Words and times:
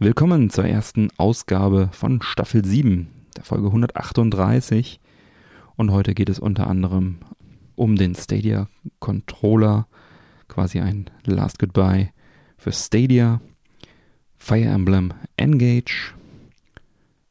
Willkommen 0.00 0.48
zur 0.48 0.64
ersten 0.64 1.08
Ausgabe 1.16 1.88
von 1.90 2.22
Staffel 2.22 2.64
7, 2.64 3.08
der 3.36 3.42
Folge 3.42 3.66
138. 3.66 5.00
Und 5.74 5.90
heute 5.90 6.14
geht 6.14 6.28
es 6.28 6.38
unter 6.38 6.68
anderem 6.68 7.18
um 7.74 7.96
den 7.96 8.14
Stadia 8.14 8.68
Controller, 9.00 9.88
quasi 10.46 10.78
ein 10.78 11.10
Last 11.24 11.58
Goodbye 11.58 12.12
für 12.56 12.70
Stadia, 12.70 13.40
Fire 14.36 14.66
Emblem 14.66 15.14
Engage 15.36 16.14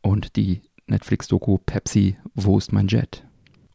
und 0.02 0.36
die 0.36 0.60
Netflix-Doku 0.88 1.60
Pepsi, 1.60 2.18
wo 2.36 2.58
ist 2.58 2.74
mein 2.74 2.90
Jet? 2.90 3.26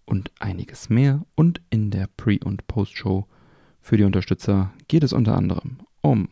Und 0.05 0.30
einiges 0.38 0.91
mehr. 0.91 1.24
Und 1.34 1.62
in 1.70 1.91
der 1.91 2.11
Pre- 2.19 2.45
und 2.45 2.66
Post-Show 2.66 3.27
für 3.80 3.97
die 3.97 4.05
Unterstützer 4.05 4.70
geht 4.86 5.02
es 5.02 5.14
unter 5.14 5.34
anderem 5.34 5.78
um 6.02 6.28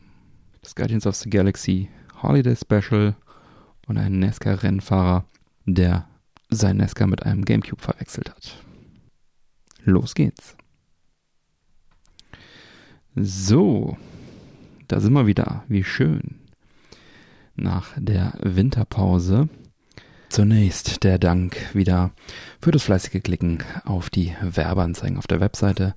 das 0.61 0.75
Guardians 0.75 1.07
of 1.07 1.15
the 1.15 1.31
Galaxy 1.31 1.89
Holiday 2.23 2.57
Special 2.57 3.15
und 3.87 3.99
einen 3.99 4.21
NASCAR-Rennfahrer, 4.21 5.25
der 5.67 6.07
sein 6.49 6.79
NASCAR 6.79 7.07
mit 7.07 7.25
einem 7.25 7.45
GameCube 7.45 7.83
verwechselt 7.83 8.31
hat. 8.31 8.63
Los 9.85 10.15
geht's. 10.15 10.57
So, 13.17 13.97
da 14.89 15.01
sind 15.01 15.13
wir 15.13 15.27
wieder. 15.27 15.65
Wie 15.69 15.85
schön. 15.85 16.41
Nach 17.57 17.91
der 17.97 18.35
Winterpause. 18.43 19.49
Zunächst 20.29 21.03
der 21.03 21.19
Dank 21.19 21.75
wieder 21.75 22.13
für 22.61 22.71
das 22.71 22.85
fleißige 22.85 23.21
Klicken 23.23 23.65
auf 23.85 24.11
die 24.11 24.35
Werbeanzeigen 24.41 25.19
auf 25.19 25.27
der 25.27 25.41
Webseite. 25.41 25.97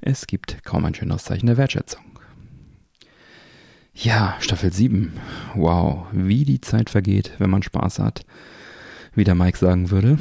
Es 0.00 0.26
gibt 0.26 0.64
kaum 0.64 0.86
ein 0.86 0.94
schöneres 0.94 1.24
Zeichen 1.24 1.46
der 1.46 1.58
Wertschätzung. 1.58 2.03
Ja, 3.96 4.34
Staffel 4.40 4.72
7. 4.72 5.12
Wow, 5.54 6.06
wie 6.10 6.44
die 6.44 6.60
Zeit 6.60 6.90
vergeht, 6.90 7.34
wenn 7.38 7.48
man 7.48 7.62
Spaß 7.62 8.00
hat. 8.00 8.26
Wie 9.14 9.22
der 9.22 9.36
Mike 9.36 9.56
sagen 9.56 9.92
würde. 9.92 10.18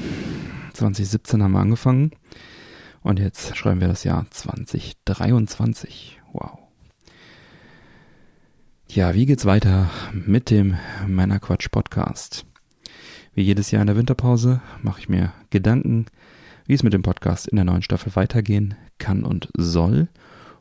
2017 0.74 1.42
haben 1.42 1.54
wir 1.54 1.60
angefangen 1.60 2.12
und 3.02 3.18
jetzt 3.18 3.58
schreiben 3.58 3.82
wir 3.82 3.88
das 3.88 4.04
Jahr 4.04 4.28
2023. 4.30 6.22
Wow. 6.34 6.60
Ja, 8.90 9.16
wie 9.16 9.26
geht's 9.26 9.46
weiter 9.46 9.90
mit 10.14 10.52
dem 10.52 10.78
Männerquatsch 11.08 11.70
Podcast? 11.72 12.46
Wie 13.34 13.42
jedes 13.42 13.72
Jahr 13.72 13.82
in 13.82 13.88
der 13.88 13.98
Winterpause 13.98 14.62
mache 14.84 15.00
ich 15.00 15.10
mir 15.10 15.34
Gedanken, 15.50 16.06
wie 16.68 16.76
es 16.76 16.84
mit 16.84 16.94
dem 16.94 17.02
Podcast 17.02 17.48
in 17.48 17.56
der 17.56 17.66
neuen 17.66 17.82
Staffel 17.82 18.16
weitergehen 18.16 18.76
kann 19.00 19.24
und 19.24 19.50
soll 19.58 20.10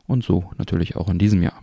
und 0.07 0.23
so 0.23 0.51
natürlich 0.57 0.95
auch 0.95 1.09
in 1.09 1.19
diesem 1.19 1.43
Jahr. 1.43 1.62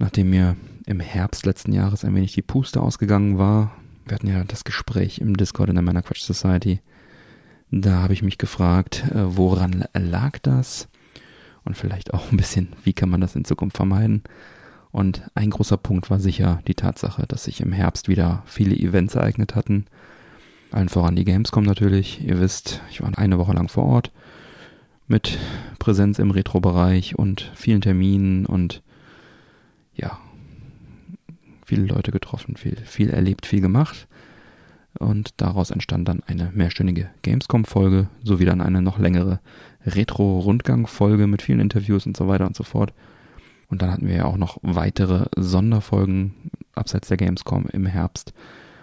Nachdem 0.00 0.30
mir 0.30 0.56
im 0.86 0.98
Herbst 0.98 1.44
letzten 1.44 1.72
Jahres 1.72 2.06
ein 2.06 2.14
wenig 2.14 2.32
die 2.32 2.40
Puste 2.40 2.80
ausgegangen 2.80 3.36
war, 3.36 3.76
wir 4.06 4.14
hatten 4.14 4.28
ja 4.28 4.42
das 4.44 4.64
Gespräch 4.64 5.18
im 5.18 5.36
Discord 5.36 5.68
in 5.68 5.74
der 5.74 5.82
Männerquatsch 5.82 6.22
Society, 6.22 6.80
da 7.70 8.00
habe 8.00 8.14
ich 8.14 8.22
mich 8.22 8.38
gefragt, 8.38 9.04
äh, 9.10 9.36
woran 9.36 9.84
lag 9.92 10.38
das? 10.38 10.88
Und 11.64 11.76
vielleicht 11.76 12.14
auch 12.14 12.32
ein 12.32 12.38
bisschen, 12.38 12.70
wie 12.82 12.94
kann 12.94 13.10
man 13.10 13.20
das 13.20 13.36
in 13.36 13.44
Zukunft 13.44 13.76
vermeiden? 13.76 14.22
Und 14.90 15.22
ein 15.34 15.50
großer 15.50 15.76
Punkt 15.76 16.08
war 16.08 16.18
sicher 16.18 16.62
die 16.66 16.74
Tatsache, 16.74 17.26
dass 17.28 17.44
sich 17.44 17.60
im 17.60 17.70
Herbst 17.70 18.08
wieder 18.08 18.42
viele 18.46 18.74
Events 18.74 19.16
ereignet 19.16 19.54
hatten. 19.54 19.84
Allen 20.72 20.88
voran 20.88 21.14
die 21.14 21.26
Gamescom 21.26 21.64
natürlich. 21.64 22.24
Ihr 22.24 22.40
wisst, 22.40 22.80
ich 22.90 23.02
war 23.02 23.18
eine 23.18 23.36
Woche 23.36 23.52
lang 23.52 23.68
vor 23.68 23.84
Ort 23.84 24.12
mit 25.08 25.38
Präsenz 25.78 26.18
im 26.18 26.30
Retro-Bereich 26.30 27.18
und 27.18 27.52
vielen 27.54 27.82
Terminen 27.82 28.46
und 28.46 28.82
ja, 30.00 30.18
viele 31.64 31.84
Leute 31.86 32.10
getroffen, 32.10 32.56
viel, 32.56 32.76
viel 32.76 33.10
erlebt, 33.10 33.46
viel 33.46 33.60
gemacht. 33.60 34.08
Und 34.98 35.34
daraus 35.36 35.70
entstand 35.70 36.08
dann 36.08 36.22
eine 36.26 36.50
mehrstündige 36.52 37.10
Gamescom-Folge, 37.22 38.08
sowie 38.24 38.44
dann 38.44 38.60
eine 38.60 38.82
noch 38.82 38.98
längere 38.98 39.38
Retro-Rundgang-Folge 39.86 41.26
mit 41.26 41.42
vielen 41.42 41.60
Interviews 41.60 42.06
und 42.06 42.16
so 42.16 42.26
weiter 42.26 42.46
und 42.46 42.56
so 42.56 42.64
fort. 42.64 42.92
Und 43.68 43.82
dann 43.82 43.92
hatten 43.92 44.08
wir 44.08 44.16
ja 44.16 44.24
auch 44.24 44.36
noch 44.36 44.58
weitere 44.62 45.26
Sonderfolgen 45.36 46.34
abseits 46.74 47.06
der 47.08 47.18
Gamescom 47.18 47.66
im 47.72 47.86
Herbst. 47.86 48.32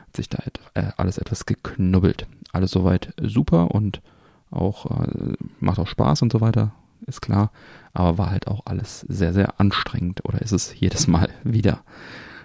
Hat 0.08 0.16
sich 0.16 0.30
da 0.30 0.42
äh, 0.76 0.92
alles 0.96 1.18
etwas 1.18 1.46
geknubbelt. 1.46 2.26
Alles 2.54 2.72
soweit 2.72 3.14
super 3.22 3.72
und 3.72 4.02
auch 4.50 4.86
äh, 5.02 5.34
macht 5.60 5.80
auch 5.80 5.88
Spaß 5.88 6.22
und 6.22 6.32
so 6.32 6.40
weiter 6.40 6.72
ist 7.08 7.22
klar, 7.22 7.52
aber 7.94 8.18
war 8.18 8.30
halt 8.30 8.48
auch 8.48 8.62
alles 8.66 9.02
sehr, 9.02 9.34
sehr 9.34 9.60
anstrengend 9.60 10.26
oder 10.26 10.42
ist 10.42 10.52
es 10.52 10.80
jedes 10.80 11.08
Mal 11.08 11.30
wieder. 11.44 11.84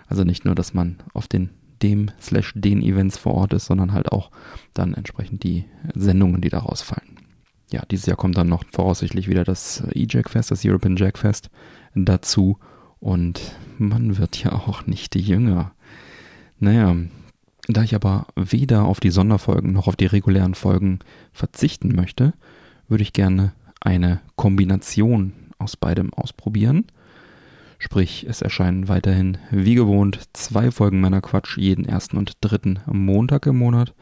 Also 0.08 0.24
nicht 0.24 0.44
nur, 0.44 0.54
dass 0.54 0.74
man 0.74 0.96
auf 1.14 1.28
den 1.28 1.50
dem 1.82 2.10
slash 2.20 2.52
den 2.54 2.80
Events 2.80 3.18
vor 3.18 3.34
Ort 3.34 3.52
ist, 3.54 3.66
sondern 3.66 3.92
halt 3.92 4.12
auch 4.12 4.30
dann 4.72 4.94
entsprechend 4.94 5.42
die 5.42 5.64
Sendungen, 5.94 6.40
die 6.40 6.48
daraus 6.48 6.80
fallen. 6.80 7.18
Ja, 7.72 7.82
dieses 7.90 8.06
Jahr 8.06 8.16
kommt 8.16 8.36
dann 8.36 8.48
noch 8.48 8.64
voraussichtlich 8.70 9.28
wieder 9.28 9.44
das 9.44 9.82
E-Jack 9.92 10.30
Fest, 10.30 10.50
das 10.50 10.64
European 10.64 10.96
Jack 10.96 11.18
Fest 11.18 11.50
dazu 11.94 12.58
und 13.00 13.40
man 13.78 14.18
wird 14.18 14.42
ja 14.42 14.52
auch 14.52 14.86
nicht 14.86 15.16
jünger. 15.16 15.72
Naja, 16.60 16.94
da 17.68 17.82
ich 17.82 17.94
aber 17.94 18.26
weder 18.36 18.84
auf 18.84 19.00
die 19.00 19.10
Sonderfolgen 19.10 19.72
noch 19.72 19.88
auf 19.88 19.96
die 19.96 20.06
regulären 20.06 20.54
Folgen 20.54 21.00
verzichten 21.32 21.94
möchte, 21.94 22.34
würde 22.88 23.02
ich 23.02 23.12
gerne 23.12 23.52
eine 23.82 24.20
Kombination 24.36 25.32
aus 25.58 25.76
beidem 25.76 26.12
ausprobieren. 26.14 26.86
Sprich, 27.78 28.26
es 28.28 28.42
erscheinen 28.42 28.88
weiterhin 28.88 29.38
wie 29.50 29.74
gewohnt 29.74 30.20
zwei 30.32 30.70
Folgen 30.70 31.00
meiner 31.00 31.20
Quatsch 31.20 31.58
jeden 31.58 31.84
ersten 31.84 32.16
und 32.16 32.38
dritten 32.40 32.80
Montag 32.86 33.46
im 33.46 33.58
Monat. 33.58 33.92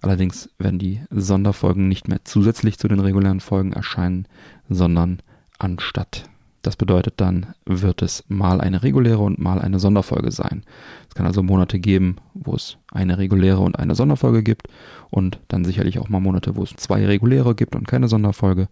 Allerdings 0.00 0.50
werden 0.58 0.78
die 0.78 1.00
Sonderfolgen 1.10 1.88
nicht 1.88 2.06
mehr 2.06 2.20
zusätzlich 2.24 2.78
zu 2.78 2.86
den 2.86 3.00
regulären 3.00 3.40
Folgen 3.40 3.72
erscheinen, 3.72 4.28
sondern 4.68 5.18
anstatt. 5.58 6.28
Das 6.62 6.76
bedeutet, 6.76 7.14
dann 7.16 7.54
wird 7.64 8.02
es 8.02 8.24
mal 8.28 8.60
eine 8.60 8.82
reguläre 8.82 9.18
und 9.18 9.38
mal 9.38 9.60
eine 9.60 9.78
Sonderfolge 9.78 10.30
sein. 10.30 10.62
Es 11.08 11.14
kann 11.14 11.26
also 11.26 11.42
Monate 11.42 11.78
geben, 11.78 12.16
wo 12.34 12.54
es 12.54 12.78
eine 12.92 13.18
reguläre 13.18 13.60
und 13.60 13.78
eine 13.78 13.94
Sonderfolge 13.94 14.42
gibt 14.42 14.68
und 15.10 15.40
dann 15.48 15.64
sicherlich 15.64 15.98
auch 15.98 16.08
mal 16.08 16.20
Monate, 16.20 16.56
wo 16.56 16.62
es 16.62 16.76
zwei 16.76 17.06
reguläre 17.06 17.54
gibt 17.54 17.74
und 17.74 17.88
keine 17.88 18.08
Sonderfolge. 18.08 18.68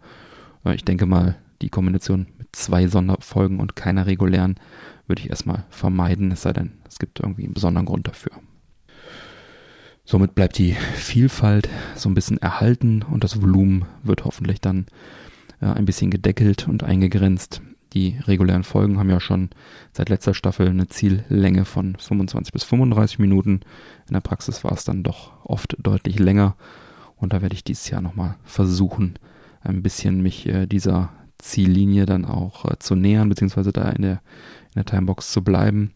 Ich 0.75 0.85
denke 0.85 1.07
mal, 1.07 1.37
die 1.63 1.71
Kombination 1.71 2.27
mit 2.39 2.49
zwei 2.53 2.87
Sonderfolgen 2.87 3.61
und 3.61 3.77
keiner 3.77 4.07
regulären 4.07 4.57
würde 5.07 5.23
ich 5.23 5.31
erstmal 5.31 5.65
vermeiden, 5.71 6.33
es 6.33 6.43
sei 6.43 6.53
denn, 6.53 6.73
es 6.89 6.99
gibt 6.99 7.21
irgendwie 7.21 7.45
einen 7.45 7.55
besonderen 7.55 7.87
Grund 7.87 8.09
dafür. 8.09 8.33
Somit 10.05 10.35
bleibt 10.35 10.59
die 10.59 10.73
Vielfalt 10.73 11.69
so 11.97 12.09
ein 12.09 12.15
bisschen 12.15 12.39
erhalten 12.39 13.03
und 13.03 13.25
das 13.25 13.43
Volumen 13.43 13.87
wird 14.03 14.25
hoffentlich 14.25 14.61
dann 14.61 14.87
äh, 15.61 15.67
ein 15.67 15.85
bisschen 15.85 16.11
gedeckelt 16.11 16.69
und 16.69 16.85
eingegrenzt. 16.85 17.61
Die 17.93 18.19
regulären 18.25 18.63
Folgen 18.63 18.99
haben 18.99 19.11
ja 19.11 19.21
schon 19.21 19.51
seit 19.93 20.09
letzter 20.09 20.35
Staffel 20.35 20.69
eine 20.69 20.87
Ziellänge 20.87 21.65
von 21.65 21.97
25 21.97 22.53
bis 22.53 22.63
35 22.65 23.19
Minuten. 23.19 23.61
In 24.07 24.13
der 24.13 24.21
Praxis 24.21 24.63
war 24.65 24.73
es 24.73 24.85
dann 24.85 25.03
doch 25.03 25.45
oft 25.45 25.77
deutlich 25.81 26.19
länger. 26.19 26.57
Und 27.17 27.33
da 27.33 27.43
werde 27.43 27.55
ich 27.55 27.65
dieses 27.65 27.89
Jahr 27.89 28.03
nochmal 28.03 28.37
versuchen, 28.45 29.19
ein 29.67 29.83
bisschen 29.83 30.23
mich 30.23 30.47
äh, 30.47 30.67
dieser 30.67 31.13
Ziellinie 31.39 32.07
dann 32.07 32.25
auch 32.25 32.65
äh, 32.65 32.79
zu 32.79 32.95
nähern, 32.95 33.29
beziehungsweise 33.29 33.73
da 33.73 33.89
in 33.91 34.03
der, 34.03 34.21
in 34.75 34.77
der 34.77 34.85
Timebox 34.85 35.33
zu 35.33 35.43
bleiben. 35.43 35.93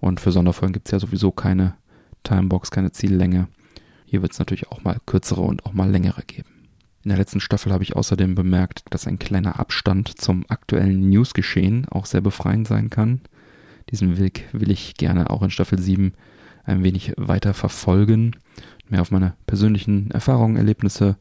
Und 0.00 0.20
für 0.20 0.32
Sonderfolgen 0.32 0.72
gibt 0.72 0.88
es 0.88 0.92
ja 0.92 0.98
sowieso 0.98 1.30
keine 1.30 1.74
Timebox, 2.24 2.70
keine 2.70 2.92
Ziellänge. 2.92 3.48
Hier 4.06 4.22
wird 4.22 4.32
es 4.32 4.38
natürlich 4.38 4.68
auch 4.68 4.82
mal 4.82 4.98
kürzere 5.06 5.42
und 5.42 5.66
auch 5.66 5.72
mal 5.72 5.90
längere 5.90 6.22
geben. 6.22 6.48
In 7.04 7.10
der 7.10 7.18
letzten 7.18 7.40
Staffel 7.40 7.72
habe 7.72 7.84
ich 7.84 7.96
außerdem 7.96 8.34
bemerkt, 8.34 8.82
dass 8.90 9.06
ein 9.06 9.18
kleiner 9.18 9.58
Abstand 9.58 10.20
zum 10.20 10.44
aktuellen 10.48 11.08
Newsgeschehen 11.08 11.86
auch 11.88 12.06
sehr 12.06 12.20
befreiend 12.20 12.66
sein 12.66 12.90
kann. 12.90 13.20
Diesen 13.90 14.18
Weg 14.18 14.48
will 14.52 14.70
ich 14.70 14.94
gerne 14.94 15.30
auch 15.30 15.42
in 15.42 15.50
Staffel 15.50 15.78
7 15.78 16.12
ein 16.64 16.82
wenig 16.84 17.14
weiter 17.16 17.54
verfolgen, 17.54 18.32
mehr 18.88 19.00
auf 19.00 19.10
meine 19.10 19.34
persönlichen 19.46 20.10
Erfahrungen, 20.10 20.56
Erlebnisse 20.56 21.16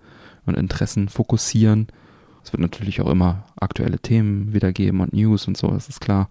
und 0.48 0.58
Interessen 0.58 1.10
fokussieren. 1.10 1.88
Es 2.44 2.54
wird 2.54 2.62
natürlich 2.62 3.02
auch 3.02 3.10
immer 3.10 3.46
aktuelle 3.60 4.00
Themen 4.00 4.54
wiedergeben 4.54 5.02
und 5.02 5.14
News 5.14 5.48
und 5.48 5.58
so, 5.58 5.68
das 5.68 5.90
ist 5.90 6.02
klar. 6.02 6.30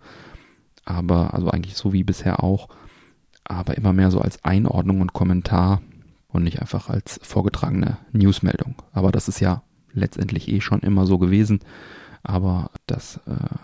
Aber, 0.85 1.35
also 1.35 1.51
eigentlich 1.51 1.77
so 1.77 1.93
wie 1.93 2.05
bisher 2.05 2.43
auch, 2.43 2.69
aber 3.45 3.77
immer 3.77 3.93
mehr 3.93 4.11
so 4.11 4.21
als 4.21 4.45
Einordnung 4.45 5.01
und 5.01 5.13
Kommentar 5.13 5.83
und 6.29 6.45
nicht 6.45 6.61
einfach 6.61 6.89
als 6.89 7.21
vorgetragene 7.23 7.99
Newsmeldung. 8.13 8.77
Aber 8.93 9.13
das 9.13 9.29
ist 9.29 9.41
ja 9.41 9.63
letztendlich 9.93 10.49
eh 10.49 10.61
schon 10.61 10.81
immer 10.81 11.07
so 11.07 11.19
gewesen. 11.19 11.61
Aber 12.23 12.71
das 12.87 13.21
äh, 13.27 13.57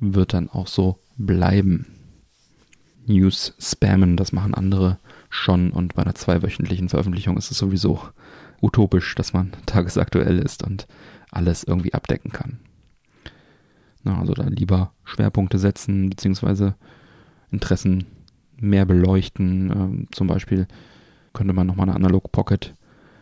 wird 0.00 0.32
dann 0.32 0.48
auch 0.48 0.66
so 0.66 0.98
bleiben. 1.16 1.86
News 3.06 3.54
spammen, 3.58 4.16
das 4.16 4.32
machen 4.32 4.54
andere 4.54 4.98
schon 5.28 5.70
und 5.70 5.94
bei 5.94 6.02
einer 6.02 6.14
zweiwöchentlichen 6.14 6.88
Veröffentlichung 6.88 7.36
ist 7.36 7.50
es 7.50 7.58
sowieso 7.58 8.00
utopisch, 8.62 9.14
dass 9.14 9.32
man 9.32 9.52
tagesaktuell 9.66 10.38
ist 10.38 10.62
und 10.62 10.86
alles 11.30 11.64
irgendwie 11.64 11.94
abdecken 11.94 12.32
kann. 12.32 12.58
Na, 14.04 14.18
also 14.18 14.34
da 14.34 14.44
lieber 14.44 14.92
Schwerpunkte 15.04 15.58
setzen, 15.58 16.10
beziehungsweise 16.10 16.74
Interessen 17.50 18.06
mehr 18.56 18.86
beleuchten. 18.86 19.70
Ähm, 19.70 20.08
zum 20.12 20.26
Beispiel 20.26 20.66
könnte 21.32 21.52
man 21.52 21.66
nochmal 21.66 21.88
eine 21.88 21.96
Analog 21.96 22.32
Pocket 22.32 22.74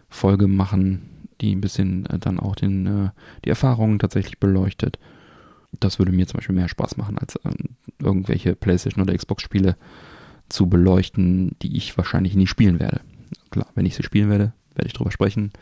Folge 0.09 0.49
machen, 0.49 1.29
die 1.41 1.55
ein 1.55 1.61
bisschen 1.61 2.07
äh, 2.07 2.19
dann 2.19 2.41
auch 2.41 2.57
den, 2.57 2.87
äh, 2.87 3.11
die 3.45 3.51
Erfahrungen 3.51 3.99
tatsächlich 3.99 4.39
beleuchtet. 4.39 4.99
Das 5.79 5.99
würde 5.99 6.13
mir 6.13 6.27
zum 6.27 6.39
Beispiel 6.39 6.57
mehr 6.57 6.69
Spaß 6.69 6.97
machen, 6.97 7.19
als 7.19 7.37
äh, 7.37 7.51
irgendwelche 7.99 8.57
PlayStation 8.57 9.03
oder 9.03 9.17
Xbox 9.17 9.43
Spiele 9.43 9.77
zu 10.49 10.69
beleuchten, 10.69 11.57
die 11.63 11.77
ich 11.77 11.97
wahrscheinlich 11.97 12.35
nie 12.35 12.47
spielen 12.47 12.81
werde. 12.81 13.01
Klar, 13.51 13.69
wenn 13.75 13.87
ich 13.87 13.95
sie 13.95 14.03
spielen 14.03 14.31
werde, 14.31 14.53
werde 14.81 14.89
ich 14.89 14.95
drüber 14.95 15.13
sprechen. 15.13 15.53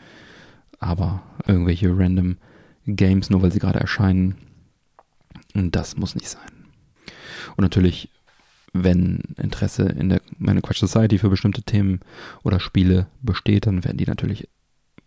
Aber 0.79 1.21
irgendwelche 1.45 1.95
random 1.95 2.37
Games, 2.85 3.29
nur 3.29 3.41
weil 3.41 3.51
sie 3.51 3.59
gerade 3.59 3.79
erscheinen, 3.79 4.35
das 5.53 5.97
muss 5.97 6.15
nicht 6.15 6.29
sein. 6.29 6.49
Und 7.57 7.63
natürlich, 7.63 8.09
wenn 8.71 9.21
Interesse 9.37 9.83
in 9.83 10.09
der 10.09 10.21
meine 10.37 10.61
Quatsch 10.61 10.79
Society 10.79 11.17
für 11.17 11.29
bestimmte 11.29 11.63
Themen 11.63 11.99
oder 12.43 12.59
Spiele 12.59 13.07
besteht, 13.21 13.67
dann 13.67 13.83
werden 13.83 13.97
die 13.97 14.05
natürlich 14.05 14.47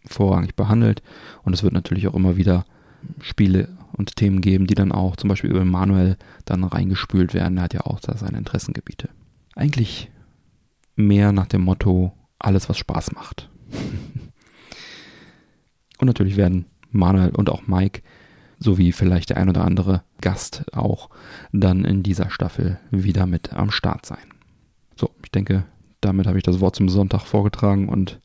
vorrangig 0.05 0.55
behandelt. 0.55 1.03
Und 1.43 1.55
es 1.55 1.63
wird 1.63 1.73
natürlich 1.73 2.07
auch 2.07 2.15
immer 2.15 2.37
wieder 2.37 2.67
Spiele 3.21 3.69
und 3.93 4.17
Themen 4.17 4.41
geben, 4.41 4.67
die 4.67 4.75
dann 4.75 4.93
auch 4.93 5.17
zum 5.17 5.29
Beispiel 5.29 5.51
über 5.51 5.65
Manuel 5.65 6.17
dann 6.45 6.65
reingespült 6.65 7.35
werden. 7.35 7.57
Er 7.57 7.65
hat 7.65 7.75
ja 7.75 7.83
auch 7.83 8.01
da 8.01 8.17
seine 8.17 8.39
Interessengebiete. 8.39 9.09
Eigentlich 9.55 10.11
mehr 10.97 11.33
nach 11.33 11.47
dem 11.47 11.63
Motto, 11.63 12.13
alles 12.39 12.69
was 12.69 12.79
Spaß 12.79 13.13
macht. 13.13 13.49
und 15.99 16.07
natürlich 16.07 16.37
werden 16.37 16.67
Manuel 16.91 17.31
und 17.31 17.51
auch 17.51 17.67
Mike 17.67 18.03
sowie 18.59 18.93
vielleicht 18.93 19.31
der 19.31 19.39
ein 19.39 19.49
oder 19.49 19.65
andere 19.65 20.03
Gast 20.21 20.65
auch 20.73 21.11
dann 21.53 21.85
in 21.85 22.03
dieser 22.03 22.31
Staffel 22.31 22.79
wieder 22.91 23.27
mit 23.27 23.53
am 23.53 23.71
Start 23.71 24.07
sein. 24.07 24.33
So, 24.97 25.11
ich 25.25 25.31
denke, 25.31 25.65
damit 26.01 26.27
habe 26.27 26.39
ich 26.39 26.45
das 26.45 26.61
Wort 26.61 26.77
zum 26.77 26.89
Sonntag 26.89 27.23
vorgetragen 27.23 27.89
und 27.89 28.21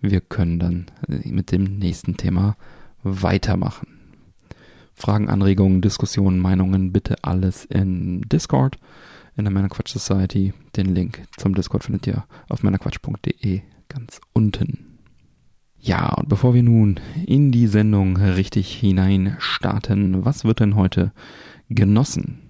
wir 0.00 0.20
können 0.20 0.58
dann 0.58 0.86
mit 1.08 1.52
dem 1.52 1.78
nächsten 1.78 2.16
Thema 2.16 2.56
weitermachen. 3.02 3.88
Fragen, 4.94 5.28
Anregungen, 5.28 5.82
Diskussionen, 5.82 6.38
Meinungen, 6.38 6.92
bitte 6.92 7.16
alles 7.22 7.64
in 7.66 8.22
Discord, 8.22 8.78
in 9.36 9.44
der 9.44 9.52
Männerquatsch 9.52 9.92
Society. 9.92 10.54
Den 10.76 10.94
Link 10.94 11.22
zum 11.36 11.54
Discord 11.54 11.84
findet 11.84 12.06
ihr 12.06 12.24
auf 12.48 12.62
männerquatsch.de 12.62 13.60
ganz 13.88 14.20
unten. 14.32 14.98
Ja, 15.78 16.14
und 16.14 16.28
bevor 16.28 16.54
wir 16.54 16.62
nun 16.62 16.98
in 17.26 17.52
die 17.52 17.68
Sendung 17.68 18.16
richtig 18.16 18.74
hinein 18.74 19.36
starten, 19.38 20.24
was 20.24 20.44
wird 20.44 20.60
denn 20.60 20.74
heute 20.74 21.12
genossen? 21.68 22.40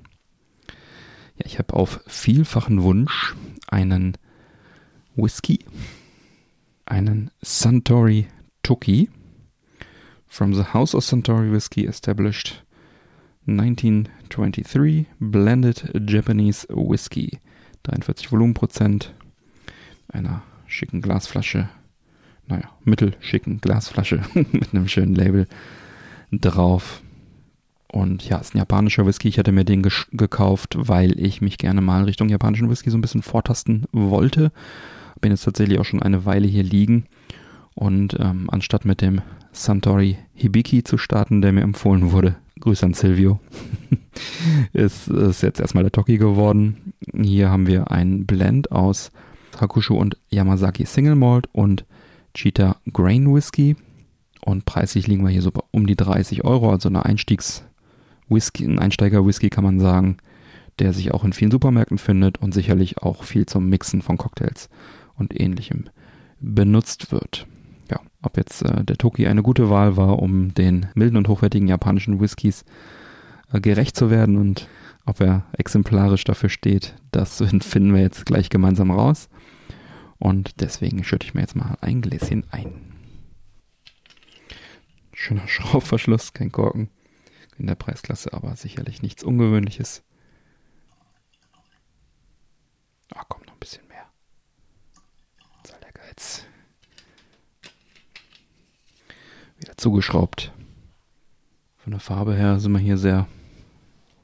Ja, 1.37 1.45
ich 1.45 1.59
habe 1.59 1.75
auf 1.75 2.01
vielfachen 2.07 2.83
Wunsch 2.83 3.35
einen 3.69 4.17
Whisky, 5.17 5.59
einen 6.87 7.31
Suntory 7.43 8.27
Toki 8.63 9.11
from 10.27 10.55
the 10.55 10.65
House 10.73 10.95
of 10.95 11.05
Suntory 11.05 11.51
Whisky 11.53 11.87
established 11.87 12.65
1923 13.47 15.07
blended 15.21 15.93
Japanese 16.09 16.67
Whisky 16.69 17.39
43 17.85 18.33
Volumenprozent 18.33 19.15
einer 20.09 20.43
schicken 20.67 21.03
Glasflasche 21.03 21.69
naja, 22.49 22.71
mittelschicken 22.85 23.61
Glasflasche 23.61 24.23
mit 24.35 24.73
einem 24.73 24.89
schönen 24.89 25.15
Label 25.15 25.47
drauf. 26.31 27.03
Und 27.91 28.29
ja, 28.29 28.39
ist 28.39 28.55
ein 28.55 28.59
japanischer 28.59 29.07
Whisky. 29.07 29.29
Ich 29.29 29.39
hatte 29.39 29.53
mir 29.53 29.65
den 29.65 29.83
gekauft, 29.83 30.77
weil 30.77 31.19
ich 31.21 31.41
mich 31.41 31.57
gerne 31.57 31.81
mal 31.81 32.05
Richtung 32.05 32.29
japanischen 32.29 32.69
Whisky 32.69 32.91
so 32.91 32.99
ein 32.99 33.01
bisschen 33.01 33.23
vortasten 33.23 33.87
wollte. 33.93 34.53
Bin 35.21 35.31
jetzt 35.33 35.45
tatsächlich 35.45 35.79
auch 35.79 35.85
schon 35.85 36.03
eine 36.03 36.25
Weile 36.25 36.47
hier 36.47 36.65
liegen. 36.65 37.07
Und 37.75 38.17
ähm, 38.19 38.49
anstatt 38.51 38.85
mit 38.85 39.01
dem 39.03 39.23
Santori 39.53 40.19
Hibiki 40.35 40.83
zu 40.83 40.99
starten, 40.99 41.43
der 41.43 41.53
mir 41.53 41.63
empfohlen 41.63 42.11
wurde, 42.11 42.37
Grüße 42.61 42.85
an 42.85 42.95
Silvio, 42.95 43.39
ist, 44.73 45.09
ist 45.09 45.43
jetzt 45.43 45.61
erstmal 45.61 45.85
der 45.85 45.93
Toki 45.93 46.19
geworden. 46.19 46.93
Hier 47.15 47.51
haben 47.51 47.67
wir 47.67 47.91
ein 47.91 48.27
Blend 48.27 48.73
aus 48.73 49.13
Hakushu 49.61 49.97
und 49.97 50.17
Yamazaki 50.29 50.87
Single 50.87 51.17
Malt 51.17 51.49
und 51.53 51.85
Cheetah 52.35 52.77
Grain 52.93 53.33
Whisky. 53.35 53.77
Und 54.45 54.65
preislich 54.65 55.07
liegen 55.07 55.25
wir 55.25 55.31
hier 55.31 55.43
so 55.43 55.53
um 55.73 55.87
die 55.87 55.97
30 55.97 56.45
Euro, 56.45 56.71
also 56.71 56.89
eine 56.89 57.05
Einstiegs-Whisky, 57.05 58.65
ein 58.65 58.79
Einsteiger-Whisky 58.79 59.51
kann 59.51 59.65
man 59.65 59.81
sagen, 59.81 60.19
der 60.79 60.93
sich 60.93 61.13
auch 61.13 61.25
in 61.25 61.33
vielen 61.33 61.51
Supermärkten 61.51 61.99
findet 61.99 62.39
und 62.39 62.53
sicherlich 62.53 62.99
auch 63.03 63.25
viel 63.25 63.47
zum 63.47 63.69
Mixen 63.69 64.03
von 64.03 64.19
Cocktails 64.19 64.69
und 65.17 65.39
ähnlichem 65.39 65.87
benutzt 66.39 67.13
wird. 67.13 67.47
Ja, 67.91 68.01
ob 68.23 68.37
jetzt 68.37 68.63
äh, 68.63 68.85
der 68.85 68.97
Toki 68.97 69.27
eine 69.27 69.43
gute 69.43 69.71
Wahl 69.71 69.97
war, 69.97 70.21
um 70.21 70.53
den 70.55 70.87
milden 70.95 71.17
und 71.17 71.29
hochwertigen 71.29 71.69
japanischen 71.69 72.21
Whiskys 72.21 72.65
äh, 73.53 73.61
gerecht 73.61 73.97
zu 73.97 74.11
werden 74.11 74.37
und 74.37 74.69
ob 75.07 75.21
er 75.21 75.45
exemplarisch 75.53 76.25
dafür 76.25 76.51
steht, 76.51 76.95
das 77.11 77.43
finden 77.61 77.95
wir 77.95 78.03
jetzt 78.03 78.27
gleich 78.27 78.51
gemeinsam 78.51 78.91
raus. 78.91 79.29
Und 80.19 80.61
deswegen 80.61 81.05
schütte 81.05 81.27
ich 81.27 81.35
mir 81.35 81.43
jetzt 81.43 81.57
mal 81.57 81.77
ein 81.81 82.01
Gläschen 82.01 82.45
ein. 82.51 82.93
Schöner 85.13 85.49
Schraubverschluss, 85.49 86.33
kein 86.33 86.53
Korken 86.53 86.91
in 87.59 87.67
der 87.67 87.75
Preisklasse, 87.75 88.33
aber 88.33 88.55
sicherlich 88.57 89.03
nichts 89.03 89.25
Ungewöhnliches. 89.25 90.03
Ah, 93.15 93.25
komm, 93.29 93.43
noch 93.47 93.55
ein 93.55 93.59
bisschen 93.61 93.87
mehr. 93.89 94.07
Soll 95.65 95.79
der 95.81 95.93
Geiz. 95.93 96.45
Wieder 99.59 99.77
zugeschraubt. 99.77 100.53
Von 101.79 101.93
der 101.93 102.01
Farbe 102.01 102.35
her 102.35 102.61
sind 102.61 102.73
wir 102.73 102.79
hier 102.79 102.99
sehr 102.99 103.27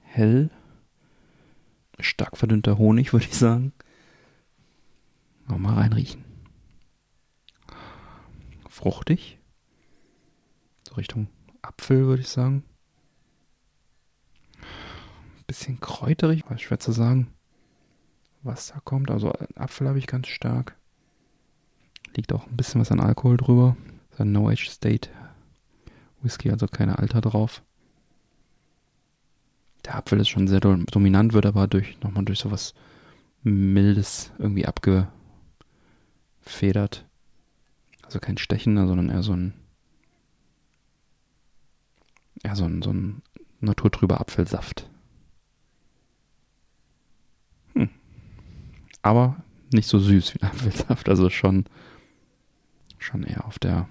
hell. 0.03 0.51
Stark 2.01 2.37
verdünnter 2.37 2.77
Honig, 2.77 3.13
würde 3.13 3.27
ich 3.27 3.35
sagen. 3.35 3.73
Nochmal 5.47 5.75
reinriechen. 5.75 6.25
Fruchtig. 8.69 9.39
So 10.89 10.95
Richtung 10.95 11.29
Apfel, 11.61 12.07
würde 12.07 12.23
ich 12.23 12.29
sagen. 12.29 12.65
Bisschen 15.47 15.81
kräuterig, 15.81 16.49
war 16.49 16.57
schwer 16.59 16.79
zu 16.79 16.93
sagen, 16.93 17.29
was 18.43 18.69
da 18.69 18.81
kommt. 18.81 19.11
Also 19.11 19.33
Apfel 19.55 19.89
habe 19.89 19.99
ich 19.99 20.07
ganz 20.07 20.29
stark. 20.29 20.77
Liegt 22.17 22.33
auch 22.33 22.47
ein 22.47 22.57
bisschen 22.57 22.81
was 22.81 22.91
an 22.91 23.01
Alkohol 23.01 23.37
drüber. 23.37 23.77
Das 24.11 24.19
ist 24.19 24.21
ein 24.21 24.33
No-Age 24.33 24.71
State 24.71 25.11
Whisky, 26.23 26.51
also 26.51 26.67
keine 26.67 26.99
Alter 26.99 27.21
drauf. 27.21 27.63
Der 29.85 29.97
Apfel 29.97 30.21
ist 30.21 30.29
schon 30.29 30.47
sehr 30.47 30.61
dominant, 30.61 31.33
wird 31.33 31.47
aber 31.47 31.67
durch 31.67 32.01
nochmal 32.01 32.25
durch 32.25 32.39
sowas 32.39 32.75
Mildes 33.43 34.33
irgendwie 34.39 34.67
abge 34.67 35.09
federt. 36.43 37.07
Also 38.03 38.19
kein 38.19 38.39
Stechender, 38.39 38.87
sondern 38.87 39.09
eher 39.09 39.23
so 39.23 39.33
ein, 39.33 39.55
eher 42.43 42.57
so 42.57 42.65
ein, 42.65 42.83
so 42.83 42.91
ein 42.91 43.23
naturtrüber 43.61 44.21
Apfelsaft. 44.21 44.89
Hm. 47.75 47.89
Aber 49.01 49.43
nicht 49.73 49.89
so 49.89 49.99
süß 49.99 50.35
wie 50.35 50.43
ein 50.43 50.49
Apfelsaft, 50.51 51.09
also 51.09 51.31
schon, 51.31 51.65
schon 52.99 53.23
eher 53.23 53.47
auf 53.47 53.59
der, 53.59 53.89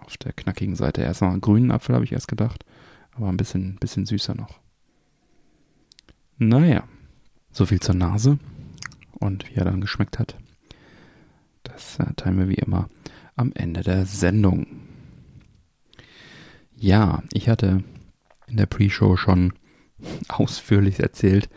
auf 0.00 0.16
der 0.16 0.32
knackigen 0.32 0.76
Seite. 0.76 1.02
Erst 1.02 1.20
mal 1.20 1.30
einen 1.30 1.40
grünen 1.40 1.70
Apfel 1.70 1.94
habe 1.94 2.04
ich 2.04 2.12
erst 2.12 2.28
gedacht, 2.28 2.64
aber 3.12 3.28
ein 3.28 3.36
bisschen, 3.36 3.76
bisschen 3.76 4.06
süßer 4.06 4.34
noch. 4.34 4.60
Naja, 6.38 6.84
so 7.50 7.66
viel 7.66 7.80
zur 7.80 7.96
Nase 7.96 8.38
und 9.18 9.50
wie 9.50 9.54
er 9.56 9.64
dann 9.64 9.80
geschmeckt 9.80 10.18
hat. 10.18 10.36
Das 11.78 11.96
teilen 12.16 12.38
wir 12.38 12.48
wie 12.48 12.54
immer 12.54 12.88
am 13.36 13.52
Ende 13.54 13.82
der 13.82 14.04
Sendung. 14.04 14.66
Ja, 16.76 17.22
ich 17.32 17.48
hatte 17.48 17.84
in 18.48 18.56
der 18.56 18.66
Pre-Show 18.66 19.16
schon 19.16 19.52
ausführlich 20.28 20.98
erzählt, 20.98 21.48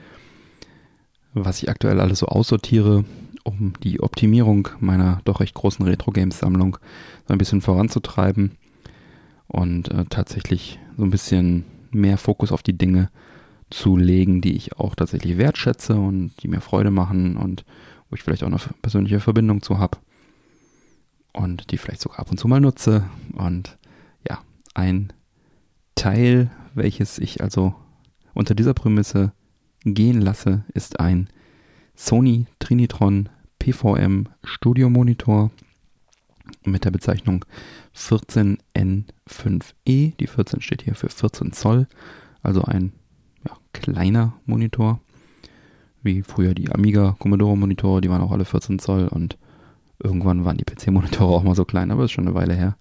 was 1.33 1.63
ich 1.63 1.69
aktuell 1.69 1.99
alles 1.99 2.19
so 2.19 2.27
aussortiere 2.27 3.03
um 3.43 3.73
die 3.81 3.99
Optimierung 3.99 4.69
meiner 4.79 5.21
doch 5.25 5.39
recht 5.39 5.55
großen 5.55 5.83
Retro-Games-Sammlung 5.83 6.77
so 7.27 7.33
ein 7.33 7.39
bisschen 7.39 7.61
voranzutreiben 7.61 8.51
und 9.47 9.89
äh, 9.89 10.05
tatsächlich 10.07 10.77
so 10.97 11.03
ein 11.03 11.09
bisschen 11.09 11.65
mehr 11.89 12.19
Fokus 12.19 12.51
auf 12.51 12.61
die 12.61 12.77
Dinge 12.77 13.09
zu 13.71 13.97
legen, 13.97 14.41
die 14.41 14.55
ich 14.55 14.77
auch 14.77 14.93
tatsächlich 14.93 15.39
wertschätze 15.39 15.95
und 15.95 16.33
die 16.43 16.47
mir 16.47 16.61
Freude 16.61 16.91
machen 16.91 17.37
und 17.37 17.65
wo 18.11 18.15
ich 18.15 18.21
vielleicht 18.21 18.43
auch 18.43 18.47
eine 18.47 18.59
persönliche 18.83 19.19
Verbindung 19.19 19.63
zu 19.63 19.79
habe 19.79 19.97
und 21.33 21.71
die 21.71 21.77
vielleicht 21.77 22.01
sogar 22.01 22.19
ab 22.19 22.31
und 22.31 22.37
zu 22.37 22.47
mal 22.47 22.59
nutze. 22.59 23.09
Und 23.33 23.77
ja, 24.27 24.39
ein 24.73 25.13
Teil, 25.95 26.51
welches 26.73 27.19
ich 27.19 27.41
also 27.41 27.75
unter 28.33 28.55
dieser 28.55 28.73
Prämisse 28.73 29.33
gehen 29.83 30.21
lasse, 30.21 30.63
ist 30.73 30.99
ein 30.99 31.29
Sony 31.95 32.47
Trinitron 32.59 33.29
PVM 33.59 34.27
Studio 34.43 34.89
Monitor 34.89 35.51
mit 36.65 36.85
der 36.85 36.91
Bezeichnung 36.91 37.45
14N5E. 37.95 40.15
Die 40.15 40.27
14 40.27 40.61
steht 40.61 40.81
hier 40.81 40.95
für 40.95 41.09
14 41.09 41.53
Zoll, 41.53 41.87
also 42.41 42.63
ein 42.63 42.93
ja, 43.45 43.55
kleiner 43.73 44.33
Monitor, 44.45 44.99
wie 46.01 46.23
früher 46.23 46.53
die 46.53 46.71
Amiga 46.71 47.15
Commodore 47.19 47.57
Monitore, 47.57 48.01
die 48.01 48.09
waren 48.09 48.21
auch 48.21 48.31
alle 48.31 48.45
14 48.45 48.79
Zoll 48.79 49.07
und 49.07 49.37
irgendwann 50.03 50.45
waren 50.45 50.57
die 50.57 50.65
PC-Monitore 50.65 51.35
auch 51.35 51.43
mal 51.43 51.55
so 51.55 51.65
klein, 51.65 51.91
aber 51.91 52.05
ist 52.05 52.11
schon 52.11 52.27
eine 52.27 52.35
Weile 52.35 52.53
her. 52.53 52.77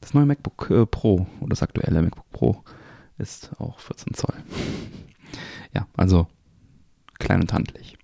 Das 0.00 0.14
neue 0.14 0.26
MacBook 0.26 0.70
äh, 0.70 0.86
Pro 0.86 1.26
oder 1.40 1.50
das 1.50 1.62
aktuelle 1.62 2.02
MacBook 2.02 2.30
Pro 2.30 2.62
ist 3.18 3.50
auch 3.58 3.80
14 3.80 4.14
Zoll. 4.14 4.34
ja, 5.74 5.86
also 5.96 6.26
klein 7.18 7.40
und 7.40 7.52
handlich. 7.52 7.96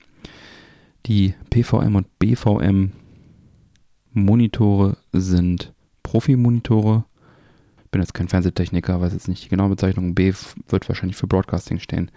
Die 1.07 1.35
PVM 1.51 1.95
und 1.97 2.19
BVM 2.19 2.93
Monitore 4.13 4.97
sind 5.13 5.73
Profi-Monitore. 6.03 7.05
Bin 7.91 8.01
jetzt 8.01 8.15
kein 8.15 8.29
Fernsehtechniker, 8.29 9.01
weiß 9.01 9.13
jetzt 9.13 9.29
nicht 9.29 9.45
die 9.45 9.49
genaue 9.49 9.71
Bezeichnung. 9.71 10.15
B 10.15 10.33
wird 10.69 10.89
wahrscheinlich 10.89 11.17
für 11.17 11.27
Broadcasting 11.27 11.79
stehen. 11.79 12.11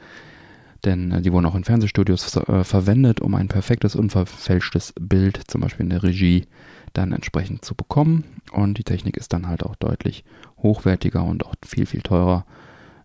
Denn 0.85 1.11
äh, 1.11 1.21
die 1.21 1.31
wurden 1.31 1.45
auch 1.45 1.55
in 1.55 1.63
Fernsehstudios 1.63 2.35
äh, 2.35 2.63
verwendet, 2.63 3.21
um 3.21 3.35
ein 3.35 3.47
perfektes, 3.47 3.95
unverfälschtes 3.95 4.93
Bild, 4.99 5.39
zum 5.47 5.61
Beispiel 5.61 5.85
in 5.85 5.89
der 5.89 6.03
Regie, 6.03 6.45
dann 6.93 7.11
entsprechend 7.11 7.63
zu 7.65 7.75
bekommen. 7.75 8.23
Und 8.51 8.77
die 8.77 8.83
Technik 8.83 9.17
ist 9.17 9.33
dann 9.33 9.47
halt 9.47 9.63
auch 9.63 9.75
deutlich 9.75 10.23
hochwertiger 10.59 11.23
und 11.23 11.45
auch 11.45 11.55
viel, 11.65 11.85
viel 11.85 12.01
teurer 12.01 12.45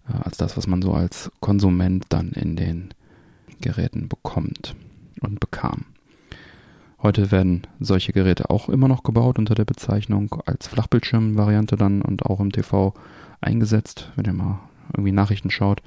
äh, 0.08 0.16
als 0.22 0.36
das, 0.36 0.56
was 0.56 0.66
man 0.66 0.82
so 0.82 0.92
als 0.92 1.30
Konsument 1.40 2.06
dann 2.08 2.30
in 2.30 2.56
den 2.56 2.94
Geräten 3.60 4.08
bekommt 4.08 4.74
und 5.20 5.40
bekam. 5.40 5.86
Heute 7.02 7.32
werden 7.32 7.62
solche 7.80 8.12
Geräte 8.12 8.50
auch 8.50 8.68
immer 8.68 8.86
noch 8.86 9.02
gebaut 9.02 9.38
unter 9.38 9.56
der 9.56 9.64
Bezeichnung 9.64 10.36
als 10.46 10.68
Flachbildschirmvariante 10.68 11.76
dann 11.76 12.00
und 12.00 12.24
auch 12.26 12.38
im 12.38 12.52
TV 12.52 12.94
eingesetzt. 13.40 14.12
Wenn 14.14 14.26
ihr 14.26 14.32
mal 14.32 14.60
irgendwie 14.92 15.10
Nachrichten 15.10 15.50
schaut, 15.50 15.82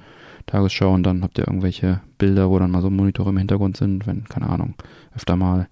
Tagesschau 0.46 0.92
und 0.92 1.02
dann 1.02 1.22
habt 1.22 1.38
ihr 1.38 1.46
irgendwelche 1.46 2.00
Bilder, 2.18 2.50
wo 2.50 2.58
dann 2.58 2.70
mal 2.70 2.82
so 2.82 2.90
Monitore 2.90 3.30
im 3.30 3.38
Hintergrund 3.38 3.76
sind, 3.76 4.06
wenn, 4.06 4.24
keine 4.24 4.48
Ahnung, 4.48 4.74
öfter 5.14 5.36
mal 5.36 5.68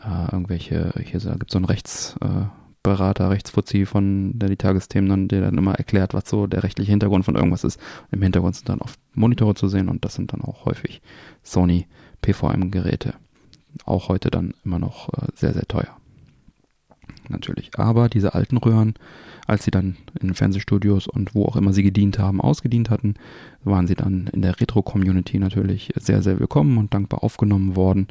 äh, 0.00 0.32
irgendwelche, 0.32 0.92
hier 1.02 1.20
gibt 1.20 1.46
es 1.48 1.52
so 1.52 1.58
einen 1.58 1.64
Rechtsberater, 1.64 3.24
äh, 3.24 3.28
Rechtsfuzzi 3.28 3.86
von 3.86 4.38
der 4.38 4.48
die 4.48 4.56
Tagesthemen 4.56 5.08
dann, 5.08 5.28
der 5.28 5.40
dann 5.40 5.58
immer 5.58 5.74
erklärt, 5.74 6.14
was 6.14 6.28
so 6.28 6.46
der 6.46 6.62
rechtliche 6.62 6.90
Hintergrund 6.90 7.24
von 7.24 7.36
irgendwas 7.36 7.64
ist. 7.64 7.80
Im 8.10 8.22
Hintergrund 8.22 8.56
sind 8.56 8.68
dann 8.68 8.80
oft 8.80 8.98
Monitore 9.14 9.54
zu 9.54 9.68
sehen 9.68 9.88
und 9.88 10.04
das 10.04 10.14
sind 10.14 10.32
dann 10.32 10.42
auch 10.42 10.66
häufig 10.66 11.00
Sony 11.42 11.86
PVM-Geräte 12.22 13.14
auch 13.84 14.08
heute 14.08 14.30
dann 14.30 14.54
immer 14.64 14.78
noch 14.78 15.08
äh, 15.14 15.26
sehr, 15.34 15.52
sehr 15.52 15.66
teuer. 15.66 15.96
Natürlich. 17.28 17.78
Aber 17.78 18.08
diese 18.08 18.34
alten 18.34 18.56
Röhren, 18.58 18.94
als 19.46 19.64
sie 19.64 19.70
dann 19.70 19.96
in 20.20 20.34
Fernsehstudios 20.34 21.06
und 21.06 21.34
wo 21.34 21.44
auch 21.44 21.56
immer 21.56 21.72
sie 21.72 21.82
gedient 21.82 22.18
haben, 22.18 22.40
ausgedient 22.40 22.90
hatten, 22.90 23.14
waren 23.62 23.86
sie 23.86 23.94
dann 23.94 24.28
in 24.32 24.42
der 24.42 24.60
Retro-Community 24.60 25.38
natürlich 25.38 25.92
sehr, 25.96 26.22
sehr 26.22 26.40
willkommen 26.40 26.78
und 26.78 26.94
dankbar 26.94 27.22
aufgenommen 27.22 27.76
worden. 27.76 28.08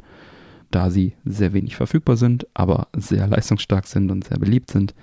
Da 0.70 0.90
sie 0.90 1.14
sehr 1.24 1.52
wenig 1.52 1.76
verfügbar 1.76 2.16
sind, 2.16 2.46
aber 2.54 2.88
sehr 2.96 3.26
leistungsstark 3.26 3.86
sind 3.86 4.10
und 4.10 4.24
sehr 4.24 4.38
beliebt 4.38 4.70
sind, 4.70 4.94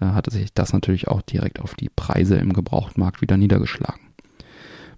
äh, 0.00 0.06
hatte 0.06 0.30
sich 0.30 0.52
das 0.52 0.72
natürlich 0.72 1.08
auch 1.08 1.22
direkt 1.22 1.60
auf 1.60 1.74
die 1.74 1.90
Preise 1.94 2.36
im 2.36 2.52
Gebrauchtmarkt 2.52 3.20
wieder 3.20 3.36
niedergeschlagen. 3.36 4.00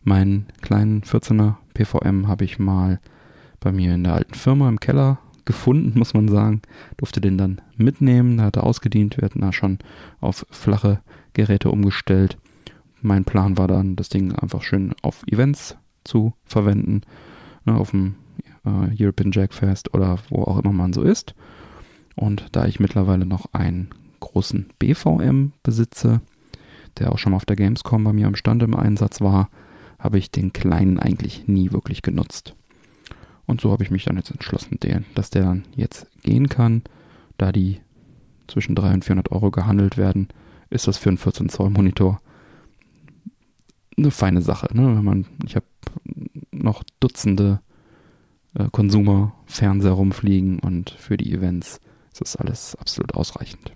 Meinen 0.05 0.47
kleinen 0.63 1.03
14er 1.03 1.57
PVM 1.75 2.29
habe 2.29 2.45
ich 2.45 2.59
mal 2.59 3.01
bei 3.61 3.73
mir 3.73 3.95
in 3.95 4.05
der 4.05 4.15
alten 4.15 4.35
Firma 4.35 4.69
im 4.69 4.79
Keller 4.79 5.19
gefunden, 5.47 5.99
muss 5.99 6.13
man 6.13 6.29
sagen. 6.29 6.61
Durfte 6.99 7.21
den 7.21 7.39
dann 7.39 7.63
mitnehmen, 7.77 8.37
da 8.37 8.45
hat 8.45 8.57
er 8.57 8.65
ausgedient. 8.65 9.17
Wir 9.17 9.25
hatten 9.25 9.41
da 9.41 9.53
schon 9.53 9.79
auf 10.21 10.45
flache 10.51 11.01
Geräte 11.33 11.71
umgestellt. 11.71 12.37
Mein 13.01 13.25
Plan 13.25 13.57
war 13.57 13.69
dann, 13.69 13.97
das 13.97 14.09
Ding 14.09 14.35
einfach 14.35 14.63
schön 14.63 14.95
auf 15.03 15.23
Events 15.27 15.77
zu 16.05 16.35
verwenden, 16.45 17.03
ne, 17.65 17.75
auf 17.75 17.91
dem 17.93 18.17
äh, 18.65 19.03
European 19.03 19.33
Jack 19.33 19.55
Fest 19.55 19.95
oder 19.95 20.19
wo 20.29 20.43
auch 20.43 20.59
immer 20.59 20.73
man 20.73 20.93
so 20.93 21.03
ist. 21.03 21.35
Und 22.17 22.47
da 22.53 22.67
ich 22.67 22.81
mittlerweile 22.81 23.27
noch 23.27 23.53
einen 23.53 23.89
großen 24.21 24.67
BVM 24.79 25.53
besitze, 25.63 26.21
der 26.99 27.13
auch 27.13 27.19
schon 27.19 27.33
mal 27.33 27.37
auf 27.37 27.45
der 27.45 27.57
Gamescom 27.57 28.05
bei 28.05 28.13
mir 28.13 28.27
am 28.27 28.37
Stand 28.37 28.63
im 28.63 28.75
Einsatz 28.75 29.21
war, 29.21 29.51
habe 29.99 30.19
ich 30.19 30.31
den 30.31 30.53
kleinen 30.53 30.99
eigentlich 30.99 31.47
nie 31.47 31.73
wirklich 31.73 32.03
genutzt. 32.03 32.55
Und 33.47 33.61
so 33.61 33.71
habe 33.71 33.85
ich 33.85 33.91
mich 33.91 34.05
dann 34.05 34.17
jetzt 34.17 34.31
entschlossen, 34.31 34.79
dass 35.15 35.31
der 35.31 35.43
dann 35.43 35.65
jetzt 35.75 36.07
gehen 36.23 36.49
kann. 36.49 36.83
Da 37.39 37.53
die 37.53 37.81
zwischen 38.49 38.75
300 38.75 38.95
und 38.95 39.05
400 39.05 39.33
Euro 39.33 39.51
gehandelt 39.51 39.97
werden, 39.97 40.29
ist 40.71 40.89
das 40.89 40.99
für 40.99 41.11
einen 41.11 41.19
14 41.19 41.49
Zoll 41.49 41.71
Monitor 41.71 42.21
eine 43.97 44.11
feine 44.11 44.43
Sache. 44.43 44.69
Ne? 44.77 44.97
Wenn 44.97 45.05
man, 45.05 45.27
ich 45.47 45.57
habe 45.57 45.67
noch 46.51 46.83
Dutzende 47.01 47.61
äh, 48.55 48.69
Konsumer-Fernseher 48.71 49.93
rumfliegen 49.93 50.59
und 50.59 50.91
für 50.91 51.17
die 51.17 51.33
Events 51.33 51.81
ist 52.13 52.21
das 52.21 52.37
alles 52.37 52.77
absolut 52.77 53.15
ausreichend. 53.15 53.73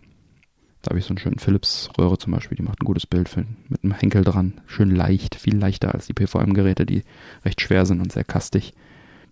Da 0.83 0.91
habe 0.91 0.99
ich 0.99 1.05
so 1.05 1.11
einen 1.11 1.19
schönen 1.19 1.39
Philips-Röhre 1.39 2.17
zum 2.17 2.33
Beispiel, 2.33 2.57
die 2.57 2.62
macht 2.62 2.81
ein 2.81 2.87
gutes 2.87 3.07
Bild 3.07 3.29
für, 3.29 3.45
mit 3.69 3.85
einem 3.85 3.93
Henkel 3.93 4.25
dran. 4.25 4.61
Schön 4.67 4.91
leicht, 4.91 5.35
viel 5.35 5.57
leichter 5.57 5.95
als 5.95 6.07
die 6.07 6.15
PVM-Geräte, 6.15 6.87
die 6.87 7.05
recht 7.45 7.61
schwer 7.61 7.85
sind 7.85 8.00
und 8.00 8.12
sehr 8.12 8.25
kastig 8.25 8.73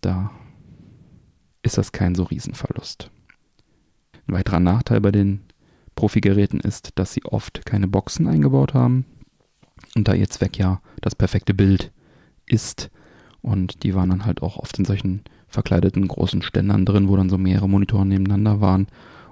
da 0.01 0.31
ist 1.63 1.79
das 1.79 1.93
kein 1.93 2.15
so 2.15 2.25
Riesenverlust. 2.25 3.11
Ein 4.27 4.35
weiterer 4.35 4.61
Nachteil 4.61 5.01
bei 5.01 5.11
den 5.11 5.41
Profi-Geräten 5.95 6.61
ist, 6.61 6.93
dass 6.95 7.13
sie 7.13 7.25
oft 7.25 7.67
keine 7.67 7.89
Boxen 7.89 8.29
eingebaut 8.29 8.75
haben. 8.75 9.05
Und 9.97 10.07
da 10.07 10.15
ihr 10.15 10.29
Zweck 10.29 10.59
ja 10.59 10.81
das 11.01 11.15
perfekte 11.15 11.55
Bild 11.55 11.93
ist, 12.47 12.91
und 13.41 13.83
die 13.83 13.95
waren 13.95 14.11
dann 14.11 14.25
halt 14.25 14.43
auch 14.43 14.57
oft 14.57 14.79
in 14.79 14.85
solchen 14.85 15.23
verkleideten 15.47 16.07
großen 16.07 16.43
Ständern 16.43 16.85
drin, 16.85 17.09
wo 17.09 17.17
dann 17.17 17.31
so 17.31 17.39
mehrere 17.39 17.69
Monitoren 17.69 18.09
nebeneinander 18.09 18.61
waren 18.61 18.87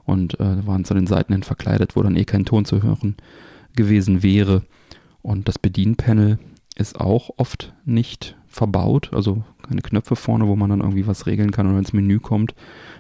und 0.04 0.40
äh, 0.40 0.66
waren 0.66 0.85
zu 0.85 0.94
den 0.94 1.06
Seiten 1.06 1.32
hin 1.32 1.42
verkleidet, 1.42 1.96
wo 1.96 2.02
dann 2.02 2.16
eh 2.16 2.25
kein 2.25 2.44
Ton 2.44 2.64
zu 2.64 2.82
hören 2.82 3.16
gewesen 3.75 4.23
wäre. 4.23 4.62
Und 5.23 5.49
das 5.49 5.58
Bedienpanel 5.58 6.38
ist 6.76 7.00
auch 7.00 7.30
oft 7.37 7.75
nicht 7.85 8.37
verbaut, 8.46 9.12
also 9.12 9.44
keine 9.66 9.82
Knöpfe 9.82 10.16
vorne, 10.16 10.46
wo 10.46 10.56
man 10.56 10.70
dann 10.70 10.80
irgendwie 10.80 11.06
was 11.06 11.26
regeln 11.26 11.50
kann 11.50 11.66
oder 11.68 11.78
ins 11.78 11.92
Menü 11.92 12.18
kommt. 12.18 12.54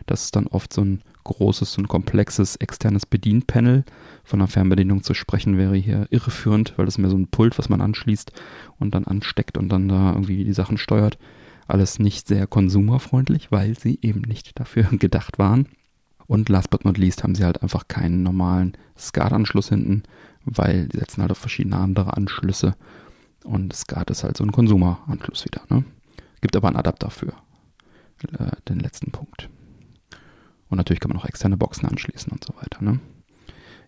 Das 0.06 0.24
ist 0.24 0.36
dann 0.36 0.46
oft 0.46 0.72
so 0.72 0.82
ein 0.82 1.02
großes 1.24 1.78
und 1.78 1.88
komplexes 1.88 2.56
externes 2.56 3.06
Bedienpanel. 3.06 3.84
Von 4.24 4.40
einer 4.40 4.48
Fernbedienung 4.48 5.02
zu 5.02 5.14
sprechen 5.14 5.58
wäre 5.58 5.76
hier 5.76 6.06
irreführend, 6.10 6.74
weil 6.76 6.86
das 6.86 6.98
mehr 6.98 7.10
so 7.10 7.16
ein 7.16 7.28
Pult, 7.28 7.58
was 7.58 7.68
man 7.68 7.80
anschließt 7.80 8.32
und 8.78 8.94
dann 8.94 9.04
ansteckt 9.04 9.58
und 9.58 9.68
dann 9.68 9.88
da 9.88 10.12
irgendwie 10.12 10.44
die 10.44 10.52
Sachen 10.52 10.78
steuert. 10.78 11.18
Alles 11.68 11.98
nicht 11.98 12.28
sehr 12.28 12.46
konsumerfreundlich, 12.46 13.50
weil 13.50 13.78
sie 13.78 13.98
eben 14.02 14.20
nicht 14.22 14.58
dafür 14.58 14.84
gedacht 14.92 15.38
waren. 15.38 15.66
Und 16.26 16.48
last 16.48 16.70
but 16.70 16.84
not 16.84 16.98
least 16.98 17.22
haben 17.22 17.34
sie 17.34 17.44
halt 17.44 17.62
einfach 17.62 17.86
keinen 17.88 18.22
normalen 18.22 18.72
SCART-Anschluss 18.98 19.68
hinten, 19.68 20.02
weil 20.44 20.88
sie 20.92 20.98
setzen 20.98 21.22
halt 21.22 21.30
auf 21.30 21.38
verschiedene 21.38 21.76
andere 21.76 22.16
Anschlüsse 22.16 22.74
und 23.46 23.72
SCART 23.72 24.10
ist 24.10 24.24
halt 24.24 24.36
so 24.36 24.44
ein 24.44 24.52
Konsumeranschluss 24.52 25.44
wieder. 25.44 25.62
Ne? 25.70 25.84
Gibt 26.46 26.54
aber 26.54 26.68
einen 26.68 26.76
Adapter 26.76 27.10
für 27.10 27.32
äh, 28.38 28.52
den 28.68 28.78
letzten 28.78 29.10
Punkt. 29.10 29.50
Und 30.68 30.78
natürlich 30.78 31.00
kann 31.00 31.08
man 31.08 31.18
auch 31.18 31.24
externe 31.24 31.56
Boxen 31.56 31.88
anschließen 31.88 32.30
und 32.30 32.44
so 32.44 32.54
weiter. 32.54 32.84
Ne? 32.84 33.00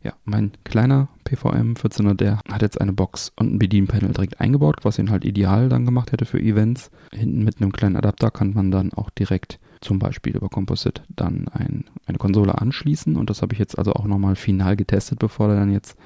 Ja, 0.02 0.14
mein 0.24 0.50
kleiner 0.64 1.06
PVM 1.22 1.74
14er, 1.74 2.14
der 2.14 2.40
hat 2.50 2.62
jetzt 2.62 2.80
eine 2.80 2.92
Box 2.92 3.30
und 3.36 3.54
ein 3.54 3.58
Bedienpanel 3.60 4.10
direkt 4.10 4.40
eingebaut, 4.40 4.78
was 4.82 4.98
ihn 4.98 5.10
halt 5.10 5.24
ideal 5.24 5.68
dann 5.68 5.84
gemacht 5.84 6.10
hätte 6.10 6.24
für 6.24 6.40
Events. 6.40 6.90
Hinten 7.12 7.44
mit 7.44 7.60
einem 7.60 7.70
kleinen 7.70 7.94
Adapter 7.94 8.32
kann 8.32 8.54
man 8.54 8.72
dann 8.72 8.92
auch 8.92 9.10
direkt 9.10 9.60
zum 9.80 10.00
Beispiel 10.00 10.34
über 10.36 10.48
Composite 10.48 11.02
dann 11.10 11.46
ein, 11.46 11.84
eine 12.06 12.18
Konsole 12.18 12.58
anschließen. 12.58 13.14
Und 13.14 13.30
das 13.30 13.40
habe 13.40 13.52
ich 13.52 13.60
jetzt 13.60 13.78
also 13.78 13.92
auch 13.92 14.06
nochmal 14.06 14.34
final 14.34 14.74
getestet, 14.74 15.20
bevor 15.20 15.46
der 15.46 15.58
dann 15.58 15.70
jetzt 15.70 15.96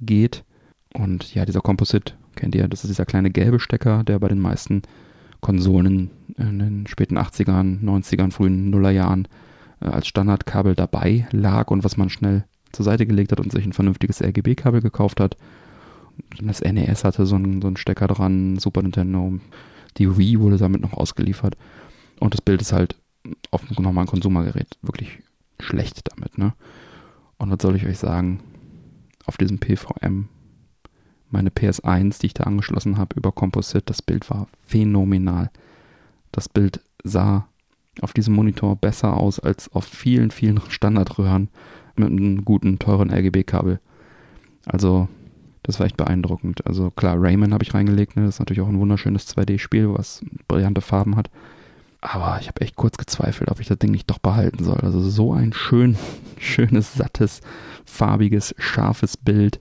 geht. 0.00 0.42
Und 0.94 1.34
ja, 1.34 1.44
dieser 1.44 1.60
Composite 1.60 2.14
kennt 2.34 2.54
ihr, 2.54 2.66
das 2.66 2.84
ist 2.84 2.88
dieser 2.88 3.04
kleine 3.04 3.30
gelbe 3.30 3.60
Stecker, 3.60 4.04
der 4.04 4.18
bei 4.18 4.28
den 4.28 4.40
meisten 4.40 4.80
Konsolen 5.40 6.10
in 6.36 6.58
den 6.58 6.86
späten 6.86 7.18
80ern, 7.18 7.82
90ern, 7.82 8.32
frühen 8.32 8.70
Nullerjahren 8.70 9.28
äh, 9.80 9.86
als 9.86 10.06
Standardkabel 10.06 10.74
dabei 10.74 11.26
lag 11.30 11.70
und 11.70 11.84
was 11.84 11.96
man 11.96 12.10
schnell 12.10 12.44
zur 12.72 12.84
Seite 12.84 13.06
gelegt 13.06 13.32
hat 13.32 13.40
und 13.40 13.52
sich 13.52 13.64
ein 13.64 13.72
vernünftiges 13.72 14.22
RGB-Kabel 14.22 14.80
gekauft 14.80 15.20
hat. 15.20 15.36
Das 16.42 16.60
NES 16.60 17.04
hatte 17.04 17.26
so 17.26 17.36
einen, 17.36 17.62
so 17.62 17.68
einen 17.68 17.76
Stecker 17.76 18.08
dran, 18.08 18.58
Super 18.58 18.82
Nintendo, 18.82 19.38
die 19.96 20.16
Wii 20.16 20.40
wurde 20.40 20.58
damit 20.58 20.80
noch 20.80 20.92
ausgeliefert. 20.92 21.56
Und 22.20 22.34
das 22.34 22.42
Bild 22.42 22.60
ist 22.60 22.72
halt 22.72 22.96
auf 23.50 23.62
einem 23.62 23.82
normalen 23.82 24.08
Konsumergerät 24.08 24.76
wirklich 24.82 25.18
schlecht 25.60 26.08
damit, 26.10 26.38
ne? 26.38 26.54
Und 27.36 27.50
was 27.50 27.58
soll 27.62 27.76
ich 27.76 27.86
euch 27.86 27.98
sagen? 27.98 28.40
Auf 29.26 29.36
diesem 29.36 29.58
PVM, 29.58 30.28
meine 31.30 31.50
PS1, 31.50 32.20
die 32.20 32.26
ich 32.26 32.34
da 32.34 32.44
angeschlossen 32.44 32.98
habe 32.98 33.16
über 33.16 33.32
Composite, 33.32 33.84
das 33.86 34.02
Bild 34.02 34.30
war 34.30 34.48
phänomenal. 34.66 35.50
Das 36.32 36.48
Bild 36.48 36.80
sah 37.04 37.46
auf 38.00 38.12
diesem 38.12 38.34
Monitor 38.34 38.76
besser 38.76 39.16
aus 39.16 39.40
als 39.40 39.70
auf 39.72 39.84
vielen, 39.84 40.30
vielen 40.30 40.60
Standardröhren 40.68 41.48
mit 41.96 42.08
einem 42.08 42.44
guten, 42.44 42.78
teuren 42.78 43.10
RGB-Kabel. 43.10 43.80
Also, 44.66 45.08
das 45.62 45.78
war 45.78 45.86
echt 45.86 45.96
beeindruckend. 45.96 46.66
Also 46.66 46.90
klar, 46.90 47.16
Rayman 47.18 47.52
habe 47.52 47.64
ich 47.64 47.74
reingelegt, 47.74 48.16
ne? 48.16 48.24
das 48.24 48.36
ist 48.36 48.38
natürlich 48.38 48.62
auch 48.62 48.68
ein 48.68 48.78
wunderschönes 48.78 49.28
2D-Spiel, 49.28 49.92
was 49.92 50.24
brillante 50.46 50.80
Farben 50.80 51.16
hat. 51.16 51.30
Aber 52.00 52.38
ich 52.40 52.46
habe 52.46 52.60
echt 52.60 52.76
kurz 52.76 52.96
gezweifelt, 52.96 53.50
ob 53.50 53.60
ich 53.60 53.66
das 53.66 53.78
Ding 53.78 53.90
nicht 53.90 54.08
doch 54.08 54.18
behalten 54.18 54.62
soll. 54.62 54.78
Also 54.78 55.00
so 55.00 55.32
ein 55.32 55.52
schön, 55.52 55.96
schönes, 56.38 56.94
sattes, 56.94 57.40
farbiges, 57.84 58.54
scharfes 58.58 59.16
Bild. 59.16 59.60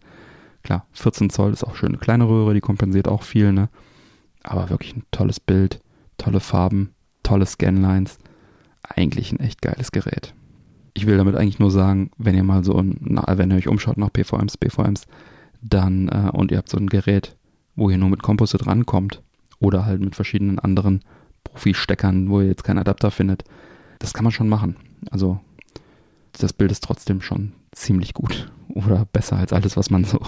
Klar, 0.67 0.85
14 0.91 1.29
Zoll 1.29 1.53
ist 1.53 1.63
auch 1.63 1.77
schön 1.77 1.91
eine 1.91 1.97
kleine 1.97 2.27
Röhre, 2.27 2.53
die 2.53 2.59
kompensiert 2.59 3.07
auch 3.07 3.23
viel, 3.23 3.53
ne? 3.53 3.69
Aber 4.43 4.69
wirklich 4.69 4.97
ein 4.97 5.03
tolles 5.11 5.39
Bild, 5.39 5.79
tolle 6.17 6.41
Farben, 6.41 6.93
tolle 7.23 7.45
Scanlines. 7.45 8.17
Eigentlich 8.83 9.31
ein 9.31 9.39
echt 9.39 9.61
geiles 9.61 9.93
Gerät. 9.93 10.33
Ich 10.93 11.07
will 11.07 11.15
damit 11.15 11.37
eigentlich 11.37 11.59
nur 11.59 11.71
sagen, 11.71 12.11
wenn 12.17 12.35
ihr 12.35 12.43
mal 12.43 12.65
so, 12.65 12.75
ein, 12.75 12.97
wenn 12.99 13.49
ihr 13.49 13.55
euch 13.55 13.69
umschaut 13.69 13.95
nach 13.95 14.11
PVMs, 14.11 14.57
BVMs, 14.57 15.05
dann, 15.61 16.09
äh, 16.09 16.31
und 16.33 16.51
ihr 16.51 16.57
habt 16.57 16.67
so 16.67 16.77
ein 16.77 16.87
Gerät, 16.87 17.37
wo 17.77 17.89
ihr 17.89 17.97
nur 17.97 18.09
mit 18.09 18.21
Composite 18.21 18.67
rankommt 18.67 19.23
oder 19.59 19.85
halt 19.85 20.01
mit 20.01 20.15
verschiedenen 20.15 20.59
anderen 20.59 20.99
Profi-Steckern, 21.45 22.29
wo 22.29 22.41
ihr 22.41 22.47
jetzt 22.47 22.65
keinen 22.65 22.79
Adapter 22.79 23.09
findet, 23.09 23.45
das 23.99 24.13
kann 24.13 24.25
man 24.25 24.33
schon 24.33 24.49
machen. 24.49 24.75
Also 25.11 25.39
das 26.33 26.51
Bild 26.51 26.73
ist 26.73 26.83
trotzdem 26.83 27.21
schon 27.21 27.53
ziemlich 27.71 28.13
gut 28.13 28.51
oder 28.85 29.05
besser 29.11 29.37
als 29.37 29.53
alles, 29.53 29.77
was 29.77 29.89
man 29.89 30.03
so, 30.03 30.19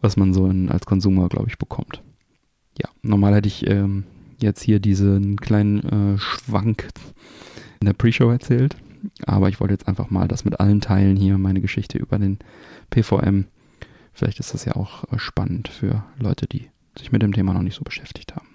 was 0.00 0.16
man 0.16 0.32
so 0.34 0.46
in, 0.46 0.70
als 0.70 0.86
Konsumer, 0.86 1.28
glaube 1.28 1.48
ich, 1.48 1.58
bekommt. 1.58 2.02
Ja, 2.78 2.88
normal 3.02 3.34
hätte 3.34 3.48
ich 3.48 3.68
ähm, 3.68 4.04
jetzt 4.38 4.62
hier 4.62 4.80
diesen 4.80 5.36
kleinen 5.36 6.14
äh, 6.14 6.18
Schwank 6.18 6.88
in 7.80 7.86
der 7.86 7.94
Pre-Show 7.94 8.30
erzählt, 8.30 8.76
aber 9.26 9.48
ich 9.48 9.60
wollte 9.60 9.74
jetzt 9.74 9.88
einfach 9.88 10.10
mal 10.10 10.28
das 10.28 10.44
mit 10.44 10.60
allen 10.60 10.80
Teilen 10.80 11.16
hier, 11.16 11.38
meine 11.38 11.60
Geschichte 11.60 11.98
über 11.98 12.18
den 12.18 12.38
PVM. 12.90 13.46
Vielleicht 14.12 14.40
ist 14.40 14.54
das 14.54 14.64
ja 14.64 14.76
auch 14.76 15.04
äh, 15.12 15.18
spannend 15.18 15.68
für 15.68 16.04
Leute, 16.18 16.46
die 16.46 16.70
sich 16.98 17.12
mit 17.12 17.22
dem 17.22 17.32
Thema 17.32 17.54
noch 17.54 17.62
nicht 17.62 17.76
so 17.76 17.82
beschäftigt 17.82 18.34
haben. 18.34 18.48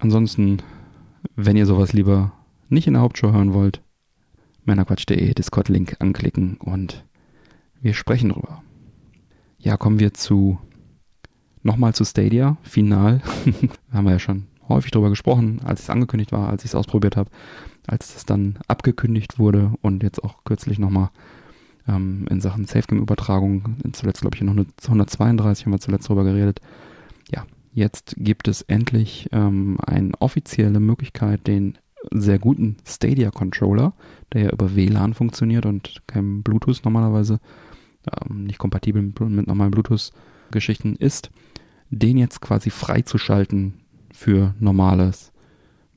Ansonsten 0.00 0.62
wenn 1.36 1.56
ihr 1.56 1.66
sowas 1.66 1.92
lieber 1.92 2.32
nicht 2.68 2.86
in 2.86 2.94
der 2.94 3.02
Hauptshow 3.02 3.32
hören 3.32 3.52
wollt, 3.52 3.82
männerquatsch.de 4.64 5.34
Discord-Link 5.34 5.96
anklicken 6.00 6.56
und 6.56 7.04
wir 7.82 7.94
sprechen 7.94 8.30
drüber. 8.30 8.62
Ja, 9.58 9.76
kommen 9.76 10.00
wir 10.00 10.14
zu 10.14 10.58
nochmal 11.62 11.94
zu 11.94 12.04
Stadia, 12.04 12.56
final. 12.62 13.20
haben 13.92 14.04
wir 14.04 14.12
ja 14.12 14.18
schon 14.18 14.46
häufig 14.68 14.90
drüber 14.90 15.10
gesprochen, 15.10 15.60
als 15.64 15.82
es 15.82 15.90
angekündigt 15.90 16.32
war, 16.32 16.48
als 16.48 16.64
ich 16.64 16.70
es 16.70 16.74
ausprobiert 16.74 17.16
habe, 17.16 17.30
als 17.86 18.16
es 18.16 18.24
dann 18.24 18.58
abgekündigt 18.68 19.38
wurde 19.38 19.72
und 19.82 20.02
jetzt 20.02 20.24
auch 20.24 20.44
kürzlich 20.44 20.78
nochmal 20.78 21.10
ähm, 21.86 22.26
in 22.30 22.40
Sachen 22.40 22.64
Safegame-Übertragung, 22.64 23.76
zuletzt 23.92 24.22
glaube 24.22 24.36
ich 24.36 24.40
in 24.40 24.48
132 24.48 25.66
haben 25.66 25.72
wir 25.72 25.80
zuletzt 25.80 26.08
drüber 26.08 26.24
geredet, 26.24 26.60
Jetzt 27.74 28.14
gibt 28.18 28.48
es 28.48 28.62
endlich 28.62 29.28
ähm, 29.32 29.78
eine 29.86 30.12
offizielle 30.18 30.78
Möglichkeit, 30.78 31.46
den 31.46 31.78
sehr 32.10 32.38
guten 32.38 32.76
Stadia 32.84 33.30
Controller, 33.30 33.94
der 34.32 34.42
ja 34.42 34.50
über 34.50 34.76
WLAN 34.76 35.14
funktioniert 35.14 35.64
und 35.64 36.02
kein 36.06 36.42
Bluetooth 36.42 36.84
normalerweise, 36.84 37.40
ähm, 38.10 38.44
nicht 38.44 38.58
kompatibel 38.58 39.02
mit 39.02 39.46
normalen 39.46 39.70
Bluetooth-Geschichten 39.70 40.96
ist, 40.96 41.30
den 41.90 42.18
jetzt 42.18 42.40
quasi 42.40 42.70
freizuschalten 42.70 43.74
für 44.12 44.54
normales 44.58 45.32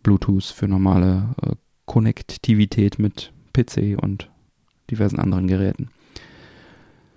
Bluetooth, 0.03 0.43
für 0.43 0.67
normale 0.67 1.35
äh, 1.41 1.55
Konnektivität 1.85 2.99
mit 2.99 3.31
PC 3.53 3.97
und 4.01 4.29
diversen 4.89 5.19
anderen 5.19 5.47
Geräten. 5.47 5.89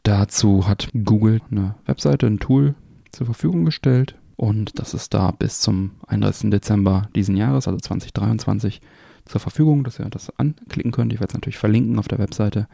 Dazu 0.02 0.66
hat 0.66 0.88
Google 1.04 1.40
eine 1.50 1.74
Webseite, 1.86 2.26
ein 2.26 2.38
Tool 2.38 2.74
zur 3.12 3.26
Verfügung 3.26 3.64
gestellt, 3.64 4.14
und 4.38 4.78
das 4.78 4.94
ist 4.94 5.14
da 5.14 5.32
bis 5.32 5.60
zum 5.60 5.90
31. 6.06 6.50
Dezember 6.50 7.08
diesen 7.16 7.36
Jahres, 7.36 7.66
also 7.66 7.80
2023, 7.80 8.80
zur 9.24 9.40
Verfügung, 9.40 9.82
dass 9.82 9.98
ihr 9.98 10.08
das 10.08 10.30
anklicken 10.38 10.92
könnt. 10.92 11.12
Ich 11.12 11.18
werde 11.18 11.32
es 11.32 11.34
natürlich 11.34 11.58
verlinken 11.58 11.98
auf 11.98 12.06
der 12.06 12.20
Webseite 12.20 12.68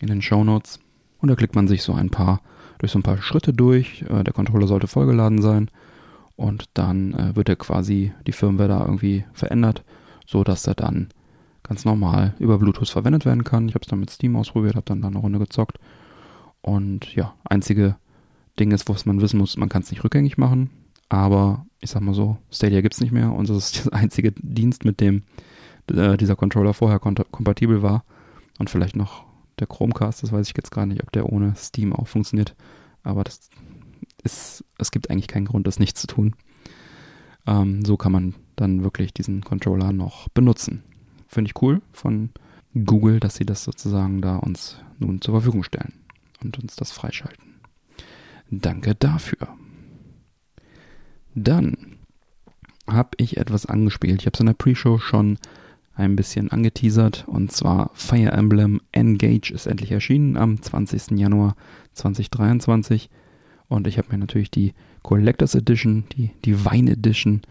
in 0.00 0.08
den 0.08 0.22
Show 0.22 0.42
Notes. 0.42 0.80
Und 1.20 1.28
da 1.28 1.34
klickt 1.34 1.54
man 1.54 1.68
sich 1.68 1.82
so 1.82 1.92
ein 1.92 2.10
paar, 2.10 2.40
durch 2.78 2.92
so 2.92 2.98
ein 2.98 3.02
paar 3.02 3.18
Schritte 3.18 3.52
durch. 3.52 4.02
Äh, 4.08 4.24
der 4.24 4.32
Controller 4.32 4.66
sollte 4.66 4.86
vollgeladen 4.86 5.42
sein. 5.42 5.70
Und 6.36 6.66
dann 6.74 7.14
äh, 7.14 7.36
wird 7.36 7.48
er 7.48 7.56
quasi, 7.56 8.12
die 8.26 8.32
Firmware 8.32 8.68
da 8.68 8.80
irgendwie 8.80 9.24
verändert, 9.32 9.82
so 10.26 10.44
dass 10.44 10.66
er 10.66 10.74
dann 10.74 11.08
ganz 11.64 11.84
normal 11.84 12.34
über 12.38 12.58
Bluetooth 12.58 12.88
verwendet 12.88 13.26
werden 13.26 13.44
kann. 13.44 13.68
Ich 13.68 13.74
habe 13.74 13.82
es 13.82 13.88
dann 13.88 14.00
mit 14.00 14.10
Steam 14.10 14.36
ausprobiert, 14.36 14.76
habe 14.76 14.86
dann 14.86 15.02
da 15.02 15.08
eine 15.08 15.18
Runde 15.18 15.38
gezockt. 15.38 15.78
Und 16.60 17.14
ja, 17.14 17.34
einzige 17.44 17.96
Ding 18.58 18.70
ist, 18.70 18.88
was 18.88 19.06
man 19.06 19.20
wissen 19.20 19.38
muss, 19.38 19.56
man 19.56 19.68
kann 19.68 19.82
es 19.82 19.90
nicht 19.90 20.04
rückgängig 20.04 20.38
machen. 20.38 20.70
Aber 21.08 21.66
ich 21.80 21.90
sag 21.90 22.02
mal 22.02 22.14
so, 22.14 22.36
Stadia 22.50 22.80
gibt 22.80 22.94
es 22.94 23.00
nicht 23.00 23.12
mehr 23.12 23.32
und 23.32 23.48
das 23.48 23.56
ist 23.56 23.86
der 23.92 23.94
einzige 23.94 24.32
Dienst, 24.32 24.84
mit 24.84 25.00
dem 25.00 25.22
äh, 25.90 26.16
dieser 26.16 26.36
Controller 26.36 26.74
vorher 26.74 26.98
kompatibel 26.98 27.82
war. 27.82 28.04
Und 28.58 28.70
vielleicht 28.70 28.96
noch 28.96 29.24
der 29.60 29.66
Chromecast, 29.66 30.22
das 30.22 30.32
weiß 30.32 30.48
ich 30.48 30.56
jetzt 30.56 30.70
gar 30.70 30.86
nicht, 30.86 31.02
ob 31.02 31.12
der 31.12 31.30
ohne 31.30 31.54
Steam 31.56 31.92
auch 31.92 32.08
funktioniert. 32.08 32.54
Aber 33.02 33.24
das 33.24 33.50
ist, 34.22 34.64
es 34.78 34.90
gibt 34.90 35.10
eigentlich 35.10 35.28
keinen 35.28 35.46
Grund, 35.46 35.66
das 35.66 35.78
nicht 35.78 35.96
zu 35.96 36.06
tun. 36.06 36.34
Ähm, 37.46 37.84
so 37.84 37.96
kann 37.96 38.12
man 38.12 38.34
dann 38.56 38.82
wirklich 38.82 39.12
diesen 39.12 39.42
Controller 39.42 39.92
noch 39.92 40.28
benutzen. 40.28 40.82
Finde 41.26 41.50
ich 41.50 41.62
cool 41.62 41.82
von 41.92 42.30
Google, 42.74 43.20
dass 43.20 43.36
sie 43.36 43.46
das 43.46 43.64
sozusagen 43.64 44.20
da 44.20 44.36
uns 44.36 44.78
nun 44.98 45.20
zur 45.20 45.34
Verfügung 45.34 45.62
stellen 45.62 45.94
und 46.42 46.58
uns 46.58 46.76
das 46.76 46.92
freischalten. 46.92 47.60
Danke 48.50 48.94
dafür. 48.94 49.48
Dann 51.34 51.96
habe 52.86 53.10
ich 53.18 53.36
etwas 53.36 53.66
angespielt. 53.66 54.20
Ich 54.20 54.26
habe 54.26 54.34
es 54.34 54.40
in 54.40 54.46
der 54.46 54.54
Pre-Show 54.54 54.98
schon 54.98 55.38
ein 55.98 56.16
bisschen 56.16 56.50
angeteasert 56.50 57.24
und 57.26 57.50
zwar 57.50 57.90
Fire 57.94 58.30
Emblem 58.30 58.80
Engage 58.92 59.52
ist 59.52 59.66
endlich 59.66 59.90
erschienen 59.90 60.36
am 60.36 60.62
20. 60.62 61.18
Januar 61.18 61.56
2023 61.94 63.10
und 63.66 63.86
ich 63.86 63.98
habe 63.98 64.08
mir 64.12 64.18
natürlich 64.18 64.50
die 64.50 64.74
Collectors 65.02 65.54
Edition, 65.54 66.04
die 66.16 66.30
Divine 66.44 66.92
Edition 66.92 67.42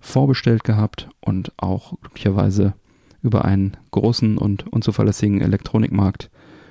vorbestellt 0.00 0.64
gehabt 0.64 1.10
und 1.20 1.52
auch 1.58 1.98
glücklicherweise 2.00 2.74
über 3.22 3.44
einen 3.44 3.76
großen 3.90 4.38
und 4.38 4.66
unzuverlässigen 4.66 5.42
Elektronikmarkt 5.42 6.30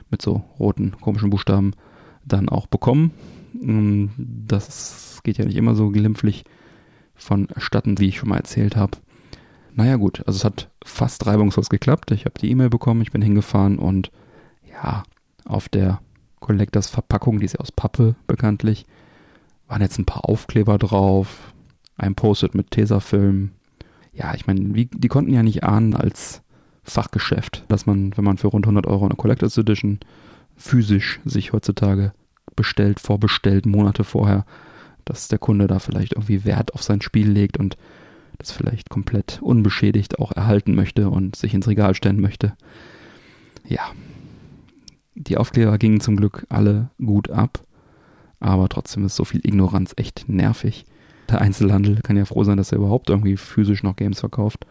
mit 0.10 0.24
so 0.24 0.44
roten 0.58 0.96
komischen 1.00 1.30
Buchstaben 1.30 1.74
dann 2.26 2.50
auch 2.50 2.66
bekommen. 2.66 3.12
Das 4.48 5.22
geht 5.24 5.38
ja 5.38 5.46
nicht 5.46 5.58
immer 5.58 5.76
so 5.76 5.90
glimpflich 5.92 6.44
vonstatten, 7.14 8.00
wie 8.00 8.08
ich 8.08 8.18
schon 8.18 8.30
mal 8.30 8.38
erzählt 8.38 8.76
habe. 8.76 8.98
Naja 9.80 9.96
gut, 9.96 10.22
also 10.28 10.36
es 10.36 10.44
hat 10.44 10.70
fast 10.84 11.26
reibungslos 11.26 11.70
geklappt. 11.70 12.12
Ich 12.12 12.26
habe 12.26 12.38
die 12.38 12.52
E-Mail 12.52 12.70
bekommen, 12.70 13.02
ich 13.02 13.14
bin 13.14 13.22
hingefahren 13.22 13.80
und 13.80 14.12
ja, 14.70 15.04
auf 15.46 15.70
der 15.70 16.02
Collectors 16.42 16.90
Verpackung, 16.90 17.40
die 17.40 17.46
ist 17.46 17.54
ja 17.54 17.62
aus 17.62 17.72
Pappe 17.72 18.16
bekanntlich, 18.28 18.86
waren 19.70 19.82
jetzt 19.82 19.98
ein 19.98 20.04
paar 20.04 20.28
Aufkleber 20.28 20.78
drauf, 20.78 21.54
ein 21.96 22.14
Post-it 22.14 22.56
mit 22.56 22.72
Tesafilm. 22.72 23.52
Ja, 24.12 24.34
ich 24.36 24.48
meine, 24.48 24.60
die 24.60 25.08
konnten 25.08 25.32
ja 25.32 25.44
nicht 25.44 25.64
ahnen 25.64 25.94
als 25.94 26.42
Fachgeschäft, 26.84 27.64
dass 27.70 27.86
man, 27.86 28.18
wenn 28.18 28.26
man 28.26 28.38
für 28.38 28.48
rund 28.48 28.66
100 28.66 28.86
Euro 28.86 29.06
eine 29.06 29.16
Collectors 29.16 29.58
Edition 29.58 30.02
physisch 30.58 31.22
sich 31.24 31.54
heutzutage 31.54 32.12
bestellt, 32.58 33.00
vorbestellt, 33.00 33.66
Monate 33.66 34.04
vorher, 34.04 34.46
dass 35.06 35.30
der 35.30 35.40
Kunde 35.40 35.68
da 35.68 35.80
vielleicht 35.80 36.16
irgendwie 36.16 36.44
Wert 36.44 36.74
auf 36.74 36.84
sein 36.84 37.02
Spiel 37.02 37.32
legt 37.32 37.58
und 37.58 37.78
das 38.40 38.52
vielleicht 38.52 38.90
komplett 38.90 39.40
unbeschädigt 39.42 40.20
auch 40.20 40.32
erhalten 40.32 40.74
möchte 40.74 41.10
und 41.10 41.36
sich 41.36 41.54
ins 41.54 41.68
Regal 41.68 41.94
stellen 41.94 42.20
möchte. 42.20 42.54
Ja, 43.68 43.92
die 45.16 45.38
Aufkleber 45.38 45.78
gingen 45.78 46.00
zum 46.00 46.16
Glück 46.16 46.48
alle 46.50 46.90
gut 46.98 47.30
ab, 47.30 47.64
aber 48.40 48.70
trotzdem 48.70 49.06
ist 49.06 49.16
so 49.16 49.26
viel 49.26 49.46
Ignoranz 49.46 49.94
echt 49.98 50.28
nervig. 50.28 50.86
Der 51.30 51.42
Einzelhandel 51.42 52.00
kann 52.02 52.18
ja 52.18 52.26
froh 52.26 52.44
sein, 52.44 52.58
dass 52.58 52.72
er 52.72 52.80
überhaupt 52.80 53.10
irgendwie 53.10 53.38
physisch 53.38 53.84
noch 53.84 53.96
Games 53.96 54.22
verkauft 54.22 54.66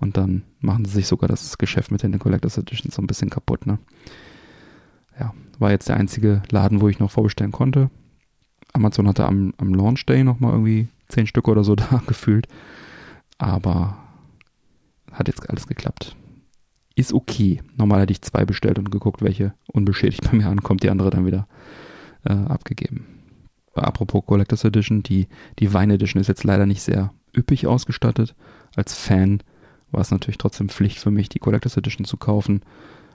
Und 0.00 0.16
dann 0.16 0.42
machen 0.60 0.84
sie 0.84 0.92
sich 0.92 1.06
sogar 1.06 1.28
das 1.28 1.56
Geschäft 1.56 1.90
mit 1.90 2.02
den 2.02 2.18
Collectors 2.18 2.58
Editions 2.58 2.96
so 2.96 3.02
ein 3.02 3.06
bisschen 3.06 3.30
kaputt. 3.30 3.66
Ne? 3.66 3.78
Ja, 5.18 5.32
war 5.58 5.70
jetzt 5.70 5.88
der 5.88 5.96
einzige 5.96 6.42
Laden, 6.50 6.80
wo 6.80 6.88
ich 6.88 6.98
noch 6.98 7.10
vorbestellen 7.10 7.52
konnte. 7.52 7.88
Amazon 8.72 9.08
hatte 9.08 9.24
am, 9.26 9.54
am 9.56 9.72
Launch 9.72 10.04
Day 10.04 10.24
nochmal 10.24 10.52
irgendwie 10.52 10.88
zehn 11.08 11.26
Stück 11.26 11.48
oder 11.48 11.64
so 11.64 11.74
da 11.76 12.02
gefühlt. 12.06 12.48
Aber 13.38 13.96
hat 15.12 15.28
jetzt 15.28 15.48
alles 15.48 15.66
geklappt. 15.66 16.16
Ist 16.96 17.12
okay. 17.12 17.62
Normal 17.76 18.02
hätte 18.02 18.12
ich 18.12 18.22
zwei 18.22 18.44
bestellt 18.44 18.78
und 18.78 18.90
geguckt, 18.90 19.22
welche 19.22 19.54
unbeschädigt 19.66 20.22
bei 20.30 20.36
mir 20.36 20.48
ankommt, 20.48 20.82
die 20.82 20.90
andere 20.90 21.10
dann 21.10 21.26
wieder 21.26 21.46
äh, 22.24 22.32
abgegeben. 22.32 23.06
Apropos 23.74 24.24
Collectors 24.24 24.64
Edition, 24.64 25.02
die, 25.02 25.26
die 25.58 25.72
Wein 25.72 25.90
Edition 25.90 26.20
ist 26.20 26.28
jetzt 26.28 26.44
leider 26.44 26.66
nicht 26.66 26.82
sehr 26.82 27.12
üppig 27.36 27.66
ausgestattet. 27.66 28.36
Als 28.76 28.94
Fan 28.94 29.42
war 29.90 30.00
es 30.00 30.10
natürlich 30.10 30.38
trotzdem 30.38 30.68
Pflicht 30.68 30.98
für 30.98 31.10
mich, 31.10 31.28
die 31.28 31.40
Collectors 31.40 31.76
Edition 31.76 32.04
zu 32.04 32.16
kaufen. 32.16 32.62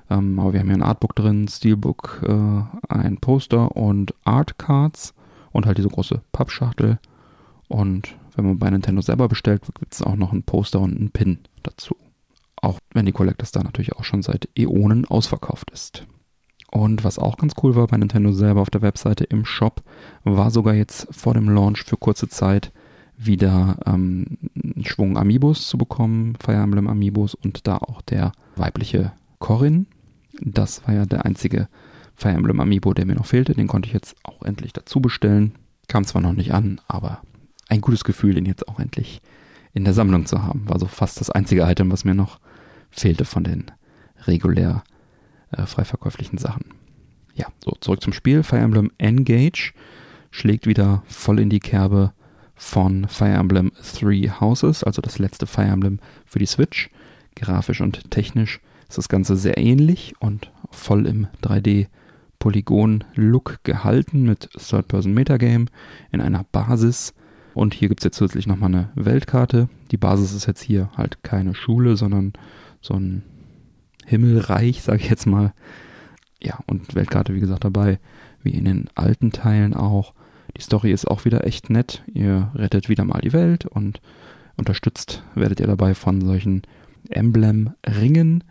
Ähm, 0.09 0.39
aber 0.39 0.53
wir 0.53 0.59
haben 0.59 0.67
hier 0.67 0.77
ein 0.77 0.83
Artbook 0.83 1.15
drin, 1.15 1.47
Steelbook, 1.47 2.21
äh, 2.27 2.93
ein 2.93 3.17
Poster 3.17 3.75
und 3.75 4.13
Art 4.25 4.57
Cards 4.57 5.13
und 5.51 5.65
halt 5.65 5.77
diese 5.77 5.89
große 5.89 6.21
Pappschachtel. 6.31 6.99
Und 7.67 8.15
wenn 8.39 8.51
man 8.51 8.59
bei 8.59 8.69
Nintendo 8.69 9.01
selber 9.01 9.27
bestellt, 9.27 9.63
gibt 9.79 9.93
es 9.93 10.01
auch 10.01 10.15
noch 10.15 10.31
ein 10.31 10.43
Poster 10.43 10.79
und 10.79 10.95
einen 10.95 11.11
Pin 11.11 11.39
dazu. 11.63 11.95
Auch 12.61 12.79
wenn 12.93 13.05
die 13.05 13.11
Collectors 13.11 13.51
da 13.51 13.63
natürlich 13.63 13.93
auch 13.93 14.03
schon 14.03 14.21
seit 14.21 14.49
Äonen 14.57 15.05
ausverkauft 15.05 15.71
ist. 15.71 16.05
Und 16.71 17.03
was 17.03 17.17
auch 17.17 17.37
ganz 17.37 17.53
cool 17.63 17.75
war 17.75 17.87
bei 17.87 17.97
Nintendo 17.97 18.31
selber 18.31 18.61
auf 18.61 18.69
der 18.69 18.81
Webseite 18.81 19.23
im 19.23 19.45
Shop, 19.45 19.81
war 20.23 20.51
sogar 20.51 20.75
jetzt 20.75 21.07
vor 21.11 21.33
dem 21.33 21.49
Launch 21.49 21.83
für 21.83 21.97
kurze 21.97 22.27
Zeit 22.29 22.71
wieder 23.17 23.77
ähm, 23.85 24.37
einen 24.55 24.85
Schwung 24.85 25.17
Amiibos 25.17 25.67
zu 25.67 25.77
bekommen, 25.77 26.35
Fire 26.39 26.61
Emblem 26.61 26.87
Amiibos 26.87 27.35
und 27.35 27.67
da 27.67 27.77
auch 27.77 28.01
der 28.01 28.31
weibliche 28.55 29.11
Corin. 29.39 29.87
Das 30.41 30.87
war 30.87 30.93
ja 30.93 31.05
der 31.05 31.25
einzige 31.25 31.67
Fire 32.15 32.33
Emblem 32.33 32.59
Amiibo, 32.59 32.93
der 32.93 33.05
mir 33.05 33.15
noch 33.15 33.25
fehlte. 33.25 33.53
Den 33.53 33.67
konnte 33.67 33.87
ich 33.87 33.93
jetzt 33.93 34.15
auch 34.23 34.43
endlich 34.43 34.71
dazu 34.71 35.01
bestellen. 35.01 35.53
Kam 35.87 36.05
zwar 36.05 36.21
noch 36.21 36.33
nicht 36.33 36.53
an, 36.53 36.79
aber 36.87 37.21
ein 37.69 37.81
gutes 37.81 38.03
Gefühl, 38.03 38.33
den 38.33 38.45
jetzt 38.45 38.67
auch 38.67 38.79
endlich 38.79 39.21
in 39.73 39.85
der 39.85 39.93
Sammlung 39.93 40.25
zu 40.25 40.43
haben. 40.43 40.67
War 40.67 40.79
so 40.79 40.87
fast 40.87 41.21
das 41.21 41.29
einzige 41.29 41.61
Item, 41.61 41.91
was 41.91 42.03
mir 42.03 42.15
noch 42.15 42.39
fehlte 42.91 43.23
von 43.23 43.43
den 43.43 43.71
regulär 44.25 44.83
äh, 45.51 45.65
frei 45.65 45.85
verkäuflichen 45.85 46.37
Sachen. 46.37 46.65
Ja, 47.35 47.47
so 47.63 47.71
zurück 47.79 48.01
zum 48.01 48.13
Spiel. 48.13 48.43
Fire 48.43 48.59
Emblem 48.59 48.91
Engage 48.97 49.73
schlägt 50.31 50.67
wieder 50.67 51.03
voll 51.07 51.39
in 51.39 51.49
die 51.49 51.59
Kerbe 51.59 52.11
von 52.55 53.07
Fire 53.07 53.37
Emblem 53.37 53.71
Three 53.81 54.29
Houses, 54.29 54.83
also 54.83 55.01
das 55.01 55.19
letzte 55.19 55.47
Fire 55.47 55.67
Emblem 55.67 55.99
für 56.25 56.39
die 56.39 56.45
Switch. 56.45 56.89
Grafisch 57.35 57.79
und 57.79 58.11
technisch 58.11 58.59
ist 58.89 58.97
das 58.97 59.07
Ganze 59.07 59.37
sehr 59.37 59.57
ähnlich 59.57 60.13
und 60.19 60.51
voll 60.71 61.05
im 61.05 61.27
3D 61.41 61.87
Polygon-Look 62.39 63.63
gehalten 63.63 64.23
mit 64.23 64.49
Third-Person-Metagame 64.51 65.65
in 66.11 66.21
einer 66.21 66.43
Basis. 66.51 67.13
Und 67.59 67.73
hier 67.73 67.89
gibt 67.89 67.99
es 67.99 68.05
jetzt 68.05 68.15
zusätzlich 68.15 68.47
nochmal 68.47 68.73
eine 68.73 68.89
Weltkarte. 68.95 69.67
Die 69.91 69.97
Basis 69.97 70.31
ist 70.31 70.45
jetzt 70.45 70.61
hier 70.61 70.89
halt 70.95 71.23
keine 71.23 71.53
Schule, 71.53 71.97
sondern 71.97 72.31
so 72.79 72.93
ein 72.93 73.21
Himmelreich, 74.05 74.81
sage 74.81 75.01
ich 75.01 75.09
jetzt 75.09 75.25
mal. 75.25 75.51
Ja, 76.41 76.59
und 76.67 76.95
Weltkarte, 76.95 77.35
wie 77.35 77.41
gesagt, 77.41 77.65
dabei, 77.65 77.99
wie 78.43 78.51
in 78.51 78.63
den 78.63 78.89
alten 78.95 79.33
Teilen 79.33 79.73
auch. 79.73 80.13
Die 80.55 80.61
Story 80.61 80.93
ist 80.93 81.05
auch 81.05 81.25
wieder 81.25 81.45
echt 81.45 81.69
nett. 81.69 82.01
Ihr 82.13 82.49
rettet 82.55 82.87
wieder 82.87 83.03
mal 83.03 83.19
die 83.19 83.33
Welt 83.33 83.65
und 83.65 83.99
unterstützt 84.55 85.21
werdet 85.35 85.59
ihr 85.59 85.67
dabei 85.67 85.95
von 85.95 86.21
solchen 86.21 86.61
Emblem-Ringen, 87.09 88.45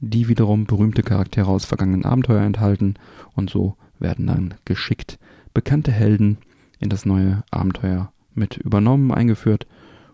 die 0.00 0.26
wiederum 0.26 0.66
berühmte 0.66 1.04
Charaktere 1.04 1.46
aus 1.46 1.66
vergangenen 1.66 2.04
Abenteuern 2.04 2.46
enthalten. 2.46 2.94
Und 3.36 3.48
so 3.48 3.76
werden 4.00 4.26
dann 4.26 4.54
geschickt 4.64 5.20
bekannte 5.54 5.92
Helden 5.92 6.38
in 6.80 6.88
das 6.88 7.06
neue 7.06 7.44
Abenteuer 7.52 8.10
mit 8.34 8.56
übernommen, 8.56 9.12
eingeführt 9.12 9.66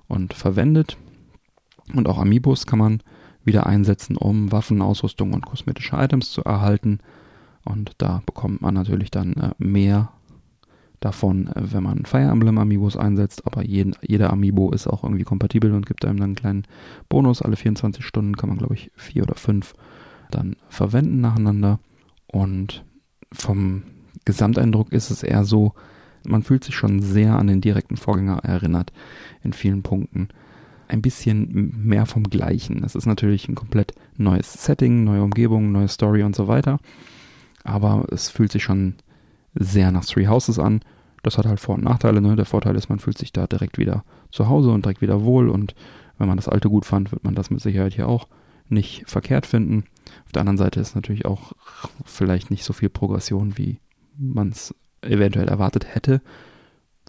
und 0.08 0.34
verwendet. 0.34 0.96
Und 1.94 2.08
auch 2.08 2.18
Amiibos 2.18 2.66
kann 2.66 2.78
man 2.78 3.02
wieder 3.44 3.66
einsetzen, 3.66 4.16
um 4.16 4.52
Waffen, 4.52 4.82
Ausrüstung 4.82 5.32
und 5.32 5.46
kosmetische 5.46 5.96
Items 5.96 6.30
zu 6.30 6.44
erhalten. 6.44 6.98
Und 7.64 7.92
da 7.98 8.22
bekommt 8.26 8.62
man 8.62 8.74
natürlich 8.74 9.10
dann 9.10 9.32
äh, 9.34 9.50
mehr 9.58 10.10
davon, 11.00 11.48
äh, 11.48 11.72
wenn 11.72 11.82
man 11.82 12.04
Fire 12.04 12.30
Emblem 12.30 12.58
Amiibos 12.58 12.96
einsetzt. 12.96 13.46
Aber 13.46 13.64
jeden, 13.64 13.94
jeder 14.02 14.32
Amiibo 14.32 14.70
ist 14.72 14.86
auch 14.86 15.02
irgendwie 15.02 15.24
kompatibel 15.24 15.72
und 15.72 15.86
gibt 15.86 16.04
einem 16.04 16.18
dann 16.18 16.30
einen 16.30 16.34
kleinen 16.36 16.64
Bonus. 17.08 17.42
Alle 17.42 17.56
24 17.56 18.04
Stunden 18.04 18.36
kann 18.36 18.48
man, 18.48 18.58
glaube 18.58 18.74
ich, 18.74 18.90
vier 18.94 19.22
oder 19.24 19.34
fünf 19.34 19.74
dann 20.30 20.56
verwenden 20.68 21.20
nacheinander. 21.20 21.80
Und 22.26 22.84
vom 23.32 23.82
Gesamteindruck 24.24 24.92
ist 24.92 25.10
es 25.10 25.22
eher 25.22 25.44
so, 25.44 25.74
man 26.24 26.42
fühlt 26.42 26.64
sich 26.64 26.74
schon 26.74 27.00
sehr 27.00 27.38
an 27.38 27.46
den 27.46 27.60
direkten 27.60 27.96
Vorgänger 27.96 28.38
erinnert 28.44 28.92
in 29.42 29.52
vielen 29.52 29.82
Punkten 29.82 30.28
ein 30.90 31.02
bisschen 31.02 31.72
mehr 31.84 32.04
vom 32.04 32.24
Gleichen. 32.24 32.82
Es 32.84 32.94
ist 32.94 33.06
natürlich 33.06 33.48
ein 33.48 33.54
komplett 33.54 33.94
neues 34.16 34.52
Setting, 34.52 35.04
neue 35.04 35.22
Umgebung, 35.22 35.72
neue 35.72 35.88
Story 35.88 36.22
und 36.22 36.34
so 36.34 36.48
weiter. 36.48 36.78
Aber 37.62 38.06
es 38.10 38.28
fühlt 38.28 38.52
sich 38.52 38.64
schon 38.64 38.94
sehr 39.54 39.92
nach 39.92 40.04
Three 40.04 40.26
Houses 40.26 40.58
an. 40.58 40.80
Das 41.22 41.38
hat 41.38 41.46
halt 41.46 41.60
Vor- 41.60 41.76
und 41.76 41.84
Nachteile. 41.84 42.20
Ne? 42.20 42.34
Der 42.36 42.44
Vorteil 42.44 42.76
ist, 42.76 42.88
man 42.88 42.98
fühlt 42.98 43.18
sich 43.18 43.32
da 43.32 43.46
direkt 43.46 43.78
wieder 43.78 44.04
zu 44.30 44.48
Hause 44.48 44.70
und 44.70 44.84
direkt 44.84 45.02
wieder 45.02 45.22
wohl. 45.22 45.48
Und 45.48 45.74
wenn 46.18 46.28
man 46.28 46.36
das 46.36 46.48
alte 46.48 46.68
gut 46.68 46.86
fand, 46.86 47.12
wird 47.12 47.24
man 47.24 47.34
das 47.34 47.50
mit 47.50 47.60
Sicherheit 47.60 47.94
hier 47.94 48.08
auch 48.08 48.26
nicht 48.68 49.08
verkehrt 49.08 49.46
finden. 49.46 49.84
Auf 50.26 50.32
der 50.32 50.40
anderen 50.40 50.58
Seite 50.58 50.80
ist 50.80 50.94
natürlich 50.94 51.24
auch 51.24 51.52
vielleicht 52.04 52.50
nicht 52.50 52.64
so 52.64 52.72
viel 52.72 52.88
Progression, 52.88 53.58
wie 53.58 53.80
man 54.16 54.48
es 54.48 54.74
eventuell 55.02 55.48
erwartet 55.48 55.94
hätte. 55.94 56.20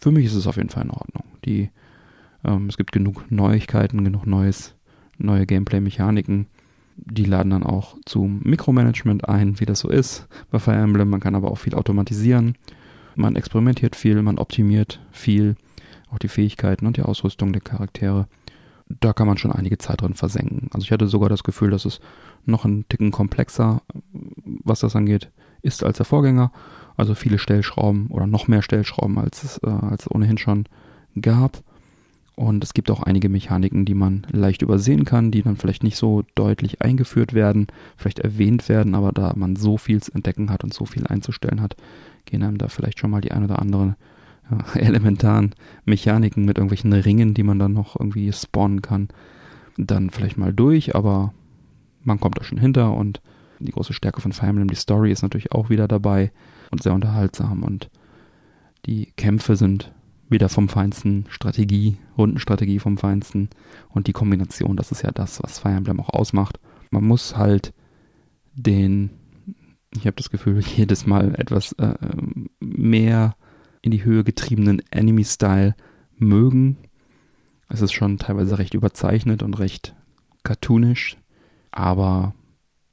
Für 0.02 0.12
mich 0.12 0.26
ist 0.26 0.36
es 0.36 0.48
auf 0.48 0.58
jeden 0.58 0.70
Fall 0.70 0.84
in 0.84 0.92
Ordnung. 0.92 1.24
Die 1.46 1.70
ähm, 2.44 2.68
es 2.68 2.78
gibt 2.78 2.92
genug 2.92 3.30
Neuigkeiten, 3.30 4.04
genug 4.04 4.26
neues, 4.26 4.76
neue 5.18 5.46
Gameplay-Mechaniken. 5.46 6.48
Die 6.98 7.26
laden 7.26 7.52
dann 7.52 7.64
auch 7.64 7.98
zum 8.06 8.42
Mikromanagement 8.44 9.28
ein, 9.28 9.60
wie 9.60 9.66
das 9.66 9.80
so 9.80 9.90
ist 9.90 10.28
bei 10.50 10.60
Fire 10.60 10.76
Emblem. 10.76 11.10
Man 11.10 11.20
kann 11.20 11.36
aber 11.36 11.52
auch 11.52 11.58
viel 11.58 11.76
automatisieren. 11.76 12.58
Man 13.16 13.36
experimentiert 13.36 13.96
viel, 13.96 14.22
man 14.22 14.38
optimiert 14.38 15.00
viel. 15.12 15.56
Auch 16.12 16.20
die 16.20 16.28
Fähigkeiten 16.28 16.86
und 16.86 16.98
die 16.98 17.04
Ausrüstung 17.04 17.54
der 17.54 17.62
Charaktere. 17.62 18.28
Da 19.00 19.14
kann 19.14 19.28
man 19.28 19.38
schon 19.38 19.54
einige 19.54 19.78
Zeit 19.78 20.02
drin 20.02 20.14
versenken. 20.14 20.70
Also 20.74 20.84
ich 20.84 20.92
hatte 20.92 21.08
sogar 21.08 21.30
das 21.30 21.44
Gefühl, 21.44 21.72
dass 21.72 21.86
es 21.86 22.02
noch 22.46 22.66
ein 22.66 22.86
Ticken 22.90 23.12
komplexer, 23.12 23.82
was 24.12 24.82
das 24.82 24.96
angeht, 24.96 25.32
ist 25.62 25.84
als 25.84 25.98
der 25.98 26.06
Vorgänger. 26.06 26.52
Also 27.02 27.16
viele 27.16 27.40
Stellschrauben 27.40 28.10
oder 28.10 28.28
noch 28.28 28.48
mehr 28.48 28.62
Stellschrauben, 28.62 29.18
als 29.18 29.44
es, 29.44 29.58
äh, 29.64 29.70
als 29.72 30.04
es 30.04 30.12
ohnehin 30.12 30.38
schon 30.38 30.66
gab. 31.20 31.64
Und 32.36 32.64
es 32.64 32.76
gibt 32.76 32.92
auch 32.92 33.02
einige 33.02 33.28
Mechaniken, 33.28 33.86
die 33.86 33.96
man 33.96 34.28
leicht 34.32 34.62
übersehen 34.62 35.04
kann, 35.04 35.32
die 35.32 35.42
dann 35.42 35.56
vielleicht 35.56 35.82
nicht 35.82 35.98
so 35.98 36.22
deutlich 36.36 36.84
eingeführt 36.84 37.34
werden, 37.34 37.66
vielleicht 37.98 38.20
erwähnt 38.20 38.70
werden, 38.70 38.94
aber 38.94 39.14
da 39.14 39.34
man 39.36 39.56
so 39.56 39.80
viel 39.80 40.00
zu 40.00 40.12
entdecken 40.12 40.52
hat 40.52 40.64
und 40.64 40.76
so 40.76 40.86
viel 40.86 41.08
einzustellen 41.08 41.60
hat, 41.60 41.76
gehen 42.26 42.44
einem 42.44 42.60
da 42.60 42.68
vielleicht 42.68 43.00
schon 43.00 43.10
mal 43.10 43.22
die 43.22 43.32
ein 43.32 43.46
oder 43.46 43.58
anderen 43.58 43.96
ja, 44.52 44.60
elementaren 44.80 45.56
Mechaniken 45.86 46.46
mit 46.46 46.60
irgendwelchen 46.60 46.94
Ringen, 46.94 47.34
die 47.34 47.42
man 47.42 47.58
dann 47.58 47.74
noch 47.74 48.00
irgendwie 48.00 48.32
spawnen 48.32 48.84
kann, 48.84 49.08
dann 49.76 50.12
vielleicht 50.12 50.38
mal 50.38 50.54
durch, 50.54 50.94
aber 50.94 51.34
man 52.04 52.20
kommt 52.20 52.38
da 52.38 52.44
schon 52.44 52.60
hinter 52.60 52.94
und 52.94 53.22
die 53.58 53.72
große 53.72 53.94
Stärke 53.94 54.22
von 54.22 54.34
Fire 54.34 54.50
Emblem, 54.50 54.68
die 54.68 54.76
Story 54.76 55.12
ist 55.12 55.24
natürlich 55.24 55.52
auch 55.52 55.72
wieder 55.72 55.88
dabei 55.88 56.32
und 56.72 56.82
sehr 56.82 56.94
unterhaltsam 56.94 57.64
und 57.64 57.90
die 58.86 59.12
Kämpfe 59.16 59.56
sind 59.56 59.92
wieder 60.30 60.50
vom 60.50 60.70
Feinsten, 60.70 61.26
Strategie, 61.30 61.98
Rundenstrategie 62.18 62.80
vom 62.80 62.98
Feinsten 62.98 63.50
und 63.90 64.08
die 64.08 64.14
Kombination, 64.14 64.78
das 64.78 64.92
ist 64.92 65.04
ja 65.04 65.12
das, 65.12 65.44
was 65.44 65.60
Fire 65.60 65.76
Emblem 65.76 66.00
auch 66.00 66.10
ausmacht. 66.10 66.60
Man 66.90 67.04
muss 67.04 67.36
halt 67.36 67.74
den, 68.54 69.12
ich 69.94 70.08
habe 70.08 70.16
das 70.16 70.30
Gefühl, 70.30 70.62
jedes 70.76 71.06
Mal 71.06 71.36
etwas 71.36 71.74
äh, 71.74 71.96
mehr 72.60 73.36
in 73.82 73.92
die 73.92 74.04
Höhe 74.04 74.24
getriebenen 74.24 74.82
Enemy-Style 74.92 75.76
mögen. 76.18 76.78
Es 77.68 77.82
ist 77.82 77.94
schon 77.94 78.18
teilweise 78.18 78.58
recht 78.58 78.74
überzeichnet 78.74 79.44
und 79.44 79.60
recht 79.60 79.96
cartoonisch, 80.44 81.18
aber 81.72 82.34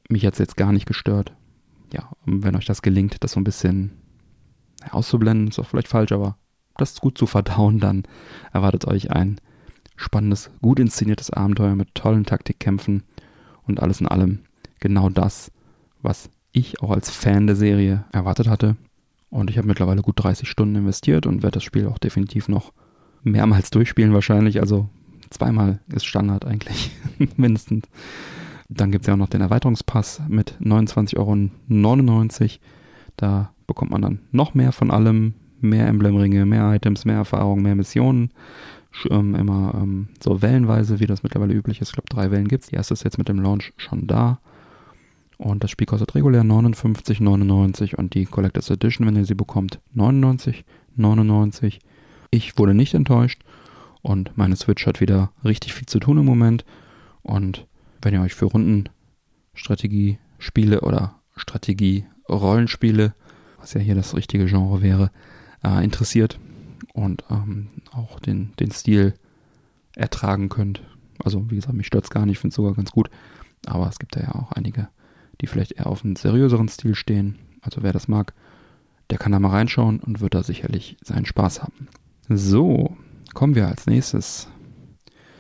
mich 0.09 0.27
hat 0.27 0.35
es 0.35 0.39
jetzt 0.39 0.57
gar 0.57 0.73
nicht 0.73 0.87
gestört. 0.87 1.35
Ja, 1.93 2.11
wenn 2.25 2.57
euch 2.57 2.67
das 2.67 2.83
gelingt, 2.83 3.17
das 3.21 3.33
so 3.33 3.41
ein 3.41 3.45
bisschen 3.45 3.93
auszublenden, 4.91 5.49
ist 5.49 5.59
auch 5.59 5.67
vielleicht 5.67 5.89
falsch, 5.89 6.13
aber 6.13 6.37
das 6.77 7.01
gut 7.01 7.19
zu 7.19 7.27
verdauen, 7.27 7.81
dann 7.81 8.05
erwartet 8.53 8.87
euch 8.87 9.11
ein 9.11 9.41
spannendes, 9.97 10.51
gut 10.63 10.79
inszeniertes 10.79 11.31
Abenteuer 11.31 11.75
mit 11.75 11.95
tollen 11.95 12.25
Taktikkämpfen 12.25 13.03
und 13.67 13.81
alles 13.81 14.01
in 14.01 14.07
allem 14.07 14.41
genau 14.81 15.09
das, 15.09 15.51
was 16.01 16.31
ich 16.53 16.81
auch 16.81 16.91
als 16.91 17.11
Fan 17.11 17.47
der 17.47 17.57
Serie 17.57 18.05
erwartet 18.13 18.49
hatte. 18.49 18.77
Und 19.31 19.51
ich 19.51 19.59
habe 19.59 19.69
mittlerweile 19.69 20.03
gut 20.03 20.23
30 20.23 20.49
Stunden 20.49 20.77
investiert 20.77 21.27
und 21.27 21.43
werde 21.43 21.57
das 21.57 21.65
Spiel 21.65 21.87
auch 21.87 21.99
definitiv 21.99 22.49
noch 22.49 22.73
mehrmals 23.23 23.71
durchspielen 23.71 24.15
wahrscheinlich. 24.15 24.61
Also 24.61 24.89
zweimal 25.31 25.81
ist 25.93 26.07
Standard 26.07 26.45
eigentlich, 26.45 26.93
mindestens. 27.37 27.85
Dann 28.69 28.91
gibt 28.91 29.05
es 29.05 29.07
ja 29.07 29.15
auch 29.15 29.19
noch 29.19 29.29
den 29.29 29.41
Erweiterungspass 29.41 30.23
mit 30.29 30.55
29,99 30.61 31.17
Euro. 31.17 32.61
Da 33.17 33.53
bekommt 33.67 33.91
man 33.91 34.03
dann 34.03 34.21
noch 34.31 34.55
mehr 34.55 34.73
von 34.73 34.91
allem, 34.91 35.35
mehr 35.61 35.87
Emblemringe, 35.89 36.45
mehr 36.47 36.75
Items, 36.75 37.05
mehr 37.05 37.17
Erfahrung, 37.17 37.63
mehr 37.63 37.75
Missionen. 37.75 38.31
Ähm, 39.11 39.35
immer 39.35 39.75
ähm, 39.75 40.09
so 40.21 40.43
wellenweise, 40.43 41.01
wie 41.01 41.07
das 41.07 41.23
mittlerweile 41.23 41.55
üblich 41.55 41.81
ist. 41.81 41.89
Ich 41.89 41.95
glaube, 41.95 42.09
drei 42.09 42.31
Wellen 42.31 42.49
gibt 42.49 42.65
es. 42.65 42.71
Die 42.71 42.77
erste 42.77 42.95
ist 42.95 43.05
jetzt 43.05 43.19
mit 43.19 43.29
dem 43.29 43.41
Launch 43.41 43.73
schon 43.77 44.07
da. 44.07 44.41
Und 45.39 45.63
das 45.63 45.71
Spiel 45.71 45.87
kostet 45.87 46.15
regulär 46.15 46.43
59,99 46.43 47.95
und 47.95 48.15
die 48.15 48.25
Collectors 48.27 48.71
Edition, 48.71 49.07
wenn 49.07 49.15
ihr 49.15 49.25
sie 49.25 49.37
bekommt, 49.37 49.79
99,99. 49.97 51.79
Ich 52.31 52.59
wurde 52.59 52.75
nicht 52.75 52.95
enttäuscht 52.95 53.43
und 54.03 54.37
meine 54.37 54.57
Switch 54.57 54.85
hat 54.87 55.01
wieder 55.01 55.31
richtig 55.45 55.75
viel 55.75 55.87
zu 55.87 56.01
tun 56.01 56.19
im 56.19 56.25
Moment. 56.25 56.65
Und 57.23 57.67
wenn 58.03 58.15
ihr 58.15 58.23
euch 58.23 58.35
für 58.35 58.47
Rundenstrategie-Spiele 58.47 60.81
oder 60.83 61.17
Strategie-Rollenspiele, 61.37 63.15
was 63.59 63.75
ja 63.75 63.81
hier 63.81 63.95
das 63.95 64.17
richtige 64.17 64.47
Genre 64.47 64.83
wäre, 64.83 65.13
äh, 65.65 65.85
interessiert 65.85 66.41
und 66.93 67.25
ähm, 67.31 67.69
auch 67.93 68.19
den, 68.21 68.53
den 68.61 68.71
Stil 68.71 69.15
ertragen 69.95 70.49
könnt. 70.49 70.83
Also 71.25 71.51
wie 71.51 71.57
gesagt, 71.57 71.75
mich 71.75 71.87
stört 71.87 72.05
es 72.05 72.11
gar 72.11 72.25
nicht, 72.27 72.37
ich 72.37 72.39
finde 72.39 72.53
es 72.53 72.57
sogar 72.57 72.75
ganz 72.75 72.93
gut. 72.93 73.11
Aber 73.67 73.89
es 73.89 73.99
gibt 73.99 74.15
da 74.17 74.21
ja 74.21 74.35
auch 74.35 74.53
einige, 74.53 74.89
die 75.41 75.47
vielleicht 75.47 75.73
eher 75.73 75.89
auf 75.89 76.05
einen 76.05 76.17
seriöseren 76.17 76.69
Stil 76.69 76.95
stehen. 76.95 77.39
Also 77.61 77.83
wer 77.83 77.93
das 77.93 78.09
mag, 78.09 78.33
der 79.11 79.19
kann 79.19 79.33
da 79.33 79.41
mal 79.41 79.51
reinschauen 79.51 80.01
und 80.01 80.21
wird 80.21 80.35
da 80.35 80.43
sicherlich 80.43 80.97
seinen 81.03 81.27
Spaß 81.27 81.63
haben. 81.63 81.89
So, 82.29 82.97
kommen 83.35 83.55
wir 83.55 83.69
als 83.69 83.87
nächstes 83.87 84.49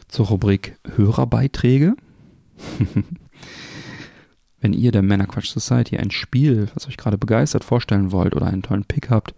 zur 0.09 0.27
Rubrik 0.27 0.77
Hörerbeiträge. 0.97 1.94
Wenn 4.61 4.73
ihr 4.73 4.90
der 4.90 5.03
Männerquatsch 5.03 5.51
Society 5.51 5.97
ein 5.97 6.11
Spiel, 6.11 6.68
was 6.75 6.88
euch 6.88 6.97
gerade 6.97 7.18
begeistert, 7.18 7.62
vorstellen 7.62 8.11
wollt 8.11 8.35
oder 8.35 8.47
einen 8.47 8.62
tollen 8.62 8.85
Pick 8.85 9.11
habt, 9.11 9.35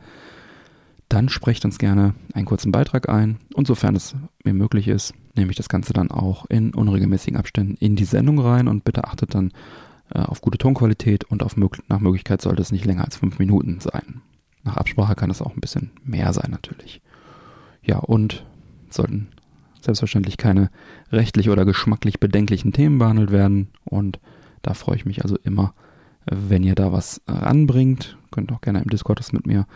dann 1.11 1.29
sprecht 1.29 1.65
uns 1.65 1.79
gerne 1.79 2.15
einen 2.33 2.47
kurzen 2.47 2.73
Beitrag 2.73 3.09
ein 3.09 3.39
und 3.55 3.67
sofern 3.67 3.97
es 3.97 4.15
mir 4.45 4.55
möglich 4.55 4.89
ist, 4.89 5.13
nehme 5.35 5.51
ich 5.51 5.57
das 5.57 5.69
Ganze 5.69 5.93
dann 5.93 6.11
auch 6.11 6.47
in 6.47 6.73
unregelmäßigen 6.73 7.37
Abständen 7.37 7.77
in 7.81 7.97
die 7.97 8.05
Sendung 8.05 8.39
rein 8.39 8.69
und 8.69 8.85
bitte 8.85 9.05
achtet 9.05 9.35
dann 9.35 9.53
äh, 10.15 10.21
auf 10.21 10.41
gute 10.41 10.59
Tonqualität 10.59 11.25
und 11.25 11.43
auf 11.43 11.57
mög 11.57 11.83
nach 11.89 12.01
Möglichkeit 12.01 12.41
sollte 12.41 12.63
es 12.63 12.73
nicht 12.73 12.85
länger 12.85 13.05
als 13.05 13.17
fünf 13.17 13.39
Minuten 13.39 13.81
sein. 13.81 14.23
Nach 14.63 14.77
Absprache 14.77 15.17
kann 15.17 15.31
es 15.31 15.43
auch 15.43 15.55
ein 15.55 15.61
bisschen 15.61 15.91
mehr 16.05 16.33
sein 16.33 16.51
natürlich. 16.51 17.01
Ja, 17.83 17.99
und 17.99 18.45
sollten 18.89 19.29
selbstverständlich 19.85 20.37
keine 20.37 20.71
rechtlich 21.13 21.51
oder 21.51 21.65
geschmacklich 21.65 22.21
bedenklichen 22.21 22.73
Themen 22.73 22.99
behandelt 22.99 23.31
werden. 23.31 23.69
Und 23.85 24.21
da 24.63 24.75
freue 24.75 24.97
ich 24.97 25.07
mich 25.07 25.23
also 25.23 25.37
immer, 25.43 25.75
wenn 26.27 26.63
ihr 26.63 26.75
da 26.75 26.93
was 26.93 27.21
ranbringt. 27.27 28.17
Könnt 28.31 28.53
auch 28.53 28.61
gerne 28.61 28.83
im 28.83 28.91
Discord 28.91 29.19
das 29.19 29.33
mit 29.33 29.47
mir 29.47 29.67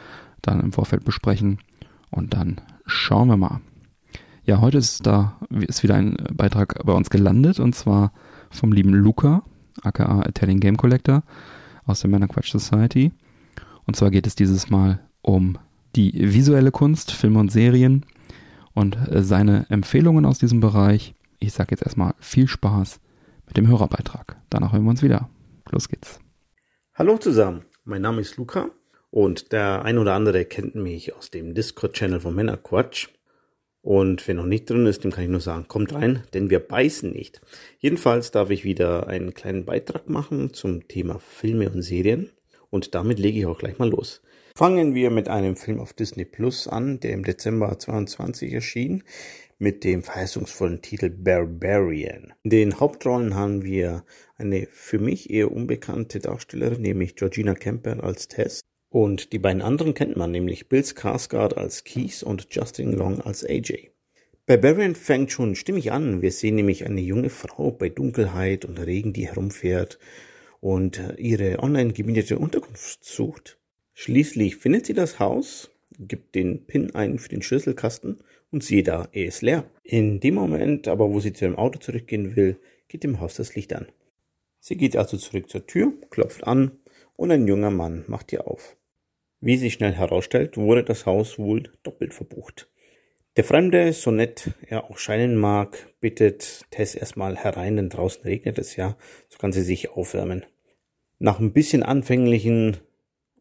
dann 0.42 0.60
im 0.60 0.72
Vorfeld 0.72 1.04
besprechen. 1.04 1.58
Und 2.10 2.34
dann 2.34 2.60
schauen 2.86 3.28
wir 3.28 3.36
mal. 3.36 3.60
Ja, 4.44 4.60
heute 4.60 4.78
ist 4.78 5.06
da 5.06 5.38
ist 5.50 5.82
wieder 5.82 5.94
ein 5.94 6.16
Beitrag 6.34 6.84
bei 6.84 6.92
uns 6.92 7.08
gelandet 7.08 7.58
und 7.58 7.74
zwar 7.74 8.12
vom 8.50 8.72
lieben 8.72 8.92
Luca, 8.92 9.42
aka 9.82 10.22
Italian 10.28 10.60
Game 10.60 10.76
Collector 10.76 11.22
aus 11.86 12.00
der 12.00 12.10
Man 12.10 12.28
Quatsch 12.28 12.52
Society. 12.52 13.12
Und 13.86 13.96
zwar 13.96 14.10
geht 14.10 14.26
es 14.26 14.34
dieses 14.34 14.68
Mal 14.68 15.00
um 15.22 15.58
die 15.96 16.12
visuelle 16.34 16.70
Kunst, 16.70 17.12
Filme 17.12 17.38
und 17.38 17.50
Serien 17.52 18.04
und 18.74 18.96
äh, 19.10 19.22
seine 19.22 19.66
Empfehlungen 19.70 20.26
aus 20.26 20.38
diesem 20.38 20.60
Bereich. 20.60 21.14
Ich 21.38 21.52
sage 21.52 21.70
jetzt 21.70 21.82
erstmal 21.82 22.14
viel 22.20 22.48
Spaß 22.48 23.00
mit 23.46 23.56
dem 23.56 23.68
Hörerbeitrag. 23.68 24.36
Danach 24.50 24.72
hören 24.72 24.84
wir 24.84 24.90
uns 24.90 25.02
wieder. 25.02 25.30
Los 25.70 25.88
geht's. 25.88 26.20
Hallo 26.94 27.18
zusammen, 27.18 27.64
mein 27.84 28.02
Name 28.02 28.20
ist 28.20 28.36
Luca 28.36 28.70
und 29.10 29.52
der 29.52 29.84
ein 29.84 29.98
oder 29.98 30.14
andere 30.14 30.44
kennt 30.44 30.74
mich 30.74 31.14
aus 31.14 31.30
dem 31.30 31.54
Discord-Channel 31.54 32.20
von 32.20 32.34
Männerquatsch. 32.34 33.08
Und 33.80 34.26
wer 34.26 34.34
noch 34.34 34.46
nicht 34.46 34.70
drin 34.70 34.86
ist, 34.86 35.04
dem 35.04 35.10
kann 35.10 35.24
ich 35.24 35.30
nur 35.30 35.40
sagen, 35.40 35.68
kommt 35.68 35.92
rein, 35.92 36.22
denn 36.32 36.48
wir 36.48 36.58
beißen 36.58 37.12
nicht. 37.12 37.42
Jedenfalls 37.78 38.30
darf 38.30 38.48
ich 38.48 38.64
wieder 38.64 39.08
einen 39.08 39.34
kleinen 39.34 39.66
Beitrag 39.66 40.08
machen 40.08 40.54
zum 40.54 40.88
Thema 40.88 41.18
Filme 41.18 41.68
und 41.68 41.82
Serien. 41.82 42.30
Und 42.70 42.94
damit 42.94 43.18
lege 43.18 43.38
ich 43.38 43.46
auch 43.46 43.58
gleich 43.58 43.78
mal 43.78 43.90
los. 43.90 44.22
Fangen 44.56 44.94
wir 44.94 45.10
mit 45.10 45.28
einem 45.28 45.56
Film 45.56 45.80
auf 45.80 45.94
Disney 45.94 46.24
Plus 46.24 46.68
an, 46.68 47.00
der 47.00 47.10
im 47.10 47.24
Dezember 47.24 47.76
22 47.76 48.52
erschien, 48.52 49.02
mit 49.58 49.82
dem 49.82 50.04
verheißungsvollen 50.04 50.80
Titel 50.80 51.10
Barbarian. 51.10 52.34
In 52.44 52.50
den 52.50 52.78
Hauptrollen 52.78 53.34
haben 53.34 53.64
wir 53.64 54.04
eine 54.36 54.68
für 54.70 55.00
mich 55.00 55.28
eher 55.28 55.50
unbekannte 55.50 56.20
Darstellerin, 56.20 56.82
nämlich 56.82 57.16
Georgina 57.16 57.54
Kemper 57.56 58.04
als 58.04 58.28
Tess. 58.28 58.60
Und 58.90 59.32
die 59.32 59.40
beiden 59.40 59.60
anderen 59.60 59.92
kennt 59.92 60.16
man, 60.16 60.30
nämlich 60.30 60.68
Bill 60.68 60.82
Skarsgård 60.82 61.54
als 61.54 61.82
Keith 61.82 62.22
und 62.22 62.46
Justin 62.54 62.92
Long 62.92 63.20
als 63.22 63.44
AJ. 63.44 63.90
Barbarian 64.46 64.94
fängt 64.94 65.32
schon 65.32 65.56
stimmig 65.56 65.90
an. 65.90 66.22
Wir 66.22 66.30
sehen 66.30 66.54
nämlich 66.54 66.86
eine 66.86 67.00
junge 67.00 67.30
Frau 67.30 67.72
bei 67.72 67.88
Dunkelheit 67.88 68.64
und 68.64 68.78
Regen, 68.78 69.12
die 69.12 69.26
herumfährt 69.26 69.98
und 70.60 71.02
ihre 71.18 71.58
online 71.58 71.92
gemietete 71.92 72.38
Unterkunft 72.38 73.04
sucht. 73.04 73.58
Schließlich 73.94 74.56
findet 74.56 74.86
sie 74.86 74.92
das 74.92 75.18
Haus, 75.18 75.70
gibt 75.98 76.34
den 76.34 76.66
PIN 76.66 76.94
ein 76.94 77.18
für 77.18 77.28
den 77.28 77.42
Schlüsselkasten 77.42 78.18
und 78.50 78.64
siehe 78.64 78.82
da, 78.82 79.08
er 79.12 79.26
ist 79.26 79.42
leer. 79.42 79.64
In 79.82 80.20
dem 80.20 80.34
Moment 80.34 80.88
aber, 80.88 81.10
wo 81.12 81.20
sie 81.20 81.32
zu 81.32 81.44
ihrem 81.44 81.56
Auto 81.56 81.78
zurückgehen 81.78 82.36
will, 82.36 82.58
geht 82.88 83.04
dem 83.04 83.20
Haus 83.20 83.36
das 83.36 83.54
Licht 83.54 83.72
an. 83.72 83.86
Sie 84.58 84.76
geht 84.76 84.96
also 84.96 85.16
zurück 85.16 85.48
zur 85.48 85.66
Tür, 85.66 85.92
klopft 86.10 86.46
an 86.46 86.72
und 87.16 87.30
ein 87.30 87.46
junger 87.46 87.70
Mann 87.70 88.04
macht 88.08 88.32
ihr 88.32 88.46
auf. 88.48 88.76
Wie 89.40 89.56
sich 89.56 89.74
schnell 89.74 89.92
herausstellt, 89.92 90.56
wurde 90.56 90.84
das 90.84 91.06
Haus 91.06 91.38
wohl 91.38 91.70
doppelt 91.82 92.14
verbucht. 92.14 92.68
Der 93.36 93.44
Fremde, 93.44 93.92
so 93.92 94.10
nett 94.10 94.52
er 94.66 94.84
auch 94.84 94.98
scheinen 94.98 95.36
mag, 95.36 95.92
bittet 96.00 96.64
Tess 96.70 96.94
erstmal 96.94 97.36
herein, 97.36 97.76
denn 97.76 97.90
draußen 97.90 98.22
regnet 98.22 98.58
es 98.58 98.76
ja, 98.76 98.96
so 99.28 99.38
kann 99.38 99.52
sie 99.52 99.62
sich 99.62 99.90
aufwärmen. 99.90 100.46
Nach 101.18 101.40
ein 101.40 101.52
bisschen 101.52 101.82
anfänglichen 101.82 102.78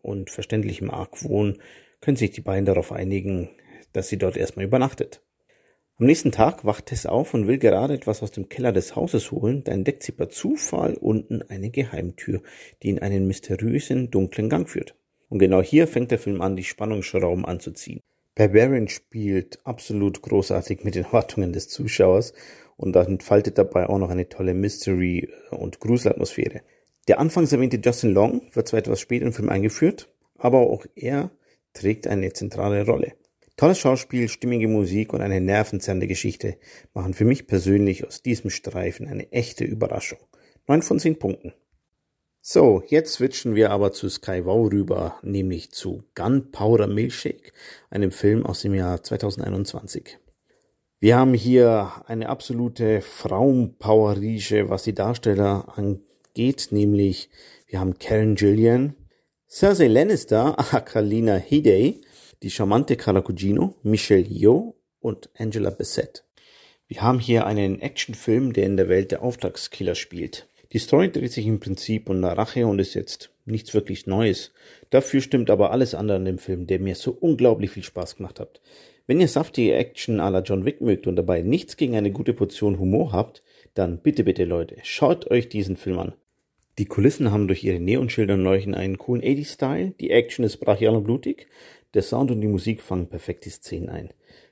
und 0.03 0.29
verständlichem 0.29 0.91
Argwohn 0.91 1.57
können 2.01 2.17
sich 2.17 2.31
die 2.31 2.41
beiden 2.41 2.65
darauf 2.65 2.91
einigen, 2.91 3.49
dass 3.93 4.09
sie 4.09 4.17
dort 4.17 4.37
erstmal 4.37 4.65
übernachtet. 4.65 5.23
Am 5.97 6.07
nächsten 6.07 6.31
Tag 6.31 6.65
wacht 6.65 6.87
Tess 6.87 7.05
auf 7.05 7.33
und 7.33 7.47
will 7.47 7.59
gerade 7.59 7.93
etwas 7.93 8.21
aus 8.21 8.31
dem 8.31 8.49
Keller 8.49 8.71
des 8.71 8.95
Hauses 8.95 9.31
holen, 9.31 9.63
da 9.63 9.71
entdeckt 9.71 10.03
sie 10.03 10.11
per 10.11 10.29
Zufall 10.29 10.95
unten 10.95 11.41
eine 11.43 11.69
Geheimtür, 11.69 12.41
die 12.81 12.89
in 12.89 12.99
einen 12.99 13.27
mysteriösen, 13.27 14.11
dunklen 14.11 14.49
Gang 14.49 14.67
führt. 14.67 14.95
Und 15.29 15.39
genau 15.39 15.61
hier 15.61 15.87
fängt 15.87 16.11
der 16.11 16.19
Film 16.19 16.41
an, 16.41 16.55
die 16.55 16.63
Spannungsschrauben 16.63 17.45
anzuziehen. 17.45 18.01
Barbarian 18.35 18.87
spielt 18.87 19.59
absolut 19.65 20.21
großartig 20.21 20.83
mit 20.83 20.95
den 20.95 21.03
Erwartungen 21.05 21.53
des 21.53 21.69
Zuschauers 21.69 22.33
und 22.75 22.95
entfaltet 22.95 23.57
dabei 23.57 23.87
auch 23.87 23.99
noch 23.99 24.09
eine 24.09 24.27
tolle 24.27 24.55
Mystery- 24.55 25.29
und 25.51 25.79
Gruselatmosphäre. 25.79 26.61
Der 27.09 27.19
anfangs 27.19 27.51
erwähnte 27.51 27.79
Justin 27.83 28.13
Long 28.13 28.41
wird 28.53 28.67
zwar 28.67 28.79
etwas 28.79 29.01
später 29.01 29.25
im 29.25 29.33
Film 29.33 29.49
eingeführt, 29.49 30.09
aber 30.37 30.59
auch 30.59 30.85
er 30.95 31.31
trägt 31.73 32.07
eine 32.07 32.31
zentrale 32.31 32.85
Rolle. 32.85 33.13
Tolles 33.57 33.77
Schauspiel, 33.77 34.29
stimmige 34.29 34.67
Musik 34.67 35.13
und 35.13 35.21
eine 35.21 35.41
nervenzerrende 35.41 36.07
Geschichte 36.07 36.57
machen 36.93 37.13
für 37.13 37.25
mich 37.25 37.45
persönlich 37.45 38.07
aus 38.07 38.21
diesem 38.21 38.49
Streifen 38.49 39.07
eine 39.07 39.31
echte 39.31 39.65
Überraschung. 39.65 40.19
Neun 40.67 40.81
von 40.81 40.99
zehn 40.99 41.19
Punkten. 41.19 41.53
So, 42.41 42.83
jetzt 42.87 43.13
switchen 43.13 43.53
wir 43.53 43.71
aber 43.71 43.91
zu 43.91 44.09
Sky 44.09 44.45
Wow 44.45 44.71
rüber, 44.71 45.17
nämlich 45.23 45.71
zu 45.71 46.03
Gunpowder 46.15 46.87
Milkshake, 46.87 47.51
einem 47.89 48.11
Film 48.11 48.45
aus 48.45 48.61
dem 48.61 48.73
Jahr 48.73 49.03
2021. 49.03 50.17
Wir 50.99 51.17
haben 51.17 51.33
hier 51.33 51.91
eine 52.07 52.29
absolute 52.29 53.01
Frauenpower-Riege, 53.01 54.69
was 54.69 54.83
die 54.83 54.93
Darsteller 54.93 55.77
angeht 55.77 56.12
geht, 56.33 56.69
nämlich 56.71 57.29
wir 57.67 57.79
haben 57.79 57.97
Karen 57.99 58.35
Gillian, 58.35 58.95
Cersei 59.49 59.87
Lannister, 59.87 60.57
Akalina 60.73 61.35
Hidey, 61.35 62.01
die 62.41 62.49
charmante 62.49 62.95
Carla 62.95 63.21
Cugino, 63.21 63.75
Michelle 63.83 64.27
Yeoh 64.27 64.75
und 64.99 65.29
Angela 65.37 65.69
Bassett. 65.69 66.25
Wir 66.87 67.01
haben 67.01 67.19
hier 67.19 67.45
einen 67.45 67.81
Actionfilm, 67.81 68.53
der 68.53 68.65
in 68.65 68.77
der 68.77 68.89
Welt 68.89 69.11
der 69.11 69.23
Auftragskiller 69.23 69.95
spielt. 69.95 70.47
Die 70.73 70.79
Story 70.79 71.11
dreht 71.11 71.31
sich 71.31 71.45
im 71.45 71.59
Prinzip 71.59 72.09
um 72.09 72.23
Rache 72.23 72.65
und 72.65 72.79
ist 72.79 72.95
jetzt 72.95 73.29
nichts 73.45 73.73
wirklich 73.73 74.07
Neues. 74.07 74.51
Dafür 74.89 75.21
stimmt 75.21 75.49
aber 75.49 75.71
alles 75.71 75.95
andere 75.95 76.17
an 76.17 76.25
dem 76.25 76.39
Film, 76.39 76.67
der 76.67 76.79
mir 76.79 76.95
so 76.95 77.11
unglaublich 77.11 77.69
viel 77.71 77.83
Spaß 77.83 78.17
gemacht 78.17 78.39
hat. 78.39 78.61
Wenn 79.05 79.21
ihr 79.21 79.27
saftige 79.27 79.75
Action 79.75 80.19
à 80.19 80.29
la 80.29 80.39
John 80.39 80.65
Wick 80.65 80.81
mögt 80.81 81.07
und 81.07 81.15
dabei 81.15 81.41
nichts 81.41 81.77
gegen 81.77 81.95
eine 81.95 82.11
gute 82.11 82.33
Portion 82.33 82.79
Humor 82.79 83.11
habt, 83.11 83.43
dann 83.73 83.99
bitte, 83.99 84.23
bitte 84.23 84.45
Leute, 84.45 84.77
schaut 84.83 85.29
euch 85.29 85.49
diesen 85.49 85.77
Film 85.77 85.99
an. 85.99 86.13
Die 86.79 86.85
Kulissen 86.85 87.31
haben 87.31 87.47
durch 87.47 87.63
ihre 87.63 87.79
Neonschilder 87.79 88.33
und 88.33 88.43
Leuchten 88.43 88.73
einen 88.73 88.97
coolen 88.97 89.21
80s-Style, 89.21 89.93
die 89.99 90.09
Action 90.09 90.43
ist 90.43 90.57
brachial 90.57 90.95
und 90.95 91.03
blutig, 91.03 91.47
der 91.93 92.01
Sound 92.01 92.31
und 92.31 92.41
die 92.41 92.47
Musik 92.47 92.81
fangen 92.81 93.07
perfekt 93.07 93.45
die 93.45 93.51
Szenen 93.51 93.89
ein. 93.89 94.09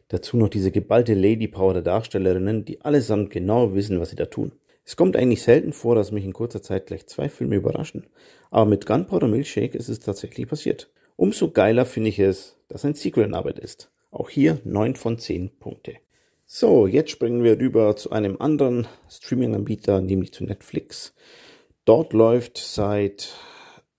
Dazu 0.10 0.38
noch 0.38 0.50
diese 0.50 0.70
geballte 0.70 1.16
Lady 1.16 1.48
Power 1.48 1.74
der 1.74 1.82
Darstellerinnen, 1.82 2.64
die 2.64 2.82
allesamt 2.82 3.32
genau 3.32 3.74
wissen, 3.74 4.00
was 4.00 4.12
sie 4.12 4.16
da 4.16 4.26
tun. 4.26 4.52
Es 4.86 4.96
kommt 4.96 5.16
eigentlich 5.16 5.42
selten 5.42 5.74
vor, 5.74 5.96
dass 5.96 6.12
mich 6.12 6.24
in 6.24 6.34
kurzer 6.34 6.62
Zeit 6.62 6.88
gleich 6.88 7.08
zwei 7.08 7.28
Filme 7.28 7.56
überraschen. 7.56 8.06
Aber 8.52 8.70
mit 8.70 8.86
Gunpowder 8.86 9.28
Milkshake 9.28 9.76
ist 9.76 9.90
es 9.90 10.00
tatsächlich 10.00 10.48
passiert. 10.48 10.92
Umso 11.16 11.50
geiler 11.50 11.86
finde 11.86 12.10
ich 12.10 12.20
es, 12.20 12.58
dass 12.68 12.86
ein 12.86 12.94
Sequel 12.94 13.26
in 13.26 13.34
Arbeit 13.34 13.58
ist. 13.58 13.90
Auch 14.12 14.30
hier 14.30 14.60
9 14.64 14.96
von 14.96 15.18
10 15.18 15.52
Punkte. 15.60 15.96
So, 16.46 16.86
jetzt 16.86 17.10
springen 17.10 17.44
wir 17.44 17.58
rüber 17.58 17.96
zu 17.96 18.12
einem 18.12 18.36
anderen 18.40 18.86
Streaming-Anbieter, 19.10 20.02
nämlich 20.02 20.34
zu 20.34 20.44
Netflix. 20.44 21.16
Dort 21.92 22.14
läuft 22.14 22.58
seit 22.58 23.34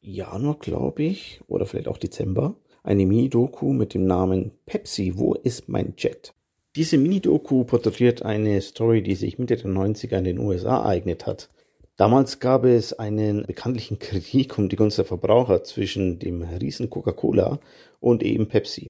Januar, 0.00 0.56
glaube 0.58 1.02
ich, 1.02 1.42
oder 1.46 1.66
vielleicht 1.66 1.88
auch 1.88 1.98
Dezember, 1.98 2.56
eine 2.82 3.04
Mini-Doku 3.04 3.74
mit 3.74 3.92
dem 3.92 4.06
Namen 4.06 4.52
Pepsi, 4.64 5.12
wo 5.16 5.34
ist 5.34 5.68
mein 5.68 5.92
Jet? 5.98 6.32
Diese 6.74 6.96
Mini-Doku 6.96 7.64
porträtiert 7.64 8.22
eine 8.22 8.62
Story, 8.62 9.02
die 9.02 9.14
sich 9.14 9.38
Mitte 9.38 9.56
der 9.56 9.70
90er 9.70 10.16
in 10.16 10.24
den 10.24 10.38
USA 10.38 10.78
ereignet 10.78 11.26
hat. 11.26 11.50
Damals 11.98 12.40
gab 12.40 12.64
es 12.64 12.94
einen 12.94 13.44
bekanntlichen 13.44 13.98
Krieg 13.98 14.56
um 14.56 14.70
die 14.70 14.76
Gunst 14.76 14.96
der 14.96 15.04
Verbraucher 15.04 15.62
zwischen 15.62 16.18
dem 16.18 16.40
Riesen 16.40 16.88
Coca-Cola 16.88 17.60
und 18.00 18.22
eben 18.22 18.48
Pepsi. 18.48 18.86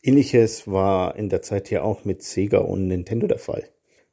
Ähnliches 0.00 0.68
war 0.70 1.16
in 1.16 1.28
der 1.28 1.42
Zeit 1.42 1.66
hier 1.66 1.84
auch 1.84 2.04
mit 2.04 2.22
Sega 2.22 2.58
und 2.58 2.86
Nintendo 2.86 3.26
der 3.26 3.40
Fall. 3.40 3.64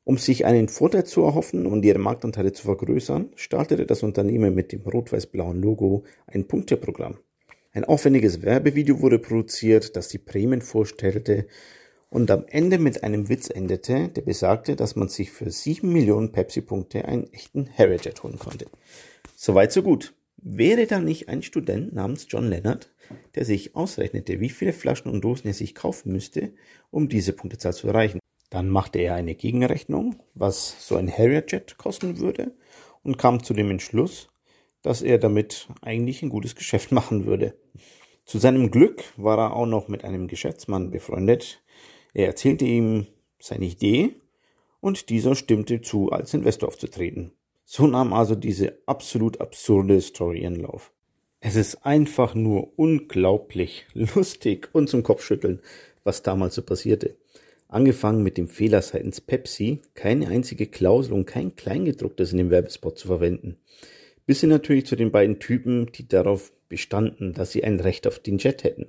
Um 0.04 0.18
sich 0.18 0.46
einen 0.46 0.68
Vorteil 0.68 1.06
zu 1.06 1.22
erhoffen 1.22 1.66
und 1.68 1.86
ihre 1.86 2.00
Marktanteile 2.00 2.54
zu 2.54 2.64
vergrößern, 2.64 3.30
startete 3.36 3.86
das 3.86 4.02
Unternehmen 4.02 4.56
mit 4.56 4.72
dem 4.72 4.82
rot-weiß-blauen 4.82 5.62
Logo 5.62 6.04
ein 6.26 6.48
Punkteprogramm. 6.48 7.20
Ein 7.72 7.86
aufwendiges 7.86 8.42
Werbevideo 8.42 9.02
wurde 9.02 9.20
produziert, 9.20 9.96
das 9.96 10.08
die 10.08 10.18
Prämien 10.18 10.62
vorstellte 10.62 11.46
und 12.10 12.30
am 12.30 12.46
Ende 12.50 12.78
mit 12.78 13.04
einem 13.04 13.30
Witz 13.30 13.50
endete, 13.50 14.10
der 14.10 14.22
besagte, 14.24 14.76
dass 14.76 14.98
man 14.98 15.08
sich 15.08 15.32
für 15.32 15.50
sieben 15.50 15.94
Millionen 15.94 16.34
Pepsi-Punkte 16.34 17.06
einen 17.06 17.32
echten 17.32 17.70
Harrier-Jet 17.78 18.24
holen 18.24 18.38
konnte. 18.38 18.66
Soweit 19.36 19.72
so 19.72 19.82
gut. 19.82 20.14
Wäre 20.44 20.88
da 20.88 21.00
nicht 21.00 21.30
ein 21.30 21.44
Student 21.44 21.94
namens 21.94 22.26
John 22.28 22.50
Leonard, 22.50 22.92
der 23.36 23.46
sich 23.46 23.76
ausrechnete, 23.76 24.40
wie 24.40 24.50
viele 24.50 24.74
Flaschen 24.74 25.12
und 25.12 25.24
Dosen 25.24 25.48
er 25.48 25.54
sich 25.54 25.76
kaufen 25.76 26.12
müsste, 26.12 26.52
um 26.90 27.08
diese 27.08 27.32
Punktezahl 27.32 27.74
zu 27.74 27.88
erreichen. 27.88 28.21
Dann 28.52 28.70
machte 28.70 29.00
er 29.00 29.16
eine 29.16 29.34
Gegenrechnung, 29.34 30.18
was 30.36 30.86
so 30.88 30.98
ein 30.98 31.10
Harrier-Jet 31.10 31.78
kosten 31.78 32.20
würde 32.20 32.52
und 33.02 33.18
kam 33.18 33.44
zu 33.44 33.54
dem 33.54 33.72
Entschluss, 33.72 34.30
dass 34.82 35.02
er 35.02 35.18
damit 35.18 35.70
eigentlich 35.82 36.22
ein 36.22 36.30
gutes 36.30 36.56
Geschäft 36.56 36.92
machen 36.92 37.26
würde. 37.26 37.56
Zu 38.26 38.38
seinem 38.38 38.70
Glück 38.70 39.04
war 39.18 39.40
er 39.40 39.56
auch 39.56 39.66
noch 39.66 39.88
mit 39.88 40.04
einem 40.04 40.28
Geschäftsmann 40.28 40.92
befreundet, 40.92 41.64
er 42.14 42.28
erzählte 42.28 42.66
ihm 42.66 43.08
seine 43.40 43.66
Idee 43.66 44.16
und 44.82 45.10
dieser 45.10 45.34
stimmte 45.36 45.82
zu, 45.82 46.12
als 46.12 46.34
Investor 46.34 46.68
aufzutreten. 46.68 47.32
So 47.64 47.88
nahm 47.88 48.12
also 48.12 48.36
diese 48.36 48.80
absolut 48.86 49.40
absurde 49.40 50.02
Story 50.02 50.42
ihren 50.42 50.58
Lauf. 50.58 50.92
Es 51.40 51.56
ist 51.56 51.86
einfach 51.86 52.36
nur 52.36 52.78
unglaublich 52.78 53.86
lustig 53.94 54.70
und 54.74 54.90
zum 54.90 55.04
Kopfschütteln, 55.04 55.62
was 56.04 56.22
damals 56.22 56.56
so 56.56 56.64
passierte. 56.64 57.16
Angefangen 57.72 58.22
mit 58.22 58.38
dem 58.38 58.50
Fehler 58.50 58.82
seitens 58.82 59.22
Pepsi, 59.22 59.80
keine 59.94 60.28
einzige 60.28 60.68
Klausel 60.68 61.14
und 61.14 61.26
kein 61.26 61.56
Kleingedrucktes 61.56 62.34
in 62.34 62.38
dem 62.38 62.50
Werbespot 62.50 63.00
zu 63.00 63.08
verwenden. 63.08 63.60
Bis 64.26 64.42
hin 64.42 64.50
natürlich 64.50 64.86
zu 64.86 64.98
den 64.98 65.10
beiden 65.10 65.40
Typen, 65.40 65.90
die 65.94 66.06
darauf 66.06 66.52
bestanden, 66.68 67.32
dass 67.32 67.54
sie 67.54 67.64
ein 67.64 67.80
Recht 67.80 68.08
auf 68.08 68.20
den 68.20 68.40
Jet 68.40 68.66
hätten. 68.66 68.88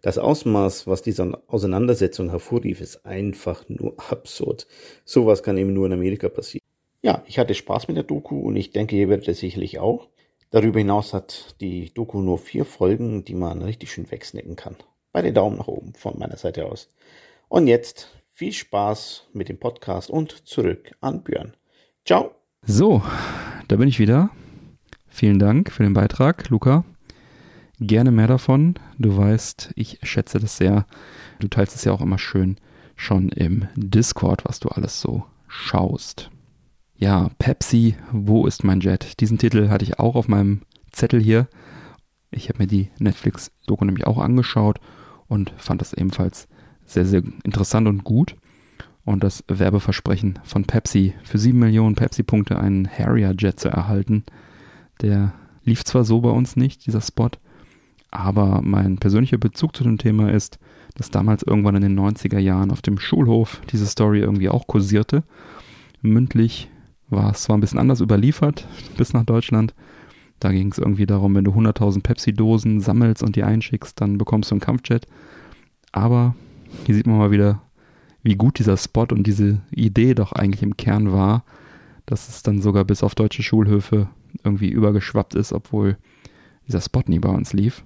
Das 0.00 0.18
Ausmaß, 0.18 0.86
was 0.86 1.02
diese 1.02 1.42
Auseinandersetzung 1.48 2.30
hervorrief, 2.30 2.80
ist 2.80 3.04
einfach 3.04 3.68
nur 3.68 3.94
absurd. 4.10 4.68
Sowas 5.04 5.42
kann 5.42 5.58
eben 5.58 5.72
nur 5.72 5.86
in 5.86 5.92
Amerika 5.92 6.28
passieren. 6.28 6.64
Ja, 7.02 7.24
ich 7.26 7.40
hatte 7.40 7.54
Spaß 7.54 7.88
mit 7.88 7.96
der 7.96 8.04
Doku 8.04 8.38
und 8.38 8.54
ich 8.54 8.70
denke, 8.70 8.94
ihr 8.94 9.08
werdet 9.08 9.26
es 9.26 9.40
sicherlich 9.40 9.80
auch. 9.80 10.06
Darüber 10.50 10.78
hinaus 10.78 11.14
hat 11.14 11.56
die 11.60 11.92
Doku 11.92 12.20
nur 12.20 12.38
vier 12.38 12.64
Folgen, 12.64 13.24
die 13.24 13.34
man 13.34 13.60
richtig 13.60 13.90
schön 13.90 14.08
wegsnacken 14.08 14.54
kann. 14.54 14.76
Beide 15.10 15.32
Daumen 15.32 15.58
nach 15.58 15.66
oben 15.66 15.94
von 15.94 16.16
meiner 16.16 16.36
Seite 16.36 16.66
aus. 16.66 16.90
Und 17.54 17.68
jetzt 17.68 18.08
viel 18.32 18.52
Spaß 18.52 19.28
mit 19.32 19.48
dem 19.48 19.60
Podcast 19.60 20.10
und 20.10 20.44
zurück 20.44 20.96
an 21.00 21.22
Björn. 21.22 21.52
Ciao. 22.04 22.32
So, 22.66 23.00
da 23.68 23.76
bin 23.76 23.86
ich 23.86 24.00
wieder. 24.00 24.30
Vielen 25.06 25.38
Dank 25.38 25.70
für 25.70 25.84
den 25.84 25.92
Beitrag, 25.92 26.48
Luca 26.50 26.84
gerne 27.78 28.10
mehr 28.10 28.26
davon. 28.26 28.74
Du 28.98 29.16
weißt, 29.16 29.70
ich 29.76 30.00
schätze 30.02 30.40
das 30.40 30.56
sehr. 30.56 30.84
Du 31.38 31.46
teilst 31.46 31.76
es 31.76 31.84
ja 31.84 31.92
auch 31.92 32.00
immer 32.00 32.18
schön 32.18 32.56
schon 32.96 33.28
im 33.28 33.68
Discord, 33.76 34.44
was 34.44 34.58
du 34.58 34.70
alles 34.70 35.00
so 35.00 35.22
schaust. 35.46 36.32
Ja, 36.96 37.30
Pepsi, 37.38 37.94
wo 38.10 38.48
ist 38.48 38.64
mein 38.64 38.80
Jet? 38.80 39.20
Diesen 39.20 39.38
Titel 39.38 39.68
hatte 39.68 39.84
ich 39.84 40.00
auch 40.00 40.16
auf 40.16 40.26
meinem 40.26 40.62
Zettel 40.90 41.22
hier. 41.22 41.46
Ich 42.32 42.48
habe 42.48 42.58
mir 42.58 42.66
die 42.66 42.90
Netflix-Doku 42.98 43.84
nämlich 43.84 44.08
auch 44.08 44.18
angeschaut 44.18 44.80
und 45.28 45.54
fand 45.56 45.80
das 45.80 45.92
ebenfalls 45.92 46.48
sehr, 46.86 47.06
sehr 47.06 47.22
interessant 47.44 47.88
und 47.88 48.04
gut. 48.04 48.36
Und 49.04 49.22
das 49.22 49.44
Werbeversprechen 49.48 50.38
von 50.44 50.64
Pepsi, 50.64 51.12
für 51.24 51.38
7 51.38 51.58
Millionen 51.58 51.94
Pepsi-Punkte 51.94 52.58
einen 52.58 52.88
Harrier-Jet 52.88 53.60
zu 53.60 53.68
erhalten, 53.68 54.24
der 55.02 55.34
lief 55.64 55.84
zwar 55.84 56.04
so 56.04 56.20
bei 56.20 56.30
uns 56.30 56.56
nicht, 56.56 56.86
dieser 56.86 57.02
Spot, 57.02 57.30
aber 58.10 58.62
mein 58.62 58.96
persönlicher 58.98 59.38
Bezug 59.38 59.76
zu 59.76 59.84
dem 59.84 59.98
Thema 59.98 60.30
ist, 60.30 60.58
dass 60.94 61.10
damals 61.10 61.42
irgendwann 61.42 61.74
in 61.74 61.82
den 61.82 61.98
90er 61.98 62.38
Jahren 62.38 62.70
auf 62.70 62.80
dem 62.80 62.98
Schulhof 62.98 63.60
diese 63.72 63.86
Story 63.86 64.20
irgendwie 64.20 64.48
auch 64.48 64.66
kursierte. 64.66 65.24
Mündlich 66.00 66.70
war 67.08 67.32
es 67.32 67.42
zwar 67.42 67.56
ein 67.56 67.60
bisschen 67.60 67.80
anders 67.80 68.00
überliefert 68.00 68.66
bis 68.96 69.12
nach 69.12 69.24
Deutschland. 69.24 69.74
Da 70.38 70.52
ging 70.52 70.70
es 70.70 70.78
irgendwie 70.78 71.06
darum, 71.06 71.34
wenn 71.34 71.44
du 71.44 71.52
100.000 71.52 72.02
Pepsi-Dosen 72.02 72.80
sammelst 72.80 73.22
und 73.22 73.34
die 73.34 73.42
einschickst, 73.42 74.00
dann 74.00 74.18
bekommst 74.18 74.50
du 74.50 74.54
einen 74.54 74.60
Kampfjet. 74.60 75.06
Aber 75.90 76.34
hier 76.86 76.94
sieht 76.94 77.06
man 77.06 77.18
mal 77.18 77.30
wieder, 77.30 77.62
wie 78.22 78.36
gut 78.36 78.58
dieser 78.58 78.76
Spot 78.76 79.06
und 79.10 79.26
diese 79.26 79.60
Idee 79.70 80.14
doch 80.14 80.32
eigentlich 80.32 80.62
im 80.62 80.76
Kern 80.76 81.12
war, 81.12 81.44
dass 82.06 82.28
es 82.28 82.42
dann 82.42 82.60
sogar 82.60 82.84
bis 82.84 83.02
auf 83.02 83.14
deutsche 83.14 83.42
Schulhöfe 83.42 84.08
irgendwie 84.42 84.68
übergeschwappt 84.68 85.34
ist, 85.34 85.52
obwohl 85.52 85.96
dieser 86.66 86.80
Spot 86.80 87.02
nie 87.06 87.18
bei 87.18 87.28
uns 87.28 87.52
lief. 87.52 87.84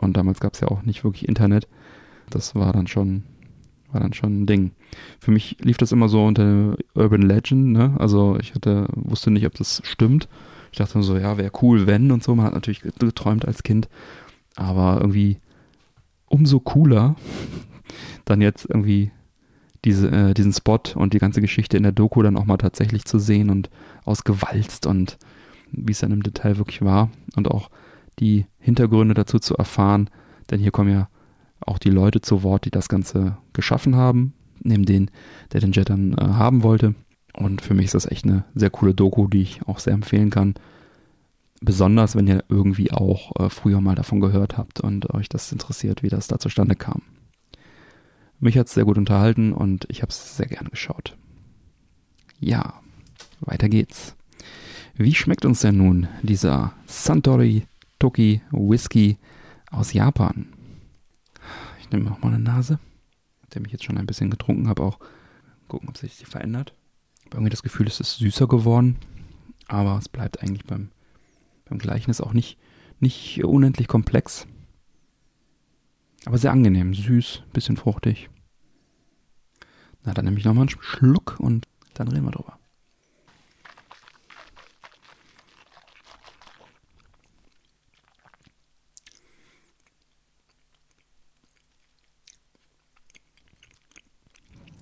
Und 0.00 0.16
damals 0.16 0.40
gab 0.40 0.54
es 0.54 0.60
ja 0.60 0.68
auch 0.68 0.82
nicht 0.82 1.04
wirklich 1.04 1.28
Internet. 1.28 1.66
Das 2.30 2.54
war 2.54 2.72
dann 2.72 2.86
schon, 2.86 3.24
war 3.90 4.00
dann 4.00 4.12
schon 4.12 4.42
ein 4.42 4.46
Ding. 4.46 4.72
Für 5.18 5.30
mich 5.30 5.56
lief 5.60 5.78
das 5.78 5.92
immer 5.92 6.08
so 6.08 6.24
unter 6.24 6.76
Urban 6.94 7.22
Legend, 7.22 7.72
ne? 7.72 7.96
Also 7.98 8.38
ich 8.38 8.54
hatte, 8.54 8.86
wusste 8.94 9.30
nicht, 9.30 9.46
ob 9.46 9.54
das 9.54 9.82
stimmt. 9.84 10.28
Ich 10.70 10.78
dachte 10.78 11.02
so, 11.02 11.16
ja, 11.16 11.38
wäre 11.38 11.50
cool, 11.62 11.86
wenn 11.86 12.12
und 12.12 12.22
so. 12.22 12.34
Man 12.34 12.46
hat 12.46 12.54
natürlich 12.54 12.82
geträumt 12.82 13.46
als 13.46 13.62
Kind. 13.62 13.88
Aber 14.56 14.98
irgendwie 15.00 15.38
umso 16.26 16.60
cooler, 16.60 17.16
dann 18.24 18.40
jetzt 18.40 18.66
irgendwie 18.68 19.10
diese, 19.84 20.10
äh, 20.10 20.34
diesen 20.34 20.52
Spot 20.52 20.80
und 20.94 21.14
die 21.14 21.18
ganze 21.18 21.40
Geschichte 21.40 21.76
in 21.76 21.82
der 21.82 21.92
Doku 21.92 22.22
dann 22.22 22.36
auch 22.36 22.44
mal 22.44 22.56
tatsächlich 22.56 23.04
zu 23.04 23.18
sehen 23.18 23.50
und 23.50 23.70
ausgewalzt 24.04 24.86
und 24.86 25.18
wie 25.70 25.92
es 25.92 26.00
dann 26.00 26.12
im 26.12 26.22
Detail 26.22 26.56
wirklich 26.58 26.82
war 26.82 27.10
und 27.36 27.50
auch 27.50 27.70
die 28.18 28.46
Hintergründe 28.58 29.14
dazu 29.14 29.38
zu 29.38 29.54
erfahren, 29.56 30.10
denn 30.50 30.60
hier 30.60 30.70
kommen 30.70 30.90
ja 30.90 31.08
auch 31.60 31.78
die 31.78 31.90
Leute 31.90 32.20
zu 32.20 32.42
Wort, 32.42 32.64
die 32.64 32.70
das 32.70 32.88
Ganze 32.88 33.36
geschaffen 33.52 33.96
haben, 33.96 34.32
neben 34.62 34.84
den, 34.84 35.10
der 35.52 35.60
den 35.60 35.72
Jet 35.72 35.90
dann 35.90 36.12
äh, 36.12 36.22
haben 36.22 36.62
wollte. 36.62 36.94
Und 37.34 37.60
für 37.60 37.74
mich 37.74 37.86
ist 37.86 37.94
das 37.94 38.06
echt 38.06 38.24
eine 38.24 38.44
sehr 38.54 38.70
coole 38.70 38.94
Doku, 38.94 39.28
die 39.28 39.42
ich 39.42 39.60
auch 39.66 39.78
sehr 39.78 39.92
empfehlen 39.92 40.30
kann. 40.30 40.54
Besonders, 41.60 42.16
wenn 42.16 42.26
ihr 42.26 42.44
irgendwie 42.48 42.92
auch 42.92 43.32
äh, 43.38 43.50
früher 43.50 43.80
mal 43.80 43.94
davon 43.94 44.20
gehört 44.20 44.56
habt 44.56 44.80
und 44.80 45.12
euch 45.14 45.28
das 45.28 45.52
interessiert, 45.52 46.02
wie 46.02 46.08
das 46.08 46.28
da 46.28 46.38
zustande 46.38 46.74
kam. 46.74 47.02
Mich 48.40 48.56
hat 48.56 48.68
es 48.68 48.74
sehr 48.74 48.84
gut 48.84 48.98
unterhalten 48.98 49.52
und 49.52 49.86
ich 49.88 50.02
habe 50.02 50.10
es 50.10 50.36
sehr 50.36 50.46
gern 50.46 50.68
geschaut. 50.68 51.16
Ja, 52.38 52.80
weiter 53.40 53.68
geht's. 53.68 54.14
Wie 54.94 55.14
schmeckt 55.14 55.44
uns 55.44 55.60
denn 55.60 55.76
nun 55.76 56.08
dieser 56.22 56.72
Santori 56.86 57.66
Toki 57.98 58.42
Whisky 58.52 59.18
aus 59.70 59.92
Japan. 59.92 60.46
Ich 61.80 61.90
nehme 61.90 62.12
auch 62.12 62.20
mal 62.20 62.28
eine 62.28 62.38
Nase, 62.38 62.78
nachdem 63.42 63.64
ich 63.64 63.72
jetzt 63.72 63.84
schon 63.84 63.98
ein 63.98 64.06
bisschen 64.06 64.30
getrunken 64.30 64.68
habe, 64.68 64.82
auch 64.82 64.98
gucken, 65.66 65.88
ob 65.88 65.96
sich 65.96 66.16
die 66.16 66.24
verändert. 66.24 66.74
Ich 67.18 67.26
habe 67.26 67.36
irgendwie 67.36 67.50
das 67.50 67.62
Gefühl, 67.62 67.86
es 67.88 68.00
ist 68.00 68.16
süßer 68.16 68.46
geworden, 68.46 68.96
aber 69.66 69.98
es 69.98 70.08
bleibt 70.08 70.42
eigentlich 70.42 70.64
beim, 70.64 70.90
beim 71.68 71.78
Gleichnis 71.78 72.20
auch 72.20 72.32
nicht, 72.32 72.58
nicht 73.00 73.42
unendlich 73.44 73.88
komplex. 73.88 74.46
Aber 76.28 76.36
sehr 76.36 76.52
angenehm, 76.52 76.92
süß, 76.92 77.44
bisschen 77.54 77.78
fruchtig. 77.78 78.28
Na, 80.04 80.12
dann 80.12 80.26
nehme 80.26 80.36
ich 80.36 80.44
nochmal 80.44 80.68
einen 80.68 80.82
Schluck 80.82 81.40
und 81.40 81.66
dann 81.94 82.08
reden 82.08 82.26
wir 82.26 82.32
drüber. 82.32 82.58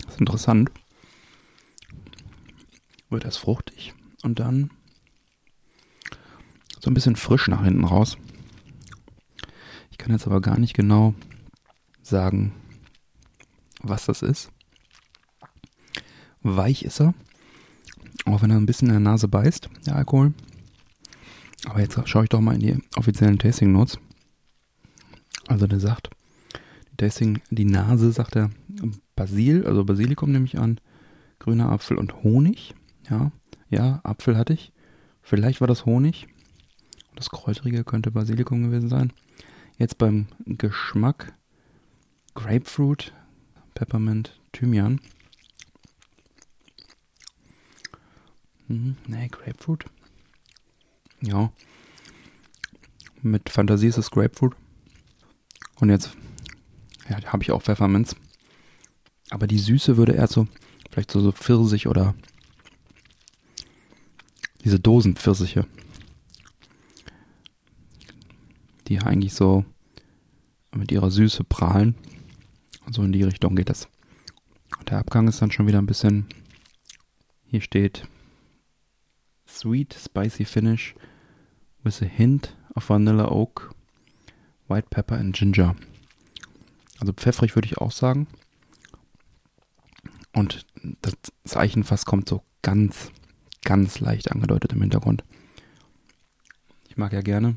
ist 0.08 0.18
interessant. 0.18 0.72
Wird 3.08 3.24
erst 3.24 3.38
fruchtig 3.38 3.94
und 4.24 4.40
dann 4.40 4.70
so 6.80 6.90
ein 6.90 6.94
bisschen 6.94 7.14
frisch 7.14 7.46
nach 7.46 7.62
hinten 7.62 7.84
raus. 7.84 8.18
Ich 9.92 9.98
kann 9.98 10.10
jetzt 10.10 10.26
aber 10.26 10.40
gar 10.40 10.58
nicht 10.58 10.74
genau 10.74 11.14
sagen, 12.08 12.52
was 13.82 14.06
das 14.06 14.22
ist. 14.22 14.50
Weich 16.42 16.84
ist 16.84 17.00
er. 17.00 17.14
Auch 18.24 18.42
wenn 18.42 18.50
er 18.50 18.56
ein 18.56 18.66
bisschen 18.66 18.88
in 18.88 18.94
der 18.94 19.00
Nase 19.00 19.28
beißt, 19.28 19.68
der 19.86 19.96
Alkohol. 19.96 20.34
Aber 21.66 21.80
jetzt 21.80 21.98
schaue 22.08 22.24
ich 22.24 22.28
doch 22.28 22.40
mal 22.40 22.54
in 22.54 22.60
die 22.60 22.78
offiziellen 22.96 23.38
Tasting 23.38 23.72
Notes. 23.72 23.98
Also 25.48 25.66
der 25.66 25.80
sagt, 25.80 26.10
die 26.92 26.96
Tasting, 26.96 27.40
die 27.50 27.64
Nase 27.64 28.12
sagt 28.12 28.36
er 28.36 28.50
Basil, 29.14 29.64
also 29.66 29.84
Basilikum 29.84 30.32
nehme 30.32 30.44
ich 30.44 30.58
an, 30.58 30.80
grüner 31.38 31.70
Apfel 31.70 31.98
und 31.98 32.22
Honig. 32.22 32.74
Ja, 33.08 33.32
ja, 33.68 34.00
Apfel 34.02 34.36
hatte 34.36 34.52
ich. 34.52 34.72
Vielleicht 35.22 35.60
war 35.60 35.68
das 35.68 35.86
Honig. 35.86 36.28
Das 37.14 37.30
Kräutrige 37.30 37.84
könnte 37.84 38.10
Basilikum 38.10 38.62
gewesen 38.64 38.88
sein. 38.88 39.12
Jetzt 39.78 39.98
beim 39.98 40.26
Geschmack 40.44 41.32
Grapefruit, 42.36 43.12
Peppermint, 43.74 44.38
Thymian. 44.52 45.00
Mhm, 48.68 48.96
nee, 49.06 49.28
Grapefruit. 49.28 49.86
Ja. 51.22 51.50
Mit 53.22 53.48
Fantasie 53.48 53.88
ist 53.88 53.96
es 53.96 54.10
Grapefruit. 54.10 54.54
Und 55.80 55.88
jetzt 55.88 56.14
ja, 57.08 57.20
habe 57.32 57.42
ich 57.42 57.50
auch 57.50 57.62
Pfefferminz. 57.62 58.14
Aber 59.30 59.46
die 59.46 59.58
Süße 59.58 59.96
würde 59.96 60.12
eher 60.12 60.26
so, 60.26 60.46
vielleicht 60.90 61.10
so, 61.10 61.20
so 61.20 61.32
Pfirsich 61.32 61.88
oder 61.88 62.14
diese 64.62 64.78
Dosenpfirsiche. 64.78 65.66
Die 68.88 69.00
eigentlich 69.00 69.32
so 69.32 69.64
mit 70.74 70.92
ihrer 70.92 71.10
Süße 71.10 71.42
prahlen. 71.44 71.96
So 72.90 73.02
in 73.02 73.12
die 73.12 73.22
Richtung 73.22 73.56
geht 73.56 73.68
das. 73.68 73.88
Der 74.88 74.98
Abgang 74.98 75.28
ist 75.28 75.42
dann 75.42 75.50
schon 75.50 75.66
wieder 75.66 75.78
ein 75.78 75.86
bisschen. 75.86 76.26
Hier 77.46 77.60
steht 77.60 78.08
Sweet 79.48 79.94
Spicy 79.94 80.44
Finish 80.44 80.94
with 81.82 82.02
a 82.02 82.06
hint 82.06 82.56
of 82.74 82.88
Vanilla 82.88 83.30
Oak, 83.30 83.74
White 84.68 84.88
Pepper 84.90 85.16
and 85.16 85.34
Ginger. 85.34 85.76
Also 86.98 87.12
pfeffrig 87.12 87.54
würde 87.54 87.66
ich 87.66 87.78
auch 87.78 87.92
sagen. 87.92 88.26
Und 90.32 90.66
das 91.02 91.14
Zeichenfass 91.44 92.04
kommt 92.04 92.28
so 92.28 92.42
ganz, 92.62 93.10
ganz 93.64 94.00
leicht 94.00 94.30
angedeutet 94.30 94.72
im 94.72 94.82
Hintergrund. 94.82 95.24
Ich 96.88 96.96
mag 96.96 97.12
ja 97.12 97.20
gerne 97.20 97.56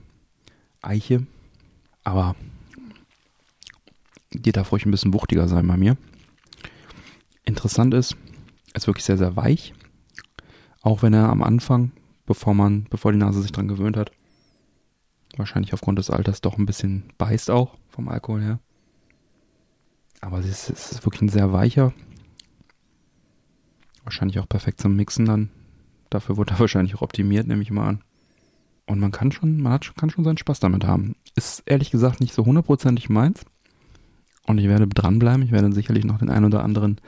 Eiche, 0.82 1.26
aber 2.04 2.36
die 4.34 4.52
darf 4.52 4.72
ruhig 4.72 4.86
ein 4.86 4.92
bisschen 4.92 5.14
wuchtiger 5.14 5.48
sein 5.48 5.68
bei 5.68 5.78
mir. 5.78 5.98
Interessant 7.46 7.94
ist, 7.94 8.16
er 8.74 8.76
ist 8.76 8.88
wirklich 8.88 9.06
sehr, 9.06 9.18
sehr 9.18 9.36
weich. 9.36 9.74
Auch 10.82 11.02
wenn 11.02 11.14
er 11.14 11.30
am 11.30 11.44
Anfang, 11.44 11.92
bevor 12.26 12.54
man, 12.54 12.86
bevor 12.90 13.12
die 13.12 13.18
Nase 13.18 13.42
sich 13.42 13.52
dran 13.52 13.68
gewöhnt 13.68 13.98
hat, 13.98 14.12
wahrscheinlich 15.36 15.74
aufgrund 15.74 16.00
des 16.00 16.10
Alters 16.10 16.42
doch 16.42 16.58
ein 16.58 16.66
bisschen 16.66 17.06
beißt 17.18 17.50
auch 17.50 17.78
vom 17.90 18.08
Alkohol 18.08 18.42
her. 18.42 18.60
Aber 20.22 20.40
es 20.40 20.46
ist, 20.46 20.70
es 20.70 20.92
ist 20.92 21.06
wirklich 21.06 21.22
ein 21.22 21.30
sehr 21.30 21.52
weicher. 21.54 21.94
Wahrscheinlich 24.04 24.40
auch 24.40 24.50
perfekt 24.50 24.82
zum 24.82 24.96
Mixen 24.96 25.26
dann. 25.26 25.50
Dafür 26.10 26.38
wurde 26.38 26.54
er 26.54 26.60
wahrscheinlich 26.60 26.96
auch 26.96 27.02
optimiert, 27.02 27.48
nehme 27.48 27.62
ich 27.62 27.72
mal 27.72 27.88
an. 27.88 28.04
Und 28.86 29.00
man 29.00 29.12
kann 29.12 29.32
schon, 29.32 29.62
man 29.62 29.74
hat, 29.74 29.96
kann 29.98 30.10
schon 30.10 30.24
seinen 30.24 30.38
Spaß 30.38 30.60
damit 30.60 30.84
haben. 30.84 31.16
Ist 31.36 31.64
ehrlich 31.66 31.92
gesagt 31.92 32.22
nicht 32.22 32.34
so 32.34 32.46
hundertprozentig 32.46 33.10
meins. 33.10 33.46
Und 34.50 34.58
ich 34.58 34.68
werde 34.68 34.88
dranbleiben. 34.88 35.44
Ich 35.44 35.52
werde 35.52 35.72
sicherlich 35.72 36.06
noch 36.06 36.18
den 36.18 36.32
einen 36.32 36.46
oder 36.46 36.64
anderen 36.64 37.00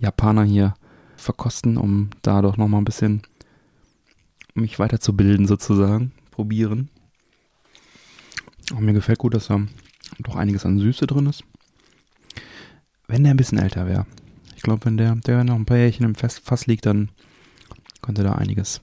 Japaner 0.00 0.42
hier 0.42 0.74
verkosten, 1.16 1.76
um 1.76 2.10
da 2.22 2.42
doch 2.42 2.56
nochmal 2.56 2.80
ein 2.80 2.84
bisschen 2.84 3.22
mich 4.54 4.80
weiterzubilden 4.80 5.46
sozusagen. 5.46 6.10
Probieren. 6.32 6.90
Und 8.74 8.84
mir 8.84 8.94
gefällt 8.94 9.20
gut, 9.20 9.34
dass 9.34 9.46
da 9.46 9.60
doch 10.18 10.34
einiges 10.34 10.66
an 10.66 10.80
Süße 10.80 11.06
drin 11.06 11.26
ist. 11.26 11.44
Wenn 13.06 13.22
der 13.22 13.32
ein 13.32 13.36
bisschen 13.36 13.58
älter 13.58 13.86
wäre. 13.86 14.04
Ich 14.56 14.62
glaube, 14.62 14.84
wenn 14.84 14.96
der, 14.96 15.14
der 15.14 15.44
noch 15.44 15.54
ein 15.54 15.66
paar 15.66 15.76
Jährchen 15.76 16.04
im 16.04 16.16
Fass 16.16 16.66
liegt, 16.66 16.84
dann 16.84 17.10
könnte 18.02 18.24
da 18.24 18.32
einiges, 18.32 18.80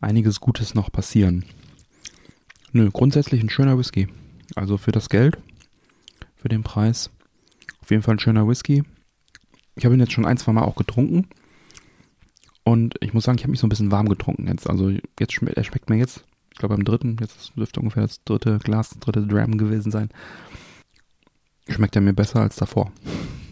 einiges 0.00 0.38
Gutes 0.38 0.76
noch 0.76 0.92
passieren. 0.92 1.44
Nö, 2.70 2.88
grundsätzlich 2.92 3.42
ein 3.42 3.50
schöner 3.50 3.76
Whisky. 3.76 4.06
Also 4.54 4.76
für 4.76 4.92
das 4.92 5.08
Geld 5.08 5.36
für 6.40 6.48
den 6.48 6.62
Preis. 6.62 7.10
Auf 7.82 7.90
jeden 7.90 8.02
Fall 8.02 8.16
ein 8.16 8.20
schöner 8.20 8.48
Whisky. 8.48 8.82
Ich 9.76 9.84
habe 9.84 9.94
ihn 9.94 10.00
jetzt 10.00 10.12
schon 10.12 10.26
ein, 10.26 10.38
zwei 10.38 10.52
Mal 10.52 10.62
auch 10.62 10.76
getrunken. 10.76 11.28
Und 12.64 12.94
ich 13.00 13.12
muss 13.14 13.24
sagen, 13.24 13.38
ich 13.38 13.44
habe 13.44 13.50
mich 13.50 13.60
so 13.60 13.66
ein 13.66 13.70
bisschen 13.70 13.90
warm 13.90 14.08
getrunken 14.08 14.46
jetzt. 14.46 14.68
Also 14.68 14.90
jetzt 15.18 15.32
schmeckt, 15.32 15.56
er 15.56 15.64
schmeckt 15.64 15.90
mir 15.90 15.96
jetzt, 15.96 16.24
ich 16.52 16.58
glaube 16.58 16.76
beim 16.76 16.84
dritten, 16.84 17.16
jetzt 17.20 17.52
dürfte 17.56 17.80
ungefähr 17.80 18.02
das 18.02 18.22
dritte 18.24 18.58
Glas, 18.58 18.90
das 18.90 19.00
dritte 19.00 19.26
Dram 19.26 19.58
gewesen 19.58 19.90
sein. 19.90 20.10
Schmeckt 21.68 21.96
er 21.96 22.02
mir 22.02 22.12
besser 22.12 22.40
als 22.40 22.56
davor. 22.56 22.92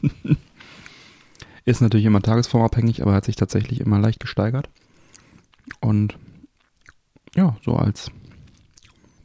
Ist 1.65 1.81
natürlich 1.83 2.07
immer 2.07 2.23
tagesformabhängig, 2.23 3.03
aber 3.03 3.13
hat 3.13 3.27
sich 3.27 3.37
tatsächlich 3.37 3.81
immer 3.81 3.99
leicht 3.99 4.21
gesteigert. 4.21 4.71
Und 5.81 6.17
ja, 7.35 7.57
so 7.63 7.77
als 7.77 8.11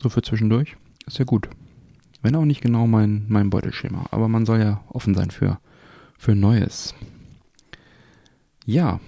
so 0.01 0.09
für 0.09 0.22
zwischendurch 0.22 0.76
ist 1.07 1.20
ja 1.20 1.26
gut. 1.26 1.47
Wenn 2.24 2.38
auch 2.38 2.45
nicht 2.45 2.61
genau 2.61 2.88
mein, 2.88 3.26
mein 3.28 3.49
Beutelschema. 3.49 4.05
Aber 4.11 4.30
man 4.30 4.45
soll 4.45 4.61
ja 4.61 4.82
offen 4.88 5.13
sein 5.13 5.30
für, 5.30 5.59
für 6.17 6.34
Neues. 6.34 6.95
Ja. 8.65 9.01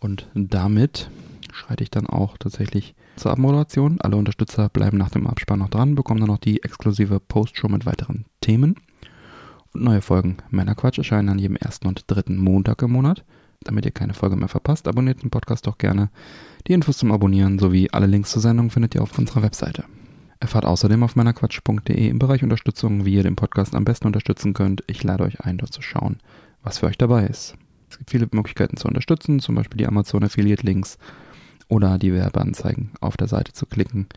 Und 0.00 0.28
damit 0.34 1.10
schreite 1.52 1.84
ich 1.84 1.90
dann 1.90 2.06
auch 2.06 2.38
tatsächlich 2.38 2.94
zur 3.16 3.32
Abmoderation. 3.32 4.00
Alle 4.00 4.16
Unterstützer 4.16 4.70
bleiben 4.70 4.96
nach 4.96 5.10
dem 5.10 5.26
Abspann 5.26 5.58
noch 5.58 5.68
dran, 5.68 5.94
bekommen 5.94 6.20
dann 6.20 6.30
noch 6.30 6.38
die 6.38 6.62
exklusive 6.62 7.20
Postshow 7.20 7.68
mit 7.68 7.84
weiteren 7.84 8.24
Themen. 8.40 8.76
Und 9.74 9.84
neue 9.84 10.00
Folgen 10.00 10.38
Männerquatsch 10.48 10.98
erscheinen 10.98 11.28
an 11.28 11.38
jedem 11.38 11.56
ersten 11.56 11.86
und 11.86 12.10
dritten 12.10 12.38
Montag 12.38 12.80
im 12.80 12.92
Monat. 12.92 13.24
Damit 13.62 13.84
ihr 13.84 13.92
keine 13.92 14.14
Folge 14.14 14.36
mehr 14.36 14.48
verpasst, 14.48 14.88
abonniert 14.88 15.22
den 15.22 15.30
Podcast 15.30 15.66
doch 15.66 15.76
gerne. 15.76 16.08
Die 16.66 16.72
Infos 16.72 16.96
zum 16.96 17.12
Abonnieren 17.12 17.58
sowie 17.58 17.90
alle 17.92 18.06
Links 18.06 18.30
zur 18.30 18.40
Sendung 18.40 18.70
findet 18.70 18.94
ihr 18.94 19.02
auf 19.02 19.16
unserer 19.18 19.42
Webseite. 19.42 19.84
Erfahrt 20.42 20.64
außerdem 20.64 21.04
auf 21.04 21.14
meinerquatsch.de 21.14 22.08
im 22.08 22.18
Bereich 22.18 22.42
Unterstützung, 22.42 23.04
wie 23.04 23.14
ihr 23.14 23.22
den 23.22 23.36
Podcast 23.36 23.76
am 23.76 23.84
besten 23.84 24.08
unterstützen 24.08 24.54
könnt. 24.54 24.82
Ich 24.88 25.04
lade 25.04 25.22
euch 25.22 25.40
ein, 25.42 25.56
dort 25.56 25.72
zu 25.72 25.82
schauen, 25.82 26.18
was 26.64 26.78
für 26.78 26.86
euch 26.86 26.98
dabei 26.98 27.28
ist. 27.28 27.54
Es 27.88 27.98
gibt 27.98 28.10
viele 28.10 28.26
Möglichkeiten 28.32 28.76
zu 28.76 28.88
unterstützen, 28.88 29.38
zum 29.38 29.54
Beispiel 29.54 29.76
die 29.76 29.86
Amazon 29.86 30.24
Affiliate 30.24 30.66
Links 30.66 30.98
oder 31.68 31.96
die 31.96 32.12
Werbeanzeigen 32.12 32.90
auf 33.00 33.16
der 33.16 33.28
Seite 33.28 33.52
zu 33.52 33.66
klicken 33.66 34.08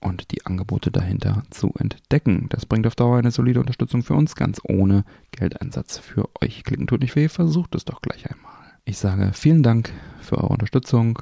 und 0.00 0.30
die 0.30 0.46
Angebote 0.46 0.92
dahinter 0.92 1.42
zu 1.50 1.72
entdecken. 1.76 2.46
Das 2.50 2.64
bringt 2.64 2.86
auf 2.86 2.94
Dauer 2.94 3.18
eine 3.18 3.32
solide 3.32 3.58
Unterstützung 3.58 4.04
für 4.04 4.14
uns, 4.14 4.36
ganz 4.36 4.60
ohne 4.62 5.04
Geldeinsatz 5.32 5.98
für 5.98 6.28
euch. 6.40 6.62
Klicken 6.62 6.86
tut 6.86 7.00
nicht 7.00 7.16
weh, 7.16 7.28
versucht 7.28 7.74
es 7.74 7.84
doch 7.84 8.02
gleich 8.02 8.30
einmal. 8.30 8.52
Ich 8.84 8.98
sage 8.98 9.32
vielen 9.34 9.64
Dank 9.64 9.90
für 10.20 10.38
eure 10.38 10.50
Unterstützung. 10.50 11.20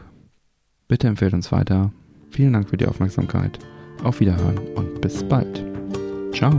Bitte 0.86 1.08
empfehlt 1.08 1.32
uns 1.32 1.50
weiter. 1.50 1.94
Vielen 2.30 2.52
Dank 2.52 2.68
für 2.68 2.76
die 2.76 2.86
Aufmerksamkeit. 2.86 3.58
Auf 4.02 4.20
Wiederhören 4.20 4.58
und 4.74 5.00
bis 5.00 5.22
bald. 5.22 5.64
Ciao. 6.32 6.52